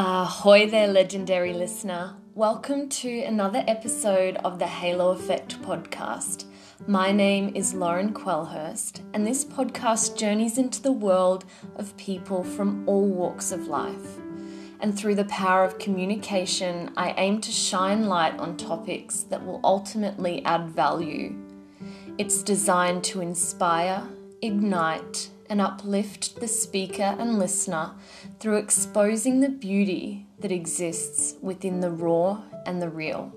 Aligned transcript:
Ahoy 0.00 0.70
there, 0.70 0.86
legendary 0.86 1.52
listener. 1.52 2.14
Welcome 2.36 2.88
to 2.88 3.22
another 3.24 3.64
episode 3.66 4.36
of 4.44 4.60
the 4.60 4.66
Halo 4.68 5.10
Effect 5.10 5.60
podcast. 5.60 6.44
My 6.86 7.10
name 7.10 7.50
is 7.56 7.74
Lauren 7.74 8.14
Quellhurst, 8.14 9.00
and 9.12 9.26
this 9.26 9.44
podcast 9.44 10.16
journeys 10.16 10.56
into 10.56 10.80
the 10.80 10.92
world 10.92 11.46
of 11.74 11.96
people 11.96 12.44
from 12.44 12.88
all 12.88 13.08
walks 13.08 13.50
of 13.50 13.66
life. 13.66 14.20
And 14.78 14.96
through 14.96 15.16
the 15.16 15.24
power 15.24 15.64
of 15.64 15.80
communication, 15.80 16.92
I 16.96 17.12
aim 17.16 17.40
to 17.40 17.50
shine 17.50 18.06
light 18.06 18.38
on 18.38 18.56
topics 18.56 19.24
that 19.24 19.44
will 19.44 19.60
ultimately 19.64 20.44
add 20.44 20.68
value. 20.68 21.34
It's 22.18 22.44
designed 22.44 23.02
to 23.02 23.20
inspire, 23.20 24.06
ignite, 24.42 25.30
and 25.48 25.60
uplift 25.60 26.40
the 26.40 26.48
speaker 26.48 27.16
and 27.18 27.38
listener 27.38 27.92
through 28.40 28.56
exposing 28.56 29.40
the 29.40 29.48
beauty 29.48 30.26
that 30.40 30.52
exists 30.52 31.34
within 31.40 31.80
the 31.80 31.90
raw 31.90 32.42
and 32.66 32.80
the 32.80 32.88
real. 32.88 33.32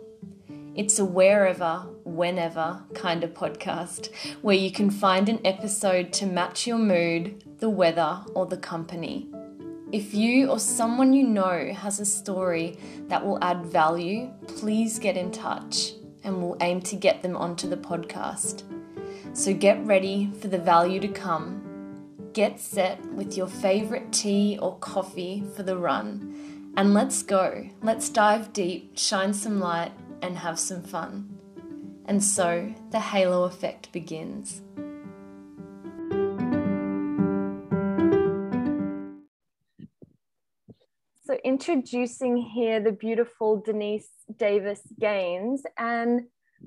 It's 0.73 0.99
a 0.99 1.05
wherever, 1.05 1.85
whenever 2.05 2.81
kind 2.93 3.23
of 3.23 3.33
podcast 3.33 4.13
where 4.41 4.55
you 4.55 4.71
can 4.71 4.89
find 4.89 5.27
an 5.27 5.41
episode 5.45 6.13
to 6.13 6.25
match 6.25 6.65
your 6.65 6.77
mood, 6.77 7.43
the 7.59 7.69
weather, 7.69 8.21
or 8.33 8.45
the 8.45 8.57
company. 8.57 9.27
If 9.91 10.13
you 10.13 10.49
or 10.49 10.59
someone 10.59 11.11
you 11.11 11.27
know 11.27 11.73
has 11.73 11.99
a 11.99 12.05
story 12.05 12.77
that 13.09 13.25
will 13.25 13.43
add 13.43 13.65
value, 13.65 14.31
please 14.47 14.97
get 14.97 15.17
in 15.17 15.31
touch 15.31 15.91
and 16.23 16.41
we'll 16.41 16.57
aim 16.61 16.81
to 16.83 16.95
get 16.95 17.21
them 17.21 17.35
onto 17.35 17.67
the 17.67 17.75
podcast. 17.75 18.63
So 19.33 19.53
get 19.53 19.85
ready 19.85 20.31
for 20.39 20.47
the 20.47 20.57
value 20.57 21.01
to 21.01 21.07
come. 21.09 21.60
Get 22.33 22.61
set 22.61 23.03
with 23.13 23.35
your 23.35 23.47
favorite 23.47 24.13
tea 24.13 24.57
or 24.61 24.77
coffee 24.77 25.43
for 25.53 25.63
the 25.63 25.75
run. 25.75 26.73
And 26.77 26.93
let's 26.93 27.23
go. 27.23 27.67
Let's 27.83 28.07
dive 28.07 28.53
deep, 28.53 28.97
shine 28.97 29.33
some 29.33 29.59
light, 29.59 29.91
and 30.21 30.37
have 30.37 30.57
some 30.57 30.81
fun. 30.81 31.37
And 32.05 32.23
so 32.23 32.73
the 32.91 33.01
halo 33.01 33.43
effect 33.43 33.91
begins. 33.91 34.61
So, 41.25 41.37
introducing 41.43 42.37
here 42.37 42.79
the 42.79 42.93
beautiful 42.97 43.61
Denise 43.61 44.09
Davis 44.37 44.81
Gains, 44.99 45.63
and 45.77 46.21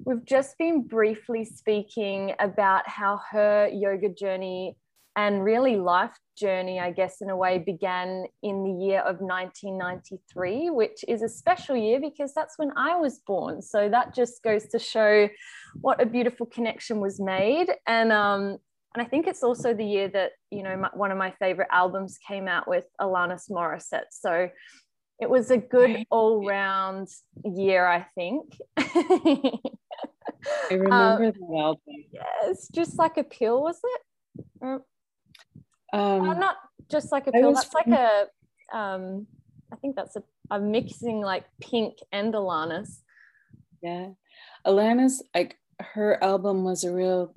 we've 0.04 0.24
just 0.26 0.58
been 0.58 0.86
briefly 0.86 1.46
speaking 1.46 2.34
about 2.38 2.86
how 2.86 3.20
her 3.30 3.68
yoga 3.72 4.10
journey 4.10 4.76
and 5.16 5.44
really 5.44 5.76
life 5.76 6.16
journey, 6.36 6.80
I 6.80 6.90
guess, 6.90 7.20
in 7.20 7.30
a 7.30 7.36
way, 7.36 7.58
began 7.58 8.24
in 8.42 8.64
the 8.64 8.84
year 8.84 9.00
of 9.00 9.20
1993, 9.20 10.70
which 10.70 11.04
is 11.06 11.22
a 11.22 11.28
special 11.28 11.76
year 11.76 12.00
because 12.00 12.34
that's 12.34 12.58
when 12.58 12.72
I 12.76 12.96
was 12.96 13.20
born. 13.20 13.62
So 13.62 13.88
that 13.88 14.14
just 14.14 14.42
goes 14.42 14.66
to 14.68 14.78
show 14.78 15.28
what 15.80 16.02
a 16.02 16.06
beautiful 16.06 16.46
connection 16.46 17.00
was 17.00 17.20
made. 17.20 17.66
And 17.86 18.10
um, 18.10 18.58
and 18.94 19.04
I 19.04 19.04
think 19.04 19.26
it's 19.26 19.42
also 19.42 19.74
the 19.74 19.84
year 19.84 20.08
that 20.08 20.32
you 20.50 20.62
know 20.62 20.76
my, 20.76 20.90
one 20.94 21.10
of 21.10 21.18
my 21.18 21.32
favorite 21.32 21.68
albums 21.70 22.18
came 22.26 22.48
out 22.48 22.68
with 22.68 22.86
Alanis 23.00 23.50
Morissette. 23.50 24.10
So 24.10 24.48
it 25.20 25.30
was 25.30 25.50
a 25.50 25.58
good 25.58 26.04
all-round 26.10 27.08
year, 27.44 27.86
I 27.86 28.04
think. 28.16 28.56
I 28.76 29.60
remember 30.70 31.26
um, 31.26 31.32
the 31.38 31.56
album. 31.56 31.80
Yes, 32.12 32.68
just 32.74 32.98
like 32.98 33.16
a 33.16 33.22
pill, 33.22 33.62
was 33.62 33.80
it? 33.84 34.82
Um, 35.94 36.28
uh, 36.28 36.34
not 36.34 36.56
just 36.90 37.12
like 37.12 37.28
a 37.28 37.32
pill. 37.32 37.54
That's 37.54 37.72
like 37.72 37.86
a. 37.86 38.26
Um, 38.76 39.28
I 39.72 39.76
think 39.76 39.94
that's 39.94 40.16
a. 40.16 40.22
I'm 40.50 40.72
mixing 40.72 41.20
like 41.20 41.44
pink 41.60 41.98
and 42.10 42.34
Alanis. 42.34 43.02
Yeah, 43.80 44.08
Alanis. 44.66 45.20
Like 45.34 45.56
her 45.80 46.22
album 46.22 46.64
was 46.64 46.82
a 46.82 46.92
real. 46.92 47.32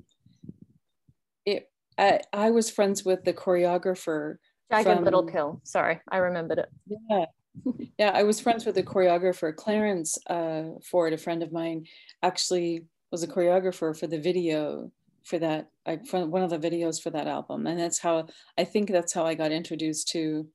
It. 1.46 1.70
I 2.00 2.22
I 2.34 2.50
was 2.50 2.72
friends 2.72 3.06
with 3.06 3.24
the 3.24 3.34
choreographer. 3.34 4.38
Jagged 4.72 4.88
from, 4.88 5.04
Little 5.04 5.24
Pill. 5.24 5.62
Sorry, 5.64 6.02
I 6.10 6.18
remembered 6.18 6.58
it. 6.58 6.70
Yeah. 6.88 7.26
yeah, 8.00 8.12
I 8.14 8.24
was 8.24 8.40
friends 8.40 8.66
with 8.66 8.76
the 8.76 8.84
choreographer 8.84 9.56
Clarence 9.56 10.18
uh, 10.28 10.64
Ford, 10.84 11.14
a 11.14 11.18
friend 11.18 11.42
of 11.42 11.52
mine, 11.52 11.86
actually 12.22 12.86
was 13.12 13.24
a 13.24 13.28
choreographer 13.28 13.98
for 13.98 14.06
the 14.06 14.20
video 14.20 14.92
for 15.28 15.38
that 15.40 15.70
like 15.86 16.06
for 16.06 16.26
one 16.26 16.42
of 16.42 16.50
the 16.50 16.58
videos 16.58 17.02
for 17.02 17.10
that 17.10 17.28
album. 17.28 17.68
And 17.68 17.80
that's 17.80 18.00
how 18.00 18.28
i 18.58 18.64
think 18.64 18.90
that's 18.90 19.14
how 19.14 19.26
i 19.26 19.36
got 19.36 19.52
introduced 19.52 20.08
to 20.10 20.48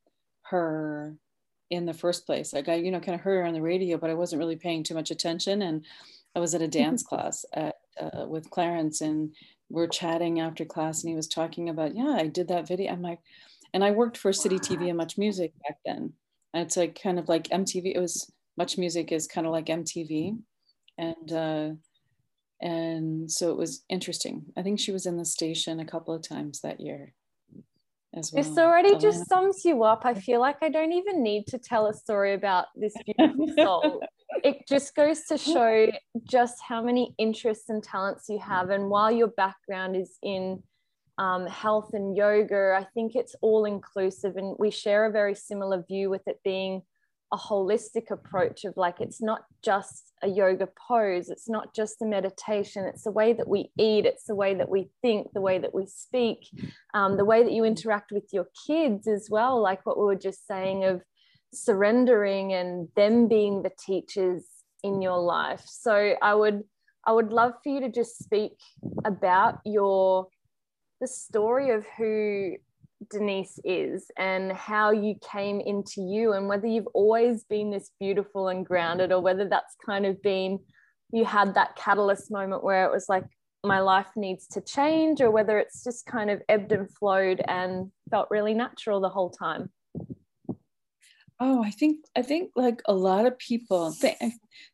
her 0.43 1.15
in 1.69 1.85
the 1.85 1.93
first 1.93 2.25
place. 2.25 2.53
Like 2.53 2.67
i 2.67 2.75
you 2.75 2.91
know 2.91 2.99
kind 2.99 3.15
of 3.15 3.21
heard 3.21 3.37
her 3.41 3.45
on 3.45 3.53
the 3.53 3.61
radio 3.61 3.97
but 3.97 4.09
i 4.09 4.15
wasn't 4.15 4.39
really 4.39 4.55
paying 4.55 4.83
too 4.83 4.95
much 4.95 5.11
attention. 5.11 5.61
And 5.61 5.85
i 6.35 6.39
was 6.39 6.55
at 6.55 6.61
a 6.63 6.67
dance 6.67 7.03
class 7.03 7.45
at, 7.53 7.75
uh, 8.01 8.25
with 8.27 8.49
clarence 8.49 9.01
and 9.01 9.33
we're 9.69 9.87
chatting 9.87 10.39
after 10.39 10.65
class 10.65 11.03
and 11.03 11.09
he 11.09 11.15
was 11.15 11.27
talking 11.27 11.69
about 11.69 11.95
yeah 11.95 12.15
i 12.17 12.27
did 12.27 12.47
that 12.47 12.67
video. 12.67 12.91
I'm 12.91 13.03
like 13.03 13.19
and 13.73 13.83
i 13.83 13.91
worked 13.91 14.17
for 14.17 14.31
Citytv 14.31 14.89
and 14.89 14.99
MuchMusic 14.99 15.51
back 15.67 15.77
then. 15.85 16.13
And 16.53 16.63
it's 16.65 16.77
like 16.77 16.99
kind 17.01 17.19
of 17.19 17.29
like 17.29 17.49
mtv 17.49 17.93
it 17.95 17.99
was 17.99 18.31
MuchMusic 18.59 19.11
is 19.11 19.27
kind 19.27 19.45
of 19.45 19.53
like 19.53 19.67
mtv 19.67 20.39
and 20.97 21.31
uh 21.31 21.69
and 22.63 23.29
so 23.29 23.51
it 23.51 23.57
was 23.57 23.83
interesting. 23.89 24.45
I 24.55 24.61
think 24.61 24.79
she 24.79 24.93
was 24.93 25.05
in 25.05 25.17
the 25.17 25.25
station 25.25 25.81
a 25.81 25.85
couple 25.85 26.13
of 26.13 26.25
times 26.25 26.61
that 26.61 26.79
year 26.79 27.13
as 28.15 28.31
well. 28.31 28.41
This 28.41 28.57
already 28.57 28.97
just 28.97 29.27
sums 29.27 29.65
you 29.65 29.83
up. 29.83 30.03
I 30.05 30.13
feel 30.13 30.39
like 30.39 30.55
I 30.61 30.69
don't 30.69 30.93
even 30.93 31.21
need 31.21 31.45
to 31.47 31.57
tell 31.57 31.87
a 31.87 31.93
story 31.93 32.33
about 32.33 32.67
this 32.73 32.93
beautiful 33.05 33.47
soul. 33.57 34.03
it 34.45 34.65
just 34.65 34.95
goes 34.95 35.23
to 35.23 35.37
show 35.37 35.91
just 36.23 36.55
how 36.65 36.81
many 36.81 37.13
interests 37.17 37.67
and 37.67 37.83
talents 37.83 38.29
you 38.29 38.39
have. 38.39 38.69
And 38.69 38.89
while 38.89 39.11
your 39.11 39.27
background 39.27 39.97
is 39.97 40.17
in 40.23 40.63
um, 41.17 41.45
health 41.45 41.89
and 41.91 42.15
yoga, 42.15 42.77
I 42.79 42.87
think 42.93 43.17
it's 43.17 43.35
all 43.41 43.65
inclusive. 43.65 44.37
And 44.37 44.55
we 44.57 44.71
share 44.71 45.05
a 45.05 45.11
very 45.11 45.35
similar 45.35 45.83
view 45.83 46.09
with 46.09 46.25
it 46.27 46.39
being 46.45 46.83
a 47.33 47.37
holistic 47.37 48.11
approach 48.11 48.63
of 48.63 48.77
like 48.77 49.01
it's 49.01 49.19
not 49.19 49.45
just 49.63 50.13
a 50.21 50.27
yoga 50.27 50.69
pose 50.87 51.29
it's 51.29 51.49
not 51.49 51.73
just 51.73 52.01
a 52.03 52.05
meditation 52.05 52.85
it's 52.85 53.03
the 53.03 53.11
way 53.11 53.33
that 53.33 53.47
we 53.47 53.71
eat 53.77 54.05
it's 54.05 54.25
the 54.25 54.35
way 54.35 54.53
that 54.53 54.69
we 54.69 54.87
think 55.01 55.27
the 55.33 55.41
way 55.41 55.57
that 55.57 55.73
we 55.73 55.87
speak 55.87 56.47
um, 56.93 57.17
the 57.17 57.25
way 57.25 57.41
that 57.43 57.51
you 57.51 57.65
interact 57.65 58.11
with 58.11 58.25
your 58.31 58.45
kids 58.67 59.07
as 59.07 59.29
well 59.31 59.59
like 59.59 59.83
what 59.83 59.97
we 59.97 60.05
were 60.05 60.15
just 60.15 60.47
saying 60.47 60.83
of 60.83 61.01
surrendering 61.51 62.53
and 62.53 62.87
them 62.95 63.27
being 63.27 63.63
the 63.63 63.71
teachers 63.83 64.43
in 64.83 65.01
your 65.01 65.19
life. 65.19 65.63
So 65.65 66.15
i 66.21 66.33
would 66.35 66.63
i 67.05 67.11
would 67.11 67.31
love 67.31 67.53
for 67.63 67.69
you 67.69 67.79
to 67.81 67.89
just 67.89 68.19
speak 68.19 68.53
about 69.05 69.59
your 69.65 70.27
the 71.01 71.07
story 71.07 71.71
of 71.71 71.85
who 71.97 72.55
Denise 73.09 73.59
is 73.63 74.09
and 74.17 74.51
how 74.51 74.91
you 74.91 75.15
came 75.21 75.59
into 75.59 76.01
you 76.01 76.33
and 76.33 76.47
whether 76.47 76.67
you've 76.67 76.87
always 76.93 77.43
been 77.45 77.71
this 77.71 77.91
beautiful 77.99 78.47
and 78.47 78.65
grounded 78.65 79.11
or 79.11 79.21
whether 79.21 79.47
that's 79.47 79.75
kind 79.85 80.05
of 80.05 80.21
been 80.21 80.59
you 81.11 81.25
had 81.25 81.55
that 81.55 81.75
catalyst 81.75 82.31
moment 82.31 82.63
where 82.63 82.85
it 82.85 82.91
was 82.91 83.07
like 83.07 83.25
my 83.63 83.79
life 83.79 84.07
needs 84.15 84.47
to 84.47 84.61
change 84.61 85.21
or 85.21 85.31
whether 85.31 85.57
it's 85.57 85.83
just 85.83 86.05
kind 86.05 86.29
of 86.29 86.41
ebbed 86.49 86.71
and 86.71 86.91
flowed 86.91 87.41
and 87.47 87.91
felt 88.09 88.27
really 88.29 88.53
natural 88.53 88.99
the 88.99 89.09
whole 89.09 89.29
time? 89.29 89.69
Oh 91.39 91.63
i 91.63 91.71
think 91.71 92.05
i 92.15 92.21
think 92.21 92.51
like 92.55 92.81
a 92.85 92.93
lot 92.93 93.25
of 93.25 93.37
people 93.37 93.93
th- 93.93 94.17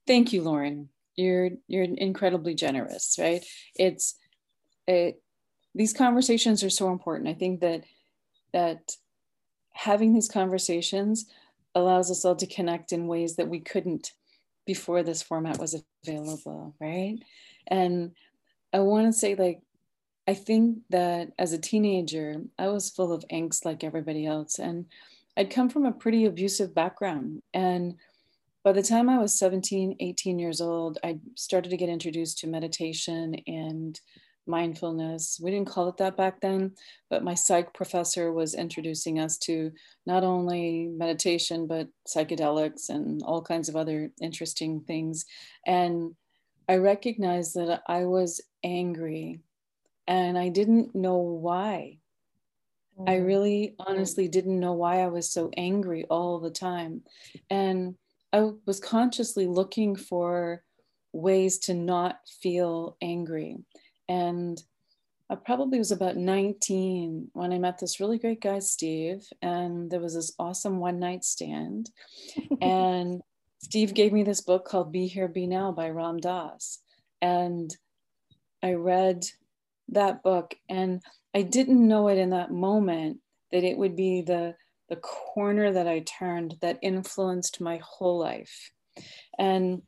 thank 0.07 0.33
you 0.33 0.41
lauren. 0.41 0.89
You're 1.15 1.51
you're 1.67 1.83
incredibly 1.83 2.53
generous 2.53 3.17
right? 3.19 3.43
It's 3.75 4.15
it 4.87 5.21
these 5.75 5.93
conversations 5.93 6.63
are 6.63 6.69
so 6.69 6.91
important. 6.91 7.29
I 7.29 7.33
think 7.33 7.61
that 7.61 7.83
that 8.53 8.95
having 9.73 10.13
these 10.13 10.29
conversations 10.29 11.25
allows 11.75 12.11
us 12.11 12.25
all 12.25 12.35
to 12.35 12.47
connect 12.47 12.91
in 12.91 13.07
ways 13.07 13.35
that 13.35 13.47
we 13.47 13.59
couldn't 13.59 14.13
before 14.65 15.03
this 15.03 15.21
format 15.21 15.57
was 15.59 15.81
available, 16.05 16.75
right? 16.79 17.17
And 17.67 18.11
I 18.73 18.79
want 18.79 19.07
to 19.07 19.13
say, 19.13 19.35
like, 19.35 19.61
I 20.27 20.35
think 20.35 20.79
that 20.91 21.31
as 21.39 21.53
a 21.53 21.57
teenager, 21.57 22.35
I 22.59 22.67
was 22.67 22.91
full 22.91 23.11
of 23.11 23.25
angst 23.31 23.65
like 23.65 23.83
everybody 23.83 24.27
else. 24.27 24.59
And 24.59 24.85
I'd 25.35 25.49
come 25.49 25.69
from 25.69 25.85
a 25.85 25.91
pretty 25.91 26.25
abusive 26.25 26.75
background. 26.75 27.41
And 27.53 27.95
by 28.63 28.73
the 28.73 28.83
time 28.83 29.09
I 29.09 29.17
was 29.17 29.39
17, 29.39 29.95
18 29.99 30.37
years 30.37 30.61
old, 30.61 30.99
I 31.03 31.17
started 31.35 31.69
to 31.69 31.77
get 31.77 31.89
introduced 31.89 32.39
to 32.39 32.47
meditation 32.47 33.37
and 33.47 33.99
mindfulness. 34.49 35.39
We 35.41 35.51
didn't 35.51 35.69
call 35.69 35.87
it 35.87 35.97
that 35.97 36.17
back 36.17 36.41
then, 36.41 36.73
but 37.09 37.23
my 37.23 37.35
psych 37.35 37.73
professor 37.73 38.33
was 38.33 38.55
introducing 38.55 39.19
us 39.19 39.37
to 39.39 39.71
not 40.05 40.23
only 40.23 40.87
meditation, 40.87 41.67
but 41.67 41.87
psychedelics 42.07 42.89
and 42.89 43.21
all 43.23 43.41
kinds 43.41 43.69
of 43.69 43.75
other 43.75 44.11
interesting 44.21 44.81
things. 44.81 45.25
And 45.65 46.15
I 46.67 46.77
recognized 46.77 47.55
that 47.55 47.83
I 47.87 48.05
was 48.05 48.41
angry 48.63 49.39
and 50.07 50.37
I 50.37 50.49
didn't 50.49 50.95
know 50.95 51.17
why. 51.17 51.99
I 53.07 53.15
mm-hmm. 53.15 53.25
really 53.25 53.75
honestly 53.79 54.27
didn't 54.27 54.59
know 54.59 54.73
why 54.73 55.01
I 55.01 55.07
was 55.07 55.31
so 55.31 55.51
angry 55.55 56.05
all 56.09 56.39
the 56.39 56.49
time. 56.49 57.03
And 57.49 57.95
I 58.33 58.51
was 58.65 58.79
consciously 58.79 59.47
looking 59.47 59.95
for 59.95 60.63
ways 61.13 61.59
to 61.59 61.73
not 61.73 62.19
feel 62.41 62.97
angry. 63.01 63.57
And 64.09 64.61
I 65.29 65.35
probably 65.35 65.77
was 65.77 65.91
about 65.91 66.17
19 66.17 67.29
when 67.33 67.53
I 67.53 67.59
met 67.59 67.77
this 67.77 67.99
really 67.99 68.17
great 68.17 68.41
guy, 68.41 68.59
Steve, 68.59 69.23
and 69.43 69.89
there 69.89 69.99
was 69.99 70.15
this 70.15 70.33
awesome 70.39 70.79
one 70.79 70.99
night 70.99 71.23
stand. 71.23 71.91
and 72.61 73.21
Steve 73.59 73.93
gave 73.93 74.11
me 74.11 74.23
this 74.23 74.41
book 74.41 74.65
called 74.65 74.91
Be 74.91 75.05
Here, 75.05 75.27
Be 75.27 75.45
Now 75.45 75.71
by 75.71 75.89
Ram 75.89 76.17
Dass. 76.17 76.79
And 77.21 77.75
I 78.63 78.73
read 78.73 79.25
that 79.89 80.23
book 80.23 80.55
and 80.67 81.01
I 81.35 81.43
didn't 81.43 81.87
know 81.87 82.07
it 82.07 82.17
in 82.17 82.31
that 82.31 82.51
moment 82.51 83.19
that 83.51 83.63
it 83.63 83.77
would 83.77 83.95
be 83.95 84.21
the, 84.21 84.55
the 84.89 84.95
corner 84.95 85.71
that 85.71 85.87
I 85.87 85.99
turned 85.99 86.55
that 86.61 86.79
influenced 86.81 87.61
my 87.61 87.79
whole 87.83 88.17
life. 88.17 88.71
And 89.37 89.83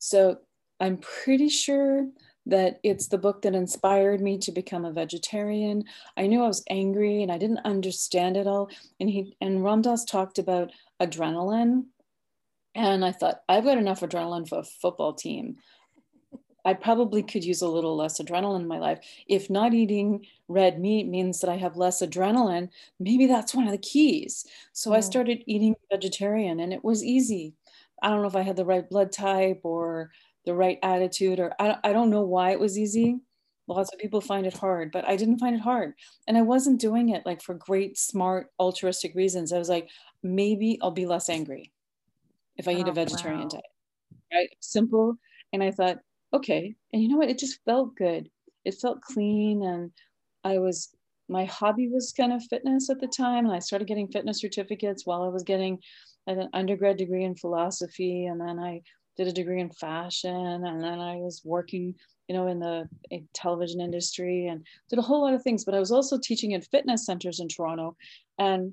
so 0.00 0.38
I'm 0.80 0.96
pretty 0.96 1.48
sure 1.48 2.08
that 2.50 2.80
it's 2.82 3.08
the 3.08 3.18
book 3.18 3.42
that 3.42 3.54
inspired 3.54 4.20
me 4.20 4.38
to 4.38 4.52
become 4.52 4.84
a 4.84 4.92
vegetarian. 4.92 5.84
I 6.16 6.26
knew 6.26 6.42
I 6.42 6.48
was 6.48 6.64
angry 6.68 7.22
and 7.22 7.32
I 7.32 7.38
didn't 7.38 7.64
understand 7.64 8.36
it 8.36 8.46
all. 8.46 8.70
And 9.00 9.08
he 9.08 9.36
and 9.40 9.64
Ram 9.64 9.82
Dass 9.82 10.04
talked 10.04 10.38
about 10.38 10.72
adrenaline. 11.00 11.86
And 12.74 13.04
I 13.04 13.12
thought, 13.12 13.42
I've 13.48 13.64
got 13.64 13.78
enough 13.78 14.00
adrenaline 14.00 14.48
for 14.48 14.58
a 14.58 14.64
football 14.64 15.14
team. 15.14 15.56
I 16.64 16.74
probably 16.74 17.22
could 17.22 17.44
use 17.44 17.62
a 17.62 17.68
little 17.68 17.96
less 17.96 18.20
adrenaline 18.20 18.60
in 18.60 18.68
my 18.68 18.78
life. 18.78 19.00
If 19.26 19.48
not 19.48 19.72
eating 19.72 20.26
red 20.48 20.78
meat 20.78 21.08
means 21.08 21.40
that 21.40 21.50
I 21.50 21.56
have 21.56 21.76
less 21.76 22.02
adrenaline, 22.02 22.68
maybe 22.98 23.26
that's 23.26 23.54
one 23.54 23.64
of 23.64 23.72
the 23.72 23.78
keys. 23.78 24.46
So 24.72 24.92
I 24.92 25.00
started 25.00 25.42
eating 25.46 25.74
vegetarian 25.90 26.60
and 26.60 26.72
it 26.72 26.84
was 26.84 27.02
easy. 27.02 27.54
I 28.02 28.10
don't 28.10 28.22
know 28.22 28.28
if 28.28 28.36
I 28.36 28.42
had 28.42 28.56
the 28.56 28.64
right 28.64 28.88
blood 28.88 29.12
type 29.12 29.60
or 29.62 30.10
the 30.44 30.54
right 30.54 30.78
attitude 30.82 31.38
or 31.38 31.52
I, 31.58 31.76
I 31.84 31.92
don't 31.92 32.10
know 32.10 32.22
why 32.22 32.50
it 32.50 32.60
was 32.60 32.78
easy. 32.78 33.18
Lots 33.66 33.92
of 33.92 34.00
people 34.00 34.20
find 34.20 34.46
it 34.46 34.56
hard 34.56 34.90
but 34.92 35.06
i 35.06 35.16
didn't 35.16 35.38
find 35.38 35.54
it 35.54 35.60
hard. 35.60 35.94
And 36.26 36.36
i 36.36 36.42
wasn't 36.42 36.80
doing 36.80 37.10
it 37.10 37.24
like 37.26 37.42
for 37.42 37.54
great 37.54 37.98
smart 37.98 38.48
altruistic 38.58 39.14
reasons. 39.14 39.52
I 39.52 39.58
was 39.58 39.68
like 39.68 39.88
maybe 40.22 40.78
i'll 40.82 40.90
be 40.90 41.06
less 41.06 41.28
angry 41.28 41.72
if 42.56 42.68
i 42.68 42.72
eat 42.72 42.86
oh, 42.86 42.90
a 42.90 42.94
vegetarian 42.94 43.42
wow. 43.42 43.48
diet. 43.48 43.64
Right? 44.32 44.50
Simple. 44.60 45.16
And 45.52 45.62
i 45.62 45.70
thought 45.70 45.98
okay. 46.32 46.74
And 46.92 47.02
you 47.02 47.08
know 47.08 47.16
what? 47.16 47.30
It 47.30 47.38
just 47.38 47.60
felt 47.64 47.96
good. 47.96 48.28
It 48.64 48.74
felt 48.74 49.00
clean 49.00 49.62
and 49.62 49.90
i 50.44 50.58
was 50.58 50.90
my 51.28 51.44
hobby 51.44 51.88
was 51.88 52.12
kind 52.12 52.32
of 52.32 52.42
fitness 52.44 52.90
at 52.90 53.00
the 53.00 53.06
time 53.06 53.46
and 53.46 53.54
i 53.54 53.58
started 53.58 53.88
getting 53.88 54.08
fitness 54.08 54.40
certificates 54.40 55.06
while 55.06 55.22
i 55.22 55.28
was 55.28 55.42
getting 55.42 55.78
an 56.26 56.48
undergrad 56.52 56.96
degree 56.96 57.24
in 57.24 57.34
philosophy 57.34 58.26
and 58.26 58.40
then 58.40 58.58
i 58.58 58.80
did 59.20 59.28
a 59.28 59.32
degree 59.32 59.60
in 59.60 59.68
fashion 59.68 60.64
and 60.64 60.82
then 60.82 60.98
I 60.98 61.16
was 61.16 61.42
working, 61.44 61.94
you 62.26 62.34
know, 62.34 62.46
in 62.46 62.58
the 62.58 62.88
in 63.10 63.28
television 63.34 63.78
industry 63.78 64.46
and 64.46 64.64
did 64.88 64.98
a 64.98 65.02
whole 65.02 65.20
lot 65.20 65.34
of 65.34 65.42
things. 65.42 65.62
But 65.62 65.74
I 65.74 65.78
was 65.78 65.92
also 65.92 66.18
teaching 66.18 66.52
in 66.52 66.62
fitness 66.62 67.04
centers 67.04 67.38
in 67.38 67.46
Toronto. 67.46 67.98
And 68.38 68.72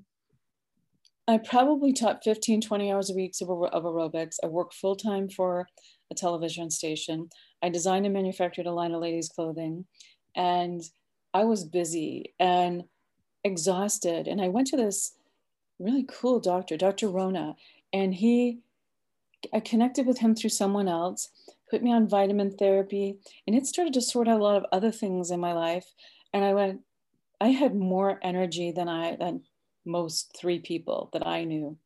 I 1.27 1.37
probably 1.39 1.91
taught 1.91 2.23
15, 2.23 2.61
20 2.61 2.91
hours 2.93 3.09
a 3.09 3.13
week 3.13 3.33
of, 3.41 3.49
of 3.49 3.83
aerobics. 3.83 4.37
I 4.41 4.47
worked 4.47 4.73
full 4.73 4.95
time 4.95 5.27
for 5.27 5.67
a 6.11 6.15
television 6.15 6.71
station. 6.71 7.27
I 7.61 7.67
designed 7.67 8.05
and 8.05 8.13
manufactured 8.13 8.67
a 8.67 8.71
line 8.71 8.93
of 8.93 9.01
ladies' 9.01 9.27
clothing. 9.27 9.83
And 10.33 10.81
I 11.33 11.43
was 11.43 11.65
busy 11.65 12.33
and 12.39 12.85
exhausted. 13.43 14.29
And 14.29 14.39
I 14.39 14.47
went 14.47 14.67
to 14.67 14.77
this 14.77 15.11
really 15.77 16.05
cool 16.07 16.39
doctor, 16.39 16.77
Dr. 16.77 17.09
Rona, 17.09 17.57
and 17.91 18.13
he 18.13 18.59
I 19.53 19.59
connected 19.59 20.05
with 20.05 20.19
him 20.19 20.35
through 20.35 20.49
someone 20.51 20.87
else, 20.87 21.29
put 21.69 21.83
me 21.83 21.91
on 21.91 22.07
vitamin 22.09 22.51
therapy, 22.51 23.17
and 23.45 23.55
it 23.55 23.65
started 23.65 23.93
to 23.93 24.01
sort 24.01 24.27
out 24.27 24.39
a 24.39 24.43
lot 24.43 24.57
of 24.57 24.65
other 24.71 24.91
things 24.91 25.31
in 25.31 25.39
my 25.39 25.53
life. 25.53 25.85
And 26.33 26.43
I 26.43 26.53
went, 26.53 26.81
I 27.39 27.49
had 27.49 27.75
more 27.75 28.19
energy 28.21 28.71
than 28.71 28.87
I 28.89 29.15
than 29.15 29.43
most 29.85 30.35
three 30.39 30.59
people 30.59 31.09
that 31.13 31.25
I 31.25 31.43
knew. 31.43 31.77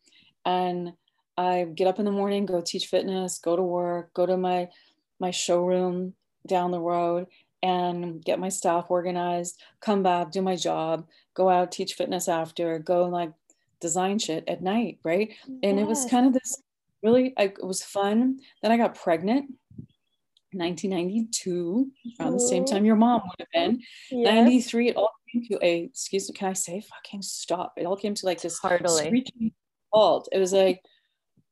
And 0.46 0.94
I 1.38 1.68
get 1.76 1.88
up 1.88 2.00
in 2.00 2.06
the 2.06 2.12
morning, 2.12 2.46
go 2.46 2.62
teach 2.62 2.88
fitness, 2.88 3.40
go 3.40 3.56
to 3.56 3.64
work, 3.64 4.14
go 4.14 4.26
to 4.26 4.38
my 4.38 4.70
my 5.20 5.32
showroom 5.32 6.14
down 6.48 6.72
the 6.72 6.80
road 6.80 7.28
and 7.64 8.24
get 8.24 8.40
my 8.40 8.50
staff 8.50 8.86
organized, 8.90 9.62
come 9.80 10.02
back, 10.02 10.32
do 10.32 10.42
my 10.42 10.56
job, 10.56 11.06
go 11.36 11.48
out, 11.48 11.72
teach 11.72 11.94
fitness 11.94 12.28
after, 12.28 12.80
go 12.80 13.06
like 13.06 13.32
design 13.80 14.18
shit 14.18 14.44
at 14.48 14.64
night, 14.64 14.98
right? 15.04 15.30
Yes. 15.30 15.60
And 15.64 15.80
it 15.80 15.86
was 15.86 16.06
kind 16.06 16.26
of 16.26 16.34
this 16.34 16.62
really 17.04 17.34
I, 17.38 17.44
it 17.44 17.66
was 17.66 17.84
fun. 17.84 18.40
Then 18.62 18.72
i 18.72 18.78
got 18.78 18.96
pregnant 18.96 19.52
1992 20.54 21.92
around 22.20 22.34
the 22.34 22.40
same 22.40 22.66
time 22.66 22.84
your 22.84 22.96
mom 22.96 23.22
would 23.24 23.40
have 23.40 23.52
been. 23.54 23.82
Yes. 24.12 24.34
93 24.34 24.90
it 24.90 24.96
all 24.96 25.12
came 25.32 25.46
to 25.46 25.60
a 25.66 25.84
excuse 25.84 26.30
me 26.30 26.36
can 26.36 26.50
i 26.50 26.54
say? 26.54 26.82
Fucking 26.82 27.22
stop. 27.22 27.74
It 27.78 27.86
all 27.86 27.98
came 27.98 28.14
to 28.16 28.26
like 28.26 28.42
this 28.42 28.60
Heartily. 28.60 29.26
halt. 29.92 30.28
It 30.32 30.40
was 30.40 30.54
like 30.54 30.82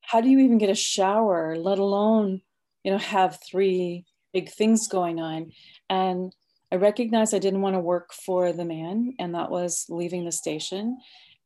how 0.01 0.22
do 0.22 0.30
you 0.30 0.40
even 0.40 0.57
get 0.57 0.69
a 0.69 0.75
shower 0.75 1.56
let 1.56 1.78
alone 1.80 2.42
you 2.84 2.92
know 2.92 2.98
have 2.98 3.40
three 3.50 4.06
big 4.34 4.50
things 4.50 4.88
going 4.88 5.19
on? 5.19 5.51
And 5.90 6.34
i 6.72 6.75
recognized 6.75 7.34
i 7.34 7.40
didn't 7.40 7.62
want 7.62 7.75
to 7.75 7.80
work 7.80 8.13
for 8.13 8.54
the 8.54 8.66
man 8.66 9.16
and 9.18 9.34
that 9.34 9.50
was 9.50 9.86
leaving 9.90 10.25
the 10.25 10.31
station. 10.31 10.98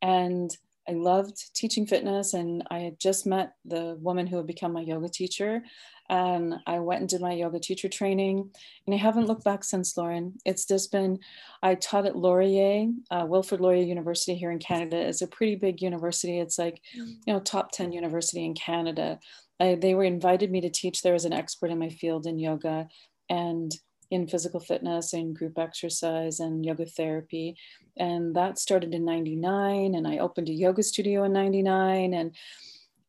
And 0.02 0.50
I 0.88 0.92
loved 0.92 1.54
teaching 1.54 1.86
fitness, 1.86 2.34
and 2.34 2.62
I 2.70 2.80
had 2.80 3.00
just 3.00 3.26
met 3.26 3.54
the 3.64 3.96
woman 4.00 4.26
who 4.26 4.36
had 4.36 4.46
become 4.46 4.72
my 4.72 4.82
yoga 4.82 5.08
teacher. 5.08 5.62
And 6.10 6.56
I 6.66 6.80
went 6.80 7.00
and 7.00 7.08
did 7.08 7.22
my 7.22 7.32
yoga 7.32 7.58
teacher 7.58 7.88
training, 7.88 8.50
and 8.86 8.94
I 8.94 8.98
haven't 8.98 9.26
looked 9.26 9.44
back 9.44 9.64
since, 9.64 9.96
Lauren. 9.96 10.34
It's 10.44 10.66
just 10.66 10.92
been, 10.92 11.18
I 11.62 11.76
taught 11.76 12.04
at 12.04 12.16
Laurier, 12.16 12.88
uh, 13.10 13.24
Wilfrid 13.26 13.60
Laurier 13.60 13.84
University 13.84 14.34
here 14.34 14.50
in 14.50 14.58
Canada. 14.58 14.98
It's 14.98 15.22
a 15.22 15.26
pretty 15.26 15.56
big 15.56 15.80
university. 15.80 16.38
It's 16.38 16.58
like, 16.58 16.82
you 17.26 17.32
know, 17.32 17.40
top 17.40 17.72
10 17.72 17.92
university 17.92 18.44
in 18.44 18.54
Canada. 18.54 19.18
I, 19.58 19.76
they 19.76 19.94
were 19.94 20.04
invited 20.04 20.50
me 20.50 20.60
to 20.60 20.70
teach 20.70 21.00
there 21.00 21.14
as 21.14 21.24
an 21.24 21.32
expert 21.32 21.70
in 21.70 21.78
my 21.78 21.88
field 21.88 22.26
in 22.26 22.38
yoga. 22.38 22.88
And 23.30 23.72
in 24.10 24.26
physical 24.26 24.60
fitness 24.60 25.12
and 25.12 25.36
group 25.36 25.58
exercise 25.58 26.40
and 26.40 26.64
yoga 26.64 26.86
therapy. 26.86 27.56
And 27.96 28.34
that 28.36 28.58
started 28.58 28.94
in 28.94 29.04
99. 29.04 29.94
And 29.94 30.06
I 30.06 30.18
opened 30.18 30.48
a 30.48 30.52
yoga 30.52 30.82
studio 30.82 31.24
in 31.24 31.32
99 31.32 32.14
and 32.14 32.32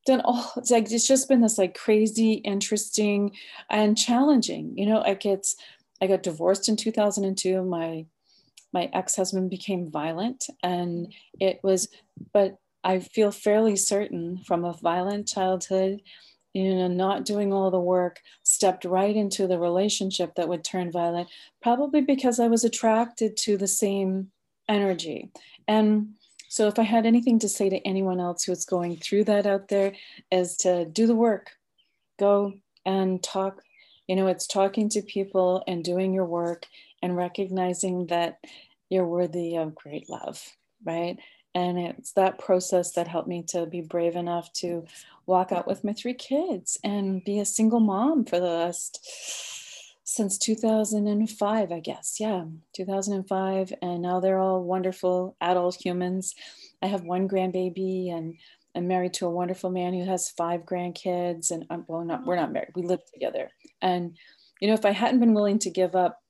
done 0.06 0.22
all 0.22 0.52
it's 0.58 0.70
like 0.70 0.92
it's 0.92 1.08
just 1.08 1.28
been 1.28 1.42
this 1.42 1.58
like 1.58 1.75
crazy, 1.75 2.34
interesting 2.34 3.32
and 3.70 3.98
challenging. 3.98 4.78
You 4.78 4.86
know, 4.88 5.00
like 5.00 5.25
it's 5.25 5.56
I 6.02 6.08
got 6.08 6.24
divorced 6.24 6.70
in 6.70 6.75
2002. 6.75 7.64
My 7.64 8.06
my 8.72 8.90
ex-husband 8.94 9.50
became 9.50 9.90
violent 9.90 10.48
and 10.62 11.14
it 11.40 11.60
was 11.64 11.88
but 12.34 12.58
I 12.84 13.00
feel 13.00 13.32
fairly 13.32 13.78
certain 13.78 14.38
from 14.46 14.64
a 14.64 14.74
violent 14.74 15.28
childhood 15.28 16.02
you 16.56 16.74
know, 16.74 16.88
not 16.88 17.26
doing 17.26 17.52
all 17.52 17.70
the 17.70 17.78
work, 17.78 18.22
stepped 18.44 18.86
right 18.86 19.14
into 19.14 19.46
the 19.46 19.60
relationship 19.60 20.36
that 20.36 20.48
would 20.48 20.64
turn 20.64 20.90
violent, 20.90 21.28
probably 21.62 22.00
because 22.00 22.40
I 22.40 22.48
was 22.48 22.64
attracted 22.64 23.36
to 23.40 23.58
the 23.58 23.68
same 23.68 24.32
energy. 24.70 25.32
And 25.68 26.14
so, 26.48 26.70
if 26.70 26.80
I 26.80 26.84
had 26.84 27.06
anything 27.06 27.40
to 27.40 27.50
say 27.50 27.68
to 27.70 27.86
anyone 27.86 28.22
else 28.22 28.46
who's 28.46 28.64
going 28.64 28.96
through 28.96 29.26
that 29.26 29.46
out 29.46 29.68
there, 29.68 29.96
is 30.32 30.56
to 30.60 30.86
do 30.86 31.08
the 31.08 31.16
work, 31.16 31.52
go 32.18 32.54
and 32.86 33.22
talk. 33.22 33.62
You 34.08 34.16
know, 34.16 34.28
it's 34.28 34.48
talking 34.48 34.88
to 34.90 35.02
people 35.02 35.62
and 35.68 35.84
doing 35.84 36.14
your 36.14 36.26
work 36.26 36.68
and 37.02 37.18
recognizing 37.18 38.08
that 38.08 38.40
you're 38.90 39.06
worthy 39.06 39.58
of 39.58 39.76
great 39.76 40.10
love, 40.10 40.42
right? 40.86 41.18
And 41.56 41.80
it's 41.80 42.12
that 42.12 42.38
process 42.38 42.92
that 42.92 43.08
helped 43.08 43.30
me 43.30 43.42
to 43.48 43.66
be 43.66 43.80
brave 43.80 44.18
enough 44.18 44.52
to 44.54 44.86
walk 45.26 45.54
out 45.54 45.66
with 45.66 45.86
my 45.86 45.94
three 45.94 46.14
kids 46.14 46.78
and 46.84 47.24
be 47.24 47.40
a 47.40 47.46
single 47.46 47.80
mom 47.80 48.26
for 48.26 48.40
the 48.40 48.46
last 48.46 49.00
since 50.08 50.38
2005 50.38 51.72
i 51.72 51.80
guess. 51.80 52.18
Yeah 52.20 52.46
2005 52.76 53.74
and 53.82 54.02
now 54.02 54.20
they're 54.20 54.38
all 54.38 54.64
wonderful 54.64 55.36
adult 55.42 55.84
humans. 55.84 56.36
I 56.82 56.88
have 56.88 57.04
one 57.04 57.28
grandbaby 57.28 58.12
and 58.12 58.36
i'm 58.76 58.88
married 58.88 59.14
to 59.16 59.26
a 59.26 59.32
wonderful 59.32 59.70
man 59.72 59.94
who 59.94 60.06
has 60.06 60.30
five 60.32 60.62
grandkids 60.62 61.52
and 61.52 61.66
I'm, 61.70 61.86
well 61.88 62.04
not 62.04 62.26
we're 62.26 62.36
not 62.36 62.52
married 62.52 62.74
we 62.76 62.84
live 62.84 63.02
together. 63.12 63.50
And 63.82 64.18
you 64.60 64.68
know 64.68 64.74
if 64.74 64.86
i 64.86 64.92
hadn't 64.92 65.22
been 65.22 65.34
willing 65.34 65.60
to 65.60 65.70
give 65.70 65.96
up 65.96 66.22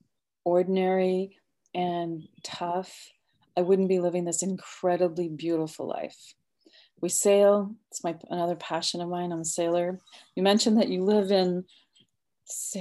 ordinary 0.46 1.38
and 1.74 2.24
tough 2.44 3.10
i 3.58 3.62
wouldn't 3.62 3.90
be 3.90 4.00
living 4.00 4.26
this 4.26 4.44
incredibly 4.44 5.30
beautiful 5.30 5.88
life 5.88 6.34
we 7.02 7.10
sail. 7.10 7.76
It's 7.92 8.04
my 8.04 8.16
another 8.30 8.56
passion 8.56 9.02
of 9.02 9.10
mine. 9.10 9.32
I'm 9.32 9.42
a 9.42 9.46
sailor. 9.46 10.00
You 10.36 10.44
mentioned 10.44 10.80
that 10.80 10.88
you 10.88 11.04
live 11.04 11.32
in 11.32 11.66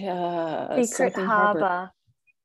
uh, 0.01 0.83
Secret 0.83 1.15
Harbor. 1.17 1.91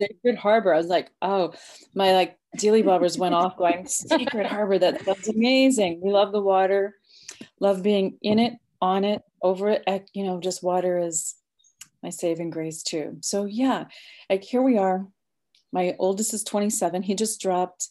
Sacred 0.01 0.37
Harbor. 0.37 0.73
I 0.73 0.77
was 0.77 0.87
like, 0.87 1.11
oh, 1.21 1.53
my 1.93 2.13
like 2.13 2.37
deely 2.57 2.83
boppers 2.83 3.17
went 3.17 3.35
off 3.35 3.57
going, 3.57 3.85
Secret 3.85 4.47
Harbor, 4.47 4.79
that, 4.79 5.05
that's 5.05 5.27
amazing. 5.27 5.99
We 6.01 6.11
love 6.11 6.31
the 6.31 6.41
water, 6.41 6.95
love 7.59 7.83
being 7.83 8.17
in 8.21 8.39
it, 8.39 8.53
on 8.81 9.03
it, 9.03 9.21
over 9.41 9.69
it. 9.69 10.09
You 10.13 10.23
know, 10.23 10.39
just 10.39 10.63
water 10.63 10.97
is 10.97 11.35
my 12.01 12.09
saving 12.09 12.49
grace 12.49 12.81
too. 12.81 13.17
So 13.21 13.45
yeah, 13.45 13.85
like 14.29 14.43
here 14.43 14.61
we 14.61 14.77
are. 14.77 15.05
My 15.71 15.95
oldest 15.99 16.33
is 16.33 16.43
27. 16.43 17.03
He 17.03 17.13
just 17.13 17.39
dropped, 17.41 17.89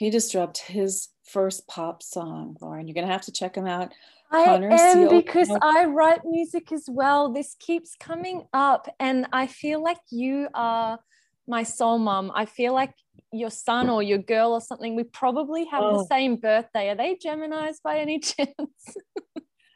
he 0.00 0.08
just 0.08 0.32
dropped 0.32 0.56
his 0.56 1.08
first 1.26 1.68
pop 1.68 2.02
song, 2.02 2.56
Lauren. 2.62 2.88
You're 2.88 2.94
gonna 2.94 3.12
have 3.12 3.26
to 3.26 3.32
check 3.32 3.54
him 3.54 3.66
out. 3.66 3.92
I 4.32 4.44
Connor 4.46 4.70
am 4.72 5.08
because 5.10 5.50
I 5.60 5.84
write 5.84 6.22
music 6.24 6.72
as 6.72 6.86
well. 6.88 7.30
This 7.30 7.54
keeps 7.60 7.96
coming 8.00 8.44
up, 8.54 8.88
and 8.98 9.26
I 9.30 9.46
feel 9.46 9.82
like 9.82 9.98
you 10.08 10.48
are 10.54 10.98
my 11.46 11.64
soul 11.64 11.98
mom. 11.98 12.32
I 12.34 12.46
feel 12.46 12.72
like 12.72 12.94
your 13.30 13.50
son 13.50 13.90
or 13.90 14.02
your 14.02 14.16
girl 14.16 14.52
or 14.52 14.62
something. 14.62 14.96
We 14.96 15.04
probably 15.04 15.66
have 15.66 15.82
oh. 15.82 15.98
the 15.98 16.04
same 16.06 16.36
birthday. 16.36 16.88
Are 16.88 16.96
they 16.96 17.16
Gemini's 17.16 17.80
by 17.80 17.98
any 17.98 18.18
chance? 18.30 18.96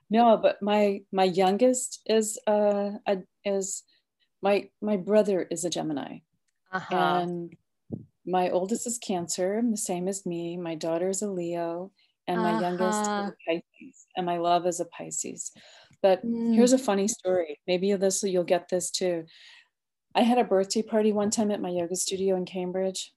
no, 0.09 0.39
but 0.39 0.63
my 0.63 1.03
my 1.13 1.25
youngest 1.25 2.01
is 2.07 2.39
uh 2.47 2.93
a, 3.07 3.19
is 3.45 3.83
my 4.41 4.71
my 4.81 4.97
brother 4.97 5.43
is 5.43 5.67
a 5.67 5.71
Gemini, 5.71 6.21
uh-huh. 6.73 6.97
and 6.97 7.55
my 8.27 8.51
oldest 8.51 8.87
is 8.87 8.99
Cancer, 8.99 9.63
the 9.63 9.77
same 9.77 10.09
as 10.09 10.25
me. 10.27 10.57
My 10.57 10.75
daughter 10.75 11.09
is 11.09 11.23
a 11.23 11.31
Leo, 11.31 11.93
and 12.27 12.41
my 12.41 12.53
uh-huh. 12.53 12.61
youngest 12.61 13.01
is 13.01 13.09
a 13.09 13.35
Pisces, 13.47 14.07
and 14.17 14.27
my 14.27 14.39
love 14.39 14.67
is 14.67 14.81
a 14.81 14.87
Pisces. 14.87 15.53
But 16.03 16.25
mm. 16.25 16.55
here's 16.55 16.73
a 16.73 16.79
funny 16.79 17.09
story. 17.09 17.61
Maybe 17.67 17.93
this 17.95 18.23
you'll 18.23 18.45
get 18.45 18.69
this 18.69 18.91
too. 18.91 19.25
I 20.15 20.23
had 20.23 20.39
a 20.39 20.45
birthday 20.45 20.83
party 20.83 21.13
one 21.13 21.31
time 21.31 21.51
at 21.51 21.61
my 21.61 21.71
yoga 21.71 21.97
studio 21.97 22.37
in 22.37 22.45
Cambridge, 22.45 23.13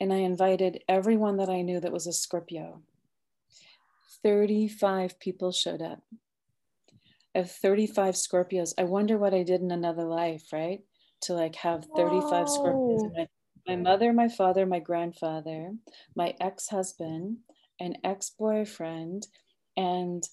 and 0.00 0.12
I 0.12 0.18
invited 0.18 0.82
everyone 0.88 1.38
that 1.38 1.48
I 1.48 1.62
knew 1.62 1.80
that 1.80 1.92
was 1.92 2.06
a 2.06 2.12
Scorpio. 2.12 2.82
35 4.22 5.18
people 5.20 5.52
showed 5.52 5.82
up. 5.82 6.02
I 7.34 7.38
have 7.38 7.50
35 7.50 8.14
Scorpios. 8.14 8.72
I 8.78 8.84
wonder 8.84 9.18
what 9.18 9.34
I 9.34 9.42
did 9.42 9.60
in 9.60 9.70
another 9.70 10.04
life, 10.04 10.44
right? 10.52 10.80
To 11.22 11.34
like 11.34 11.56
have 11.56 11.86
35 11.96 12.30
Whoa. 12.30 12.44
Scorpios. 12.46 13.16
My, 13.16 13.26
my 13.68 13.76
mother, 13.76 14.12
my 14.14 14.28
father, 14.28 14.64
my 14.64 14.78
grandfather, 14.78 15.74
my 16.16 16.34
ex 16.40 16.68
husband, 16.68 17.36
an 17.78 17.96
ex 18.02 18.30
boyfriend, 18.30 19.26
and 19.76 20.24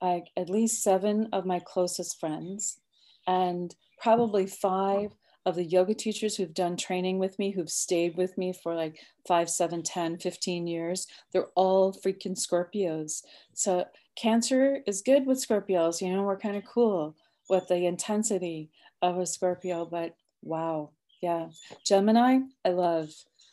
like 0.00 0.28
at 0.36 0.48
least 0.48 0.82
seven 0.82 1.28
of 1.32 1.44
my 1.44 1.58
closest 1.58 2.20
friends, 2.20 2.78
and 3.26 3.74
probably 4.00 4.46
five 4.46 5.10
of 5.44 5.56
the 5.56 5.64
yoga 5.64 5.94
teachers 5.94 6.36
who've 6.36 6.54
done 6.54 6.76
training 6.76 7.18
with 7.18 7.38
me, 7.38 7.50
who've 7.50 7.70
stayed 7.70 8.16
with 8.16 8.36
me 8.38 8.52
for 8.52 8.74
like 8.74 8.98
five, 9.26 9.48
seven, 9.48 9.82
10, 9.82 10.18
15 10.18 10.66
years, 10.66 11.06
they're 11.32 11.50
all 11.54 11.92
freaking 11.92 12.36
Scorpios. 12.36 13.22
So 13.52 13.84
Cancer 14.16 14.80
is 14.86 15.02
good 15.02 15.24
with 15.26 15.38
Scorpios. 15.38 16.00
You 16.00 16.12
know, 16.12 16.22
we're 16.22 16.38
kind 16.38 16.56
of 16.56 16.64
cool 16.64 17.14
with 17.48 17.68
the 17.68 17.86
intensity 17.86 18.70
of 19.02 19.18
a 19.18 19.26
Scorpio, 19.26 19.84
but 19.84 20.16
wow. 20.42 20.90
Yeah. 21.26 21.48
Gemini, 21.84 22.38
I 22.64 22.68
love. 22.68 23.10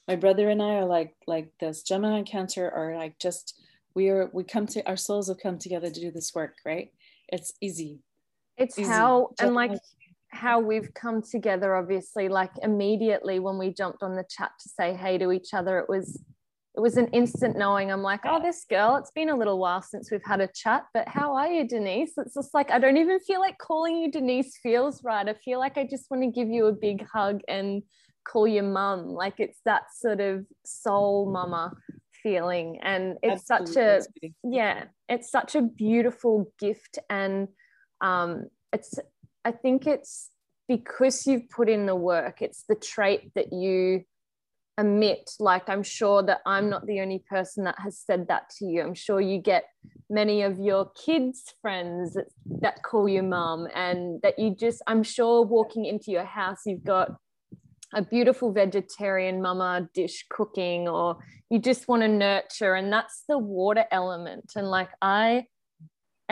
My 0.08 0.16
brother 0.16 0.48
and 0.50 0.62
I 0.62 0.76
are 0.76 0.86
like 0.86 1.16
like 1.26 1.50
this. 1.60 1.82
Gemini 1.82 2.20
and 2.20 2.28
Cancer 2.28 2.70
are 2.70 2.96
like 2.96 3.18
just 3.18 3.60
we 3.96 4.10
are 4.10 4.30
we 4.32 4.44
come 4.44 4.68
to 4.68 4.88
our 4.88 4.96
souls 4.96 5.28
have 5.28 5.40
come 5.40 5.58
together 5.58 5.90
to 5.90 6.00
do 6.00 6.12
this 6.12 6.36
work, 6.36 6.54
right? 6.64 6.92
It's 7.30 7.52
easy. 7.62 7.98
It's 8.58 8.78
easy. 8.78 8.88
how 8.88 9.30
Gemini, 9.40 9.48
and 9.48 9.56
like 9.56 9.82
how 10.28 10.60
we've 10.60 10.94
come 10.94 11.24
together 11.24 11.76
obviously 11.76 12.30
like 12.30 12.52
immediately 12.62 13.40
when 13.40 13.58
we 13.58 13.74
jumped 13.74 14.04
on 14.04 14.14
the 14.14 14.26
chat 14.30 14.52
to 14.62 14.70
say 14.70 14.94
hey 14.94 15.18
to 15.18 15.32
each 15.32 15.54
other 15.54 15.78
it 15.78 15.88
was 15.88 16.24
it 16.76 16.80
was 16.80 16.98
an 16.98 17.08
instant 17.10 17.58
knowing. 17.58 17.92
I'm 17.92 18.02
like 18.02 18.22
oh 18.26 18.42
this 18.42 18.66
girl 18.70 18.96
it's 18.96 19.12
been 19.12 19.30
a 19.30 19.36
little 19.36 19.60
while 19.60 19.82
since 19.82 20.12
we've 20.12 20.26
had 20.26 20.42
a 20.42 20.50
chat 20.54 20.86
but 20.94 21.08
how 21.08 21.36
are 21.36 21.48
you 21.48 21.68
denise? 21.68 22.14
It's 22.18 22.34
just 22.34 22.54
like 22.54 22.72
i 22.72 22.80
don't 22.80 22.98
even 22.98 23.20
feel 23.20 23.40
like 23.40 23.58
calling 23.58 23.98
you 23.98 24.12
denise 24.12 24.58
feels 24.62 25.04
right. 25.04 25.28
I 25.28 25.34
feel 25.34 25.60
like 25.60 25.78
i 25.78 25.86
just 25.86 26.10
want 26.10 26.24
to 26.24 26.30
give 26.30 26.50
you 26.50 26.68
a 26.68 26.74
big 26.74 27.06
hug 27.12 27.42
and 27.48 27.84
call 28.24 28.48
you 28.48 28.64
mum. 28.64 29.08
Like 29.08 29.40
it's 29.40 29.60
that 29.66 29.84
sort 29.96 30.22
of 30.22 30.46
soul 30.66 31.32
mama 31.32 31.74
feeling. 32.22 32.80
And 32.82 33.18
it's 33.22 33.50
Absolutely. 33.50 34.00
such 34.00 34.08
a 34.24 34.34
yeah 34.44 34.84
it's 35.10 35.30
such 35.30 35.56
a 35.56 35.62
beautiful 35.62 36.52
gift. 36.60 37.00
And 37.10 37.50
um 38.02 38.46
it's 38.72 38.96
I 39.46 39.52
think 39.52 39.86
it's 39.86 40.30
because 40.68 41.28
you've 41.28 41.50
put 41.50 41.70
in 41.70 41.86
the 41.86 41.96
work, 41.96 42.42
it's 42.42 42.64
the 42.68 42.76
trait 42.76 43.32
that 43.36 43.52
you 43.52 44.04
emit. 44.78 45.32
Like, 45.40 45.70
I'm 45.70 45.84
sure 45.84 46.24
that 46.24 46.42
I'm 46.46 46.70
not 46.70 46.86
the 46.86 47.02
only 47.02 47.24
person 47.30 47.64
that 47.66 47.80
has 47.80 48.00
said 48.00 48.28
that 48.28 48.50
to 48.58 48.66
you. 48.66 48.82
I'm 48.82 48.94
sure 48.94 49.22
you 49.22 49.40
get 49.40 49.66
many 50.10 50.42
of 50.42 50.60
your 50.60 50.92
kids' 50.92 51.54
friends 51.62 52.14
that, 52.14 52.26
that 52.62 52.84
call 52.84 53.08
you 53.08 53.24
mum, 53.24 53.68
and 53.76 54.22
that 54.22 54.38
you 54.40 54.56
just, 54.56 54.82
I'm 54.88 55.04
sure 55.04 55.44
walking 55.44 55.86
into 55.86 56.12
your 56.12 56.26
house, 56.26 56.62
you've 56.66 56.84
got 56.84 57.12
a 57.94 58.02
beautiful 58.02 58.52
vegetarian 58.52 59.42
mama 59.42 59.88
dish 59.94 60.26
cooking, 60.30 60.88
or 60.88 61.18
you 61.50 61.60
just 61.60 61.88
want 61.88 62.02
to 62.02 62.08
nurture, 62.08 62.74
and 62.74 62.92
that's 62.92 63.24
the 63.28 63.38
water 63.38 63.86
element. 63.92 64.54
And 64.56 64.70
like, 64.70 64.90
I, 65.02 65.46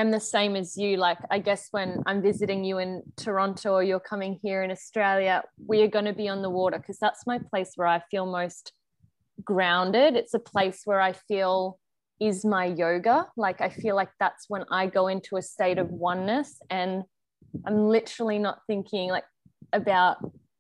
am 0.02 0.12
the 0.12 0.20
same 0.20 0.56
as 0.56 0.78
you. 0.78 0.98
Like, 0.98 1.18
I 1.30 1.40
guess 1.40 1.68
when 1.72 2.04
I'm 2.06 2.22
visiting 2.22 2.64
you 2.64 2.80
in 2.80 3.04
Toronto 3.16 3.74
or 3.74 3.84
you're 3.84 4.00
coming 4.00 4.40
here 4.44 4.64
in 4.64 4.72
Australia, 4.72 5.44
we 5.66 5.82
are 5.84 5.88
going 5.88 6.06
to 6.06 6.14
be 6.14 6.28
on 6.28 6.42
the 6.42 6.50
water 6.50 6.78
because 6.78 7.00
that's 7.00 7.26
my 7.26 7.40
place 7.40 7.74
where 7.76 7.88
I 7.88 8.02
feel 8.12 8.26
most 8.26 8.74
grounded. 9.44 10.16
It's 10.16 10.34
a 10.34 10.40
place 10.40 10.82
where 10.86 11.02
I 11.02 11.14
feel 11.14 11.80
is 12.20 12.46
my 12.46 12.66
yoga. 12.66 13.28
Like, 13.38 13.62
I 13.62 13.70
feel 13.70 13.96
like 13.96 14.10
that's 14.20 14.46
when 14.50 14.66
I 14.72 14.88
go 14.88 15.08
into 15.08 15.38
a 15.38 15.42
state 15.42 15.78
of 15.78 15.90
oneness 15.90 16.60
and 16.70 17.04
I'm 17.66 17.88
literally 17.88 18.40
not 18.40 18.60
thinking 18.68 19.10
like 19.10 19.26
about 19.74 20.18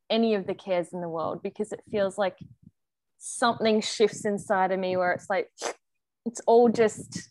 any 0.09 0.35
of 0.35 0.47
the 0.47 0.53
cares 0.55 0.93
in 0.93 1.01
the 1.01 1.09
world 1.09 1.41
because 1.41 1.71
it 1.71 1.81
feels 1.89 2.17
like 2.17 2.37
something 3.17 3.81
shifts 3.81 4.25
inside 4.25 4.71
of 4.71 4.79
me 4.79 4.97
where 4.97 5.11
it's 5.11 5.29
like 5.29 5.49
it's 6.25 6.41
all 6.47 6.69
just 6.69 7.29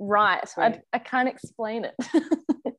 right. 0.00 0.48
right. 0.56 0.80
I, 0.92 0.96
I 0.96 0.98
can't 0.98 1.28
explain 1.28 1.84
it. 1.84 1.94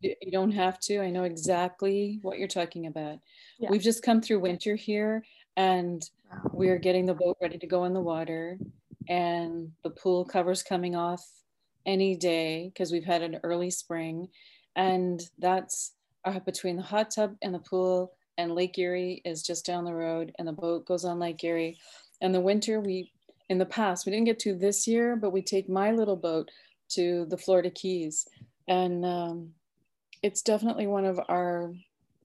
you 0.00 0.30
don't 0.30 0.52
have 0.52 0.78
to. 0.80 1.00
I 1.00 1.10
know 1.10 1.24
exactly 1.24 2.18
what 2.22 2.38
you're 2.38 2.48
talking 2.48 2.86
about. 2.86 3.18
Yeah. 3.58 3.70
We've 3.70 3.82
just 3.82 4.02
come 4.02 4.20
through 4.20 4.40
winter 4.40 4.76
here 4.76 5.24
and 5.56 6.08
wow. 6.30 6.50
we're 6.52 6.78
getting 6.78 7.06
the 7.06 7.14
boat 7.14 7.38
ready 7.40 7.58
to 7.58 7.66
go 7.66 7.84
in 7.84 7.94
the 7.94 8.00
water 8.00 8.58
and 9.08 9.72
the 9.82 9.90
pool 9.90 10.24
covers 10.24 10.62
coming 10.62 10.94
off 10.94 11.24
any 11.86 12.16
day 12.16 12.70
because 12.72 12.92
we've 12.92 13.04
had 13.04 13.22
an 13.22 13.38
early 13.42 13.70
spring 13.70 14.28
and 14.74 15.22
that's 15.38 15.92
uh, 16.24 16.40
between 16.40 16.76
the 16.76 16.82
hot 16.82 17.10
tub 17.14 17.34
and 17.42 17.54
the 17.54 17.60
pool 17.60 18.12
and 18.38 18.54
Lake 18.54 18.76
Erie 18.78 19.22
is 19.24 19.42
just 19.42 19.64
down 19.64 19.84
the 19.84 19.94
road 19.94 20.32
and 20.38 20.46
the 20.46 20.52
boat 20.52 20.84
goes 20.84 21.04
on 21.04 21.18
Lake 21.18 21.42
Erie 21.44 21.78
and 22.20 22.34
the 22.34 22.40
winter 22.40 22.80
we 22.80 23.12
in 23.48 23.58
the 23.58 23.66
past 23.66 24.04
we 24.04 24.12
didn't 24.12 24.26
get 24.26 24.40
to 24.40 24.54
this 24.54 24.88
year 24.88 25.14
but 25.14 25.30
we 25.30 25.40
take 25.40 25.68
my 25.68 25.92
little 25.92 26.16
boat 26.16 26.50
to 26.90 27.26
the 27.26 27.36
Florida 27.36 27.70
Keys. 27.70 28.26
And 28.68 29.04
um, 29.04 29.50
it's 30.22 30.42
definitely 30.42 30.86
one 30.86 31.04
of 31.04 31.20
our 31.28 31.72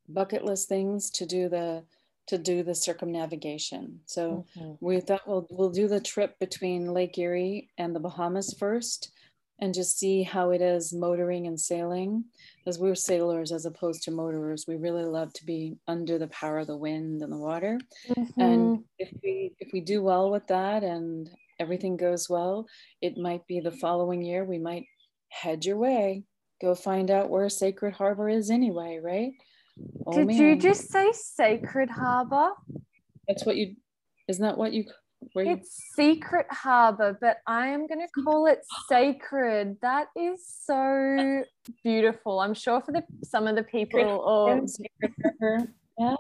bucket 0.10 0.44
list 0.44 0.68
things 0.68 1.10
to 1.12 1.26
do 1.26 1.50
the 1.50 1.84
to 2.28 2.38
do 2.38 2.64
the 2.64 2.76
circumnavigation. 2.76 4.00
So 4.06 4.46
mm-hmm. 4.58 4.74
we 4.80 5.00
thought 5.02 5.28
we'll 5.28 5.48
we'll 5.50 5.70
do 5.70 5.88
the 5.88 6.00
trip 6.00 6.40
between 6.40 6.94
Lake 6.94 7.18
Erie 7.18 7.70
and 7.78 7.96
the 7.96 8.00
Bahamas 8.00 8.56
first 8.58 9.12
and 9.60 9.74
just 9.74 10.00
see 10.00 10.24
how 10.24 10.50
it 10.50 10.62
is 10.62 10.92
motoring 10.92 11.46
and 11.46 11.60
sailing. 11.60 12.26
As 12.66 12.80
we're 12.80 12.96
sailors 12.96 13.52
as 13.52 13.66
opposed 13.66 14.04
to 14.04 14.12
motorers, 14.12 14.66
we 14.68 14.76
really 14.76 15.06
love 15.06 15.32
to 15.34 15.46
be 15.46 15.78
under 15.88 16.18
the 16.18 16.28
power 16.28 16.60
of 16.60 16.68
the 16.68 16.78
wind 16.78 17.22
and 17.22 17.32
the 17.32 17.38
water. 17.38 17.80
Mm-hmm. 18.10 18.42
And 18.42 18.84
if 18.98 19.12
we 19.24 19.54
if 19.60 19.72
we 19.72 19.82
do 19.82 20.02
well 20.02 20.32
with 20.32 20.48
that 20.48 20.84
and 20.84 21.30
everything 21.62 21.96
goes 21.96 22.28
well, 22.30 22.66
it 23.02 23.18
might 23.18 23.46
be 23.48 23.60
the 23.60 23.70
mm-hmm. 23.70 23.80
following 23.80 24.22
year. 24.24 24.44
We 24.44 24.58
might 24.58 24.86
head 25.30 25.64
your 25.64 25.78
way, 25.78 26.24
go 26.60 26.74
find 26.76 27.12
out 27.12 27.30
where 27.30 27.48
Sacred 27.50 27.94
Harbor 27.94 28.28
is 28.28 28.50
anyway, 28.50 29.00
right? 29.02 29.32
Oh, 30.06 30.14
Did 30.14 30.28
man. 30.28 30.38
you 30.38 30.56
just 30.58 30.90
say 30.90 31.12
Sacred 31.14 31.90
Harbor? 31.90 32.50
That's 33.28 33.46
what 33.46 33.56
you, 33.56 33.76
isn't 34.28 34.44
that 34.44 34.58
what 34.58 34.74
you, 34.74 34.86
where 35.34 35.46
it's 35.46 35.80
you... 35.98 36.04
Secret 36.04 36.48
Harbor, 36.50 37.18
but 37.22 37.38
I 37.48 37.68
am 37.68 37.88
going 37.88 38.06
to 38.06 38.24
call 38.24 38.48
it 38.48 38.60
Sacred. 38.90 39.78
That 39.82 40.08
is 40.18 40.44
so 40.66 41.44
beautiful. 41.84 42.40
I'm 42.40 42.56
sure 42.56 42.82
for 42.82 42.92
the 42.92 43.04
some 43.24 43.48
of 43.48 43.56
the 43.56 43.64
people 43.64 44.02
oh. 44.02 44.50
or 44.50 44.66
yeah. 46.00 46.16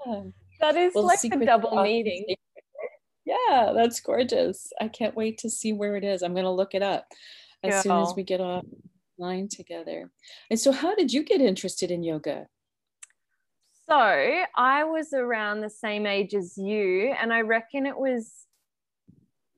That 0.60 0.78
is 0.78 0.94
well, 0.94 1.06
like 1.06 1.24
a 1.24 1.46
double 1.46 1.82
meaning 1.82 2.26
yeah, 3.32 3.72
that's 3.74 4.00
gorgeous. 4.00 4.72
I 4.80 4.88
can't 4.88 5.16
wait 5.16 5.38
to 5.40 5.50
see 5.50 5.74
where 5.74 5.96
it 5.96 6.04
is. 6.04 6.22
I'm 6.22 6.34
going 6.34 6.46
to 6.46 6.52
look 6.52 6.76
it 6.76 6.84
up 6.84 7.08
as 7.64 7.74
yeah. 7.74 7.82
soon 7.82 8.02
as 8.02 8.14
we 8.16 8.24
get 8.24 8.42
online 8.42 9.48
together. 9.50 10.12
And 10.50 10.60
so, 10.60 10.72
how 10.72 10.96
did 10.96 11.14
you 11.14 11.24
get 11.24 11.42
interested 11.42 11.92
in 11.92 12.04
yoga? 12.04 12.48
So, 13.90 13.96
I 13.96 14.84
was 14.84 15.14
around 15.14 15.62
the 15.62 15.70
same 15.70 16.06
age 16.06 16.34
as 16.34 16.58
you, 16.58 17.14
and 17.20 17.32
I 17.34 17.42
reckon 17.42 17.86
it 17.86 17.98
was 17.98 18.42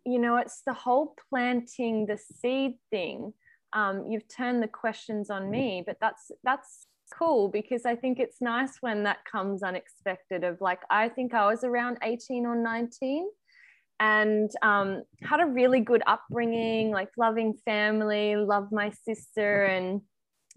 you 0.06 0.20
know, 0.20 0.38
it's 0.38 0.62
the 0.66 0.74
whole 0.74 1.16
planting 1.30 2.06
the 2.06 2.18
seed 2.18 2.74
thing. 2.90 3.34
Um, 3.74 4.06
you've 4.08 4.28
turned 4.28 4.62
the 4.62 4.68
questions 4.68 5.30
on 5.30 5.50
me, 5.50 5.84
but 5.86 5.98
that's 6.00 6.32
that's 6.44 6.88
cool 7.14 7.48
because 7.48 7.86
I 7.86 7.96
think 7.96 8.20
it's 8.20 8.42
nice 8.42 8.78
when 8.82 9.04
that 9.04 9.24
comes 9.26 9.64
unexpected. 9.64 10.44
Of 10.44 10.62
like, 10.62 10.82
I 10.90 11.10
think 11.10 11.34
I 11.34 11.48
was 11.48 11.64
around 11.64 11.98
18 12.04 12.46
or 12.46 12.56
19 12.56 13.28
and 14.00 14.50
um, 14.62 15.04
had 15.22 15.40
a 15.40 15.46
really 15.46 15.80
good 15.80 16.04
upbringing, 16.08 16.92
like 16.92 17.10
loving 17.18 17.54
family, 17.66 18.36
loved 18.36 18.72
my 18.72 18.92
sister 19.06 19.64
and 19.64 20.02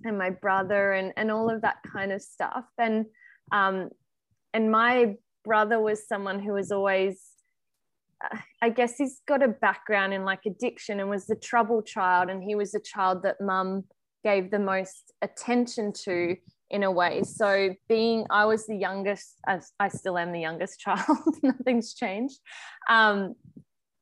and 0.04 0.18
my 0.18 0.30
brother 0.30 0.92
and 0.92 1.12
and 1.16 1.30
all 1.30 1.50
of 1.50 1.62
that 1.62 1.76
kind 1.90 2.12
of 2.12 2.22
stuff. 2.22 2.64
And 2.78 3.06
um, 3.52 3.90
and 4.52 4.70
my 4.70 5.16
brother 5.44 5.80
was 5.80 6.08
someone 6.08 6.40
who 6.40 6.52
was 6.52 6.72
always 6.72 7.36
I 8.62 8.70
guess 8.70 8.96
he's 8.96 9.20
got 9.28 9.42
a 9.42 9.48
background 9.48 10.14
in 10.14 10.24
like 10.24 10.46
addiction 10.46 11.00
and 11.00 11.10
was 11.10 11.26
the 11.26 11.36
trouble 11.36 11.82
child. 11.82 12.30
And 12.30 12.42
he 12.42 12.54
was 12.54 12.72
the 12.72 12.80
child 12.80 13.22
that 13.22 13.40
mum 13.40 13.84
gave 14.24 14.50
the 14.50 14.58
most 14.58 15.12
attention 15.22 15.92
to 16.04 16.36
in 16.70 16.82
a 16.82 16.90
way. 16.90 17.22
So, 17.22 17.74
being 17.88 18.26
I 18.30 18.44
was 18.46 18.66
the 18.66 18.76
youngest, 18.76 19.36
I 19.46 19.88
still 19.88 20.18
am 20.18 20.32
the 20.32 20.40
youngest 20.40 20.80
child, 20.80 21.18
nothing's 21.42 21.94
changed. 21.94 22.38
Um, 22.88 23.34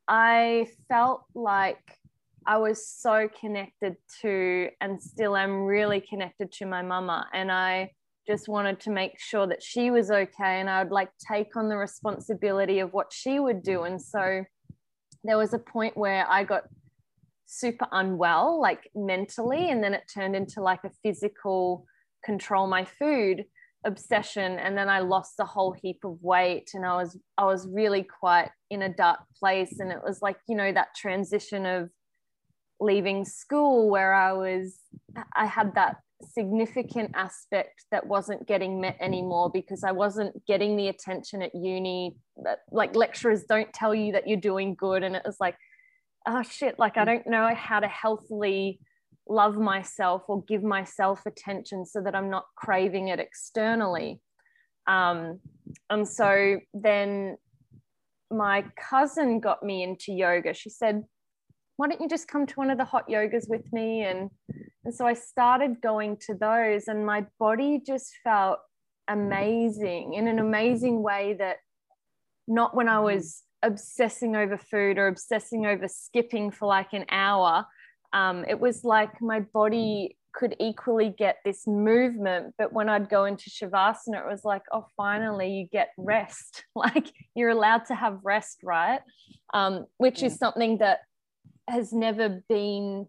I 0.09 0.67
felt 0.89 1.25
like 1.35 1.99
I 2.47 2.59
was 2.59 2.87
so 2.87 3.29
connected 3.41 3.97
to 4.21 4.69
and 4.81 5.03
still 5.03 5.37
am 5.37 5.65
really 5.65 6.01
connected 6.01 6.53
to 6.53 6.67
my 6.67 6.83
mama. 6.83 7.27
And 7.33 7.51
I 7.51 7.93
just 8.27 8.49
wanted 8.49 8.81
to 8.81 8.91
make 8.91 9.19
sure 9.19 9.47
that 9.47 9.63
she 9.63 9.91
was 9.91 10.11
okay 10.11 10.61
and 10.61 10.69
I 10.69 10.83
would 10.83 10.93
like 10.93 11.11
take 11.27 11.57
on 11.57 11.69
the 11.69 11.77
responsibility 11.77 12.81
of 12.81 12.93
what 12.93 13.13
she 13.13 13.39
would 13.39 13.63
do. 13.63 13.83
And 13.83 14.01
so 14.01 14.45
there 15.23 15.39
was 15.39 15.55
a 15.55 15.59
point 15.59 15.97
where 15.97 16.27
I 16.29 16.45
got 16.45 16.65
super 17.47 17.87
unwell, 17.93 18.61
like 18.61 18.91
mentally, 18.95 19.71
and 19.71 19.83
then 19.83 19.95
it 19.95 20.03
turned 20.13 20.37
into 20.37 20.61
like 20.61 20.85
a 20.85 20.91
physical 21.03 21.87
control 22.25 22.67
my 22.67 22.85
food 22.85 23.45
obsession 23.85 24.59
and 24.59 24.77
then 24.77 24.89
I 24.89 25.01
lost 25.01 25.35
a 25.41 25.45
whole 25.45 25.73
heap 25.73 26.05
of 26.05 26.17
weight 26.23 26.71
and 26.75 26.87
I 26.87 26.97
was 26.97 27.19
I 27.37 27.45
was 27.45 27.69
really 27.69 28.03
quite 28.03 28.51
in 28.71 28.83
a 28.83 28.89
dark 28.89 29.21
place 29.39 29.79
and 29.79 29.93
it 29.93 29.99
was 30.03 30.23
like 30.23 30.39
you 30.49 30.57
know 30.57 30.73
that 30.73 30.95
transition 30.97 31.67
of 31.67 31.91
leaving 32.81 33.25
school 33.25 33.91
where 33.91 34.15
I 34.15 34.33
was 34.33 34.79
I 35.37 35.47
had 35.47 35.75
that 35.75 35.97
significant 36.33 37.13
aspect 37.15 37.85
that 37.91 38.07
wasn't 38.07 38.47
getting 38.47 38.81
met 38.81 38.97
anymore 39.01 39.51
because 39.51 39.85
I 39.85 39.93
wasn't 39.93 40.45
getting 40.47 40.77
the 40.77 40.89
attention 40.89 41.43
at 41.43 41.55
uni. 41.55 42.17
Like 42.71 42.97
lecturers 42.97 43.45
don't 43.45 43.73
tell 43.73 43.95
you 43.95 44.13
that 44.13 44.27
you're 44.27 44.41
doing 44.41 44.75
good. 44.75 45.03
And 45.03 45.17
it 45.17 45.23
was 45.25 45.37
like, 45.41 45.57
oh 46.27 46.43
shit, 46.43 46.79
like 46.79 46.97
I 46.97 47.03
mm. 47.03 47.07
don't 47.07 47.27
know 47.27 47.55
how 47.55 47.81
to 47.81 47.89
healthily 47.89 48.81
love 49.29 49.57
myself 49.57 50.23
or 50.29 50.43
give 50.43 50.63
myself 50.63 51.25
attention 51.27 51.87
so 51.87 52.01
that 52.03 52.15
I'm 52.15 52.31
not 52.31 52.45
craving 52.57 53.09
it 53.09 53.21
externally. 53.21 54.21
Um, 54.87 55.41
and 55.89 56.07
so 56.07 56.59
then 56.75 57.37
my 58.31 58.65
cousin 58.77 59.41
got 59.41 59.63
me 59.63 59.83
into 59.83 60.13
yoga. 60.13 60.53
She 60.53 60.71
said, 60.71 61.05
why 61.77 61.89
don't 61.89 62.01
you 62.01 62.09
just 62.09 62.29
come 62.29 62.47
to 62.47 62.55
one 62.55 62.71
of 62.71 62.79
the 62.79 62.85
hot 62.85 63.09
yogas 63.09 63.49
with 63.49 63.73
me? 63.73 64.03
And 64.03 64.31
and 64.85 64.95
so 64.95 65.07
I 65.07 65.15
started 65.15 65.81
going 65.81 66.19
to 66.27 66.35
those, 66.35 66.89
and 66.89 67.07
my 67.07 67.25
body 67.41 67.81
just 67.85 68.13
felt 68.23 68.59
amazing 69.09 70.15
in 70.15 70.29
an 70.29 70.39
amazing 70.39 71.03
way 71.03 71.35
that 71.39 71.57
not 72.47 72.77
when 72.77 72.89
I 72.89 73.01
was 73.01 73.43
obsessing 73.63 74.37
over 74.37 74.59
food 74.59 74.99
or 74.99 75.09
obsessing 75.09 75.65
over 75.65 75.89
skipping 75.89 76.51
for 76.51 76.67
like 76.67 76.93
an 76.93 77.07
hour. 77.11 77.67
Um, 78.15 78.45
it 78.49 78.59
was 78.59 78.85
like 78.85 79.21
my 79.21 79.41
body 79.41 80.17
could 80.33 80.57
equally 80.59 81.15
get 81.17 81.39
this 81.45 81.67
movement, 81.67 82.55
but 82.57 82.73
when 82.73 82.89
I'd 82.89 83.09
go 83.09 83.25
into 83.25 83.51
Shavasana, 83.51 84.19
it 84.21 84.27
was 84.27 84.45
like, 84.45 84.63
oh, 84.73 84.87
finally 84.97 85.51
you 85.51 85.67
get 85.71 85.91
rest. 85.99 86.65
Like 86.77 87.13
you're 87.35 87.51
allowed 87.51 87.87
to 87.87 87.95
have 87.95 88.19
rest, 88.25 88.61
right? 88.63 89.01
Um, 89.53 89.87
which 89.99 90.23
yeah. 90.23 90.29
is 90.29 90.39
something 90.39 90.79
that 90.79 91.01
has 91.69 91.93
never 91.93 92.43
been 92.49 93.07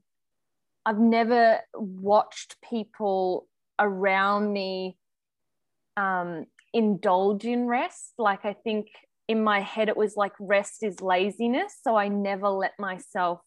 I've 0.86 0.99
never 0.99 1.60
watched 1.73 2.58
people 2.62 3.47
around 3.80 4.53
me 4.53 4.97
um, 5.97 6.45
indulge 6.73 7.45
in 7.45 7.65
rest. 7.65 8.13
Like, 8.19 8.45
I 8.45 8.53
think 8.53 8.88
in 9.27 9.43
my 9.43 9.62
head, 9.62 9.89
it 9.89 9.97
was 9.97 10.15
like 10.15 10.34
rest 10.39 10.84
is 10.84 11.01
laziness. 11.01 11.80
So 11.82 11.95
I 11.95 12.08
never 12.08 12.49
let 12.49 12.73
myself 12.77 13.41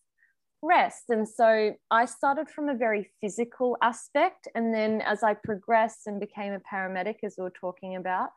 rest. 0.62 1.04
And 1.08 1.28
so 1.28 1.74
I 1.90 2.04
started 2.04 2.48
from 2.48 2.68
a 2.68 2.74
very 2.74 3.10
physical 3.20 3.76
aspect. 3.82 4.48
And 4.54 4.74
then 4.74 5.00
as 5.00 5.22
I 5.22 5.34
progressed 5.34 6.06
and 6.06 6.20
became 6.20 6.52
a 6.52 6.60
paramedic, 6.60 7.16
as 7.22 7.36
we 7.38 7.44
were 7.44 7.50
talking 7.50 7.96
about, 7.96 8.30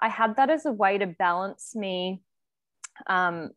I 0.00 0.08
had 0.08 0.36
that 0.36 0.50
as 0.50 0.66
a 0.66 0.72
way 0.72 0.98
to 0.98 1.06
balance 1.06 1.74
me 1.74 2.22
um, 3.06 3.50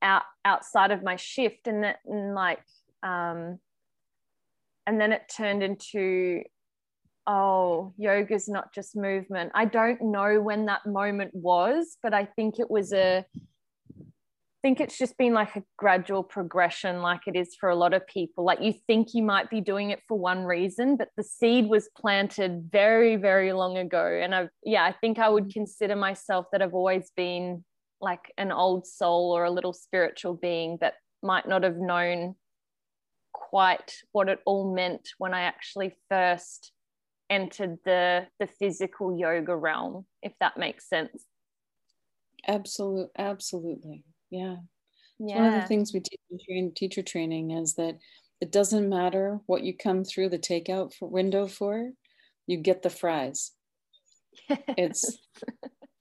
out 0.00 0.22
outside 0.44 0.90
of 0.90 1.02
my 1.02 1.16
shift. 1.16 1.66
And 1.66 1.84
that, 1.84 1.98
and 2.06 2.34
like, 2.34 2.62
um, 3.02 3.58
and 4.86 5.00
then 5.00 5.12
it 5.12 5.32
turned 5.34 5.62
into 5.62 6.42
oh 7.26 7.94
yoga's 7.96 8.48
not 8.48 8.74
just 8.74 8.96
movement 8.96 9.52
i 9.54 9.64
don't 9.64 10.02
know 10.02 10.40
when 10.40 10.66
that 10.66 10.84
moment 10.84 11.30
was 11.32 11.96
but 12.02 12.12
i 12.12 12.24
think 12.24 12.58
it 12.58 12.68
was 12.68 12.92
a 12.92 13.24
think 14.62 14.80
it's 14.80 14.96
just 14.96 15.18
been 15.18 15.34
like 15.34 15.56
a 15.56 15.62
gradual 15.76 16.22
progression 16.22 17.02
like 17.02 17.22
it 17.26 17.36
is 17.36 17.56
for 17.58 17.68
a 17.68 17.76
lot 17.76 17.92
of 17.92 18.06
people. 18.06 18.44
Like 18.44 18.60
you 18.60 18.72
think 18.86 19.08
you 19.12 19.22
might 19.22 19.50
be 19.50 19.60
doing 19.60 19.90
it 19.90 20.00
for 20.08 20.18
one 20.18 20.44
reason 20.44 20.96
but 20.96 21.08
the 21.16 21.24
seed 21.24 21.68
was 21.68 21.88
planted 21.96 22.68
very 22.70 23.16
very 23.16 23.52
long 23.52 23.76
ago. 23.76 24.06
And 24.22 24.34
i 24.34 24.48
yeah 24.64 24.84
i 24.84 24.92
think 24.92 25.18
i 25.18 25.28
would 25.28 25.48
mm. 25.48 25.52
consider 25.52 25.96
myself 25.96 26.46
that 26.52 26.62
i've 26.62 26.74
always 26.74 27.10
been 27.16 27.64
like 28.00 28.32
an 28.36 28.50
old 28.50 28.86
soul 28.86 29.30
or 29.30 29.44
a 29.44 29.50
little 29.50 29.72
spiritual 29.72 30.34
being 30.34 30.78
that 30.80 30.94
might 31.22 31.46
not 31.46 31.62
have 31.62 31.76
known 31.76 32.34
quite 33.32 33.94
what 34.12 34.28
it 34.28 34.40
all 34.44 34.74
meant 34.74 35.08
when 35.18 35.32
I 35.34 35.42
actually 35.42 35.94
first 36.08 36.72
entered 37.30 37.78
the 37.84 38.26
the 38.38 38.46
physical 38.46 39.16
yoga 39.16 39.56
realm, 39.56 40.04
if 40.22 40.32
that 40.40 40.58
makes 40.58 40.88
sense. 40.88 41.24
Absolutely, 42.46 43.10
absolutely, 43.16 44.04
yeah. 44.32 44.56
yeah. 45.18 45.36
One 45.36 45.54
of 45.54 45.60
the 45.60 45.68
things 45.68 45.92
we 45.92 46.00
teach 46.00 46.18
in 46.48 46.72
teacher 46.72 47.02
training 47.02 47.50
is 47.52 47.74
that 47.74 47.98
it 48.40 48.50
doesn't 48.50 48.88
matter 48.88 49.38
what 49.46 49.62
you 49.62 49.76
come 49.76 50.04
through 50.04 50.30
the 50.30 50.38
takeout 50.38 50.94
for, 50.94 51.08
window 51.08 51.46
for, 51.46 51.90
you 52.46 52.56
get 52.56 52.82
the 52.82 52.90
fries. 52.90 53.52
Yes. 54.48 54.58
It's 54.76 55.18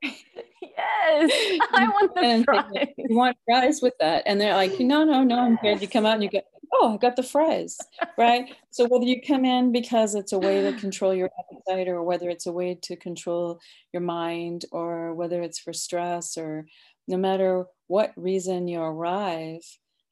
yes, 0.02 1.60
I 1.74 1.88
want 1.90 2.16
the 2.16 2.44
fries. 2.46 2.88
You 2.98 3.16
want 3.16 3.38
fries 3.46 3.82
with 3.82 3.94
that, 4.00 4.24
and 4.26 4.40
they're 4.40 4.56
like, 4.56 4.80
no, 4.80 5.04
no, 5.04 5.24
no, 5.24 5.40
I'm 5.40 5.58
good. 5.58 5.82
You 5.82 5.88
come 5.88 6.06
out 6.06 6.16
and 6.16 6.24
you 6.24 6.30
get 6.30 6.46
oh, 6.74 6.94
I 6.94 6.98
got 6.98 7.16
the 7.18 7.24
fries, 7.24 7.78
right? 8.18 8.56
so 8.72 8.88
whether 8.88 9.04
you 9.04 9.22
come 9.22 9.44
in 9.44 9.74
because 9.74 10.16
it's 10.16 10.32
a 10.32 10.40
way 10.40 10.62
to 10.62 10.80
control 10.80 11.14
your 11.14 11.30
appetite 11.38 11.90
or 11.90 12.02
whether 12.02 12.30
it's 12.30 12.46
a 12.46 12.52
way 12.52 12.78
to 12.84 12.96
control 12.96 13.60
your 13.92 14.02
mind 14.02 14.64
or 14.72 15.14
whether 15.14 15.42
it's 15.42 15.60
for 15.60 15.74
stress 15.74 16.38
or 16.38 16.66
no 17.08 17.18
matter 17.18 17.66
what 17.92 18.14
reason 18.16 18.70
you 18.70 18.80
arrive, 18.80 19.66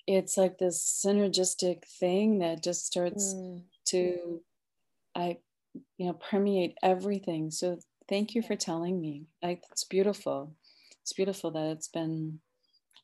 it's 0.06 0.36
like 0.36 0.58
this 0.58 0.84
synergistic 1.06 1.86
thing 1.86 2.40
that 2.40 2.62
just 2.62 2.86
starts 2.86 3.34
mm. 3.34 3.64
to 3.86 4.42
I 5.16 5.38
you 5.98 6.08
know 6.08 6.14
permeate 6.14 6.76
everything. 6.84 7.52
So 7.52 7.80
thank 8.10 8.36
you 8.36 8.42
for 8.42 8.58
telling 8.58 9.00
me. 9.00 9.28
Like 9.42 9.64
it's 9.72 9.86
beautiful. 9.86 10.56
It's 11.04 11.14
beautiful 11.14 11.52
that 11.52 11.72
it's 11.72 11.88
been 11.88 12.42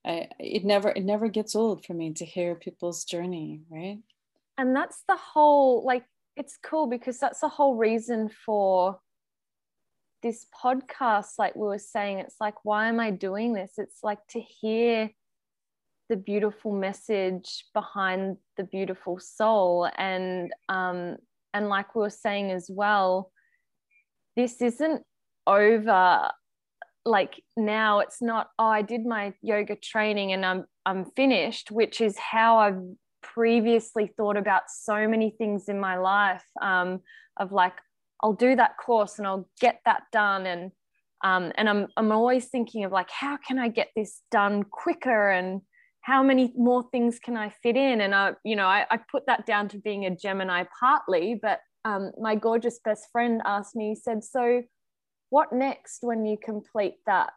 I, 0.05 0.27
it 0.39 0.65
never 0.65 0.89
it 0.89 1.05
never 1.05 1.29
gets 1.29 1.55
old 1.55 1.85
for 1.85 1.93
me 1.93 2.11
to 2.13 2.25
hear 2.25 2.53
people's 2.53 3.05
journey 3.05 3.61
right 3.71 3.97
and 4.57 4.75
that's 4.75 5.01
the 5.07 5.17
whole 5.17 5.83
like 5.83 6.05
it's 6.35 6.59
cool 6.61 6.85
because 6.85 7.17
that's 7.17 7.39
the 7.39 7.49
whole 7.49 7.75
reason 7.75 8.29
for 8.45 8.99
this 10.25 10.47
podcast 10.59 11.33
like 11.38 11.55
we 11.55 11.67
were 11.67 11.77
saying 11.77 12.17
it's 12.17 12.38
like 12.41 12.55
why 12.65 12.88
am 12.88 12.99
i 12.99 13.11
doing 13.11 13.53
this? 13.53 13.73
It's 13.77 13.99
like 14.01 14.17
to 14.29 14.41
hear 14.41 15.11
the 16.09 16.15
beautiful 16.15 16.71
message 16.71 17.65
behind 17.75 18.38
the 18.57 18.63
beautiful 18.63 19.19
soul. 19.19 19.88
And 19.97 20.51
um 20.67 21.17
and 21.53 21.69
like 21.69 21.93
we 21.93 22.01
were 22.01 22.09
saying 22.09 22.49
as 22.49 22.67
well 22.69 23.31
this 24.35 24.63
isn't 24.63 25.03
over 25.45 26.31
like 27.05 27.43
now. 27.55 27.99
It's 27.99 28.19
not 28.19 28.49
oh 28.57 28.65
i 28.65 28.81
did 28.81 29.05
my 29.05 29.31
yoga 29.43 29.75
training 29.75 30.31
and 30.33 30.43
i'm 30.43 30.65
i'm 30.88 31.05
finished 31.15 31.69
which 31.69 32.01
is 32.01 32.17
how 32.17 32.57
i've 32.57 32.81
previously 33.21 34.07
thought 34.17 34.38
about 34.38 34.63
so 34.69 35.07
many 35.07 35.29
things 35.29 35.69
in 35.69 35.79
my 35.79 35.97
life 35.97 36.45
um, 36.61 37.01
of 37.38 37.51
like 37.51 37.73
i'll 38.21 38.34
do 38.34 38.56
that 38.56 38.78
course 38.78 39.17
and 39.17 39.28
i'll 39.28 39.47
get 39.60 39.82
that 39.86 40.04
done 40.12 40.45
and 40.45 40.71
um, 41.23 41.54
and 41.56 41.67
I'm, 41.67 41.88
I'm 41.97 42.12
always 42.12 42.45
thinking 42.45 42.84
of 42.84 42.91
like 42.91 43.10
how 43.10 43.38
can 43.38 43.58
i 43.58 43.67
get 43.67 43.89
this 43.95 44.21
done 44.30 44.63
quicker 44.63 45.30
and 45.30 45.62
how 46.06 46.21
many 46.21 46.54
more 46.56 46.88
things 46.91 47.17
can 47.17 47.36
I 47.36 47.49
fit 47.49 47.75
in? 47.75 47.99
And 47.99 48.13
I, 48.13 48.34
you 48.43 48.56
know, 48.56 48.67
I, 48.67 48.86
I 48.91 48.99
put 49.12 49.25
that 49.25 49.47
down 49.47 49.69
to 49.69 49.80
being 49.80 50.06
a 50.06 50.15
Gemini 50.15 50.63
partly, 50.80 51.39
but 51.41 51.62
um, 51.84 52.12
my 52.21 52.36
gorgeous 52.36 52.80
best 52.86 53.08
friend 53.12 53.41
asked 53.43 53.75
me, 53.75 53.89
he 53.89 53.95
said, 53.95 54.23
So 54.23 54.62
what 55.32 55.51
next 55.51 55.99
when 56.01 56.23
you 56.23 56.38
complete 56.38 56.97
that? 57.08 57.32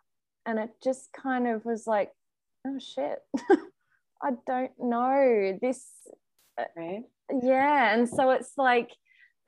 And 0.44 0.58
it 0.58 0.68
just 0.84 1.08
kind 1.14 1.48
of 1.48 1.64
was 1.64 1.86
like, 1.86 2.10
oh 2.66 2.78
shit, 2.78 3.18
I 4.22 4.32
don't 4.46 4.72
know. 4.78 5.58
This, 5.62 5.86
uh, 6.58 6.64
right. 6.76 7.04
yeah. 7.42 7.94
And 7.94 8.06
so 8.06 8.30
it's 8.30 8.52
like, 8.58 8.90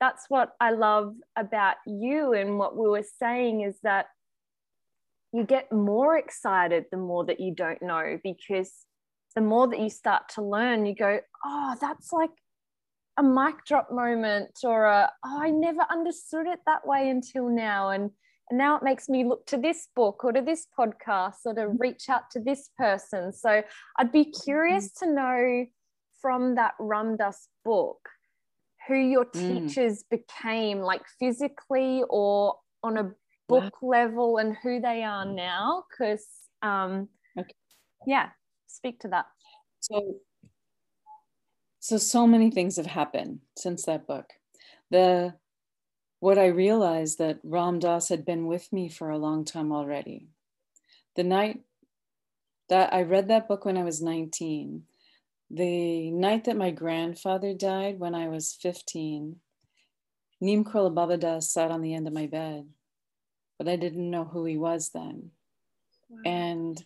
that's 0.01 0.25
what 0.27 0.53
I 0.59 0.71
love 0.71 1.13
about 1.37 1.75
you 1.85 2.33
and 2.33 2.57
what 2.57 2.75
we 2.75 2.89
were 2.89 3.05
saying 3.19 3.61
is 3.61 3.77
that 3.83 4.07
you 5.31 5.45
get 5.45 5.71
more 5.71 6.17
excited 6.17 6.85
the 6.91 6.97
more 6.97 7.23
that 7.25 7.39
you 7.39 7.53
don't 7.53 7.81
know 7.81 8.19
because 8.23 8.73
the 9.35 9.41
more 9.41 9.67
that 9.67 9.79
you 9.79 9.89
start 9.89 10.23
to 10.35 10.41
learn, 10.41 10.85
you 10.85 10.95
go, 10.95 11.19
oh, 11.45 11.75
that's 11.79 12.11
like 12.11 12.31
a 13.17 13.23
mic 13.23 13.63
drop 13.65 13.91
moment 13.91 14.49
or 14.63 14.85
a, 14.85 15.09
oh, 15.23 15.39
I 15.41 15.51
never 15.51 15.85
understood 15.89 16.47
it 16.47 16.59
that 16.65 16.85
way 16.85 17.09
until 17.09 17.47
now. 17.47 17.91
And, 17.91 18.09
and 18.49 18.57
now 18.57 18.75
it 18.75 18.83
makes 18.83 19.07
me 19.07 19.23
look 19.23 19.45
to 19.45 19.57
this 19.57 19.87
book 19.95 20.25
or 20.25 20.33
to 20.33 20.41
this 20.41 20.67
podcast 20.77 21.35
or 21.45 21.53
to 21.53 21.61
mm-hmm. 21.61 21.77
reach 21.77 22.09
out 22.09 22.23
to 22.31 22.41
this 22.41 22.71
person. 22.77 23.31
So 23.31 23.61
I'd 23.97 24.11
be 24.11 24.25
mm-hmm. 24.25 24.43
curious 24.43 24.91
to 24.93 25.13
know 25.13 25.65
from 26.21 26.55
that 26.55 26.73
Ram 26.79 27.15
Dass 27.17 27.47
book 27.63 27.99
who 28.87 28.95
your 28.95 29.25
mm. 29.25 29.67
teachers 29.67 30.03
mm. 30.03 30.09
became, 30.09 30.79
like 30.79 31.01
physically 31.19 32.03
or 32.09 32.55
on 32.83 32.97
a 32.97 33.11
book 33.47 33.73
level, 33.81 34.37
and 34.37 34.55
who 34.63 34.79
they 34.79 35.03
are 35.03 35.25
now. 35.25 35.83
Because, 35.89 36.25
um, 36.61 37.09
okay. 37.37 37.53
yeah, 38.07 38.29
speak 38.67 38.99
to 39.01 39.07
that. 39.09 39.25
So, 39.79 40.15
so 41.79 41.97
so 41.97 42.27
many 42.27 42.51
things 42.51 42.77
have 42.77 42.85
happened 42.85 43.39
since 43.57 43.85
that 43.85 44.07
book. 44.07 44.33
The 44.89 45.33
what 46.19 46.37
I 46.37 46.45
realized 46.45 47.17
that 47.17 47.39
Ram 47.43 47.79
Dass 47.79 48.09
had 48.09 48.25
been 48.25 48.45
with 48.45 48.71
me 48.71 48.89
for 48.89 49.09
a 49.09 49.17
long 49.17 49.43
time 49.43 49.71
already. 49.71 50.27
The 51.15 51.23
night 51.23 51.61
that 52.69 52.93
I 52.93 53.01
read 53.01 53.27
that 53.27 53.47
book 53.47 53.65
when 53.65 53.75
I 53.75 53.83
was 53.83 54.01
19, 54.01 54.83
the 55.53 56.11
night 56.11 56.45
that 56.45 56.55
my 56.55 56.71
grandfather 56.71 57.53
died 57.53 57.99
when 57.99 58.15
I 58.15 58.29
was 58.29 58.57
15, 58.61 59.35
Neem 60.39 60.63
Karoli 60.63 61.43
sat 61.43 61.71
on 61.71 61.81
the 61.81 61.93
end 61.93 62.07
of 62.07 62.13
my 62.13 62.25
bed, 62.25 62.67
but 63.57 63.67
I 63.67 63.75
didn't 63.75 64.09
know 64.09 64.23
who 64.23 64.45
he 64.45 64.57
was 64.57 64.91
then. 64.93 65.31
Wow. 66.09 66.19
And 66.25 66.85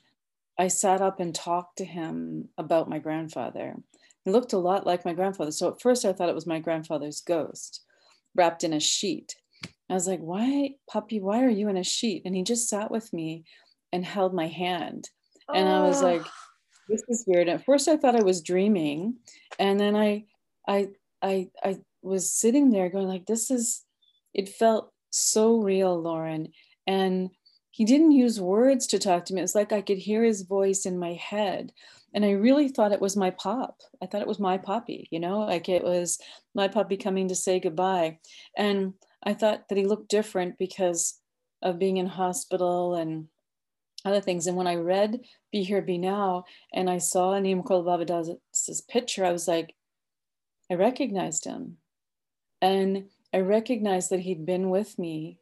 I 0.58 0.68
sat 0.68 1.02
up 1.02 1.20
and 1.20 1.34
talked 1.34 1.78
to 1.78 1.86
him 1.86 2.50
about 2.58 2.90
my 2.90 3.00
grandfather. 3.00 3.76
He 4.24 4.32
looked 4.32 4.54
a 4.54 4.58
lot 4.58 4.86
like 4.86 5.06
my 5.06 5.14
grandfather. 5.14 5.52
So 5.52 5.70
at 5.70 5.82
first 5.82 6.04
I 6.04 6.14
thought 6.14 6.30
it 6.30 6.36
was 6.36 6.48
my 6.48 6.60
grandfather's 6.60 7.22
ghost 7.22 7.84
wrapped 8.34 8.64
in 8.64 8.74
a 8.74 8.80
sheet. 8.80 9.36
I 9.90 9.94
was 9.94 10.08
like, 10.08 10.20
why, 10.20 10.72
puppy, 10.90 11.20
why 11.20 11.44
are 11.44 11.50
you 11.50 11.70
in 11.70 11.78
a 11.78 11.84
sheet? 11.84 12.24
And 12.26 12.36
he 12.36 12.44
just 12.44 12.68
sat 12.68 12.90
with 12.90 13.14
me 13.14 13.46
and 13.94 14.04
held 14.04 14.34
my 14.34 14.48
hand. 14.48 15.10
And 15.54 15.68
oh. 15.68 15.72
I 15.72 15.88
was 15.88 16.02
oh. 16.02 16.06
like, 16.06 16.26
this 16.88 17.04
is 17.08 17.24
weird. 17.28 17.50
At 17.50 17.66
first 17.66 17.88
I 17.88 17.98
thought 17.98 18.16
I 18.16 18.24
was 18.24 18.42
dreaming. 18.42 19.16
And 19.60 19.80
then 19.80 19.96
I 19.96 20.26
I 20.68 20.90
I 21.22 21.50
I 21.64 21.78
was 22.02 22.32
sitting 22.32 22.70
there 22.70 22.90
going 22.90 23.08
like 23.08 23.26
this 23.26 23.50
is 23.52 23.84
it 24.34 24.50
felt 24.50 24.92
so 25.10 25.62
real, 25.62 26.00
Lauren. 26.00 26.50
And 26.86 27.30
he 27.72 27.86
didn't 27.86 28.12
use 28.12 28.40
words 28.40 28.88
to 28.88 29.00
talk 29.00 29.26
to 29.26 29.34
me. 29.34 29.42
It 29.42 29.44
was 29.44 29.56
like 29.56 29.74
I 29.74 29.82
could 29.82 29.98
hear 29.98 30.24
his 30.24 30.44
voice 30.44 30.86
in 30.86 30.98
my 30.98 31.14
head. 31.14 31.74
And 32.14 32.24
I 32.24 32.32
really 32.32 32.70
thought 32.70 32.94
it 32.94 33.02
was 33.02 33.18
my 33.18 33.32
pop. 33.32 33.82
I 34.02 34.06
thought 34.06 34.22
it 34.22 34.28
was 34.28 34.40
my 34.40 34.58
poppy, 34.58 35.10
you 35.12 35.20
know, 35.20 35.40
like 35.40 35.68
it 35.68 35.84
was 35.84 36.18
my 36.54 36.70
poppy 36.70 36.96
coming 36.96 37.28
to 37.28 37.36
say 37.36 37.60
goodbye. 37.60 38.20
And 38.56 38.94
I 39.24 39.34
thought 39.34 39.68
that 39.68 39.78
he 39.78 39.86
looked 39.86 40.08
different 40.08 40.58
because 40.58 41.20
of 41.62 41.80
being 41.80 41.98
in 41.98 42.08
hospital 42.08 42.96
and 42.96 43.28
other 44.06 44.22
things. 44.22 44.48
And 44.48 44.56
when 44.56 44.68
I 44.68 44.76
read 44.76 45.20
Be 45.52 45.64
Here, 45.64 45.82
Be 45.82 45.98
Now, 45.98 46.46
and 46.74 46.90
I 46.90 47.00
saw 47.00 47.38
Neem 47.38 47.62
Baba 47.62 48.06
picture, 48.88 49.26
I 49.26 49.32
was 49.32 49.48
like, 49.48 49.76
I 50.72 50.76
recognized 50.76 51.46
him. 51.46 51.78
And 52.62 53.06
I 53.34 53.40
recognized 53.40 54.12
that 54.12 54.22
he'd 54.22 54.46
been 54.46 54.70
with 54.70 54.98
me 54.98 55.40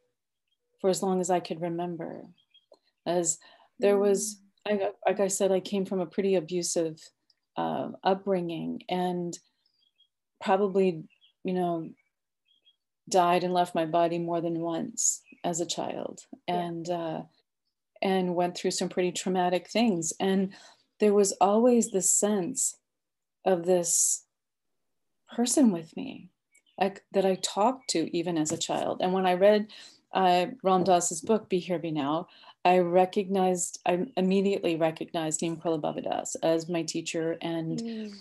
for 0.81 0.89
as 0.89 1.03
long 1.03 1.21
as 1.21 1.29
I 1.29 1.39
could 1.39 1.61
remember. 1.61 2.23
As 3.05 3.37
there 3.79 3.97
was, 3.97 4.39
mm. 4.67 4.81
I, 4.81 4.89
like 5.05 5.19
I 5.19 5.27
said, 5.27 5.51
I 5.51 5.59
came 5.59 5.85
from 5.85 5.99
a 5.99 6.05
pretty 6.05 6.35
abusive 6.35 6.97
uh, 7.57 7.89
upbringing 8.03 8.81
and 8.89 9.37
probably, 10.41 11.03
you 11.43 11.53
know, 11.53 11.89
died 13.09 13.43
and 13.43 13.53
left 13.53 13.75
my 13.75 13.85
body 13.85 14.17
more 14.17 14.41
than 14.41 14.59
once 14.59 15.21
as 15.43 15.59
a 15.59 15.65
child 15.65 16.21
and 16.47 16.89
uh, 16.89 17.21
and 18.03 18.35
went 18.35 18.55
through 18.55 18.71
some 18.71 18.89
pretty 18.89 19.11
traumatic 19.11 19.69
things. 19.69 20.13
And 20.19 20.53
there 20.99 21.13
was 21.13 21.31
always 21.41 21.89
the 21.89 22.01
sense 22.01 22.77
of 23.45 23.65
this 23.65 24.25
person 25.33 25.71
with 25.71 25.95
me 25.97 26.29
like, 26.79 27.03
that 27.13 27.25
I 27.25 27.35
talked 27.35 27.89
to 27.91 28.15
even 28.15 28.37
as 28.37 28.51
a 28.51 28.57
child. 28.57 29.01
And 29.01 29.13
when 29.13 29.25
I 29.25 29.33
read 29.33 29.67
uh, 30.13 30.47
Ram 30.61 30.83
Dass's 30.83 31.21
book, 31.21 31.49
Be 31.49 31.59
Here, 31.59 31.79
Be 31.79 31.91
Now, 31.91 32.27
I 32.65 32.79
recognized, 32.79 33.79
I 33.85 34.05
immediately 34.15 34.75
recognized 34.75 35.41
Neem 35.41 35.57
Karoli 35.57 35.81
Baba 35.81 36.01
Das 36.01 36.35
as 36.35 36.69
my 36.69 36.83
teacher 36.83 37.37
and 37.41 37.79
mm. 37.79 38.13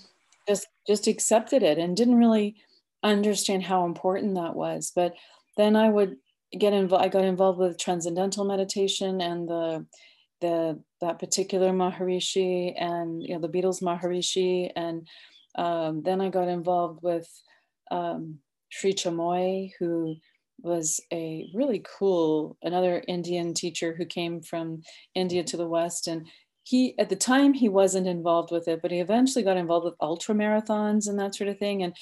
just 0.49 0.67
just 0.87 1.07
accepted 1.07 1.63
it 1.63 1.79
and 1.79 1.97
didn't 1.97 2.19
really 2.19 2.57
understand 3.05 3.63
how 3.63 3.85
important 3.85 4.35
that 4.35 4.57
was. 4.57 4.93
But 4.95 5.15
then 5.57 5.77
I 5.77 5.89
would 5.89 6.17
get 6.59 6.73
involved, 6.73 7.05
I 7.05 7.09
got 7.09 7.25
involved 7.25 7.59
with 7.59 7.79
transcendental 7.79 8.45
meditation 8.45 9.21
and 9.21 9.49
the 9.49 9.87
the 10.41 10.83
that 11.01 11.21
particular 11.21 11.71
Maharishi 11.71 12.75
and 12.77 13.23
you 13.23 13.35
know 13.35 13.41
the 13.41 13.49
Beatles 13.49 13.83
Maharishi 13.83 14.71
and 14.75 15.07
um, 15.55 16.03
then 16.03 16.21
I 16.21 16.29
got 16.29 16.49
involved 16.49 17.03
with 17.03 17.29
um, 17.91 18.39
Sri 18.71 18.95
Chinmoy, 18.95 19.73
who 19.79 20.17
was 20.63 21.01
a 21.13 21.51
really 21.55 21.85
cool, 21.99 22.57
another 22.63 23.03
Indian 23.09 23.53
teacher 23.53 23.95
who 23.95 24.07
came 24.07 24.41
from 24.41 24.83
India 25.15 25.43
to 25.45 25.57
the 25.57 25.67
West. 25.67 26.07
And 26.07 26.27
he, 26.63 26.99
at 26.99 27.09
the 27.09 27.17
time, 27.17 27.53
he 27.53 27.69
wasn't 27.69 28.07
involved 28.07 28.51
with 28.51 28.69
it, 28.69 28.81
but 28.81 28.91
he 28.91 29.01
eventually 29.01 29.45
got 29.45 29.57
involved 29.57 29.85
with 29.85 29.95
ultra 30.01 30.35
marathons 30.35 31.09
and 31.09 31.19
that 31.19 31.35
sort 31.35 31.49
of 31.49 31.59
thing. 31.59 31.83
And 31.83 31.95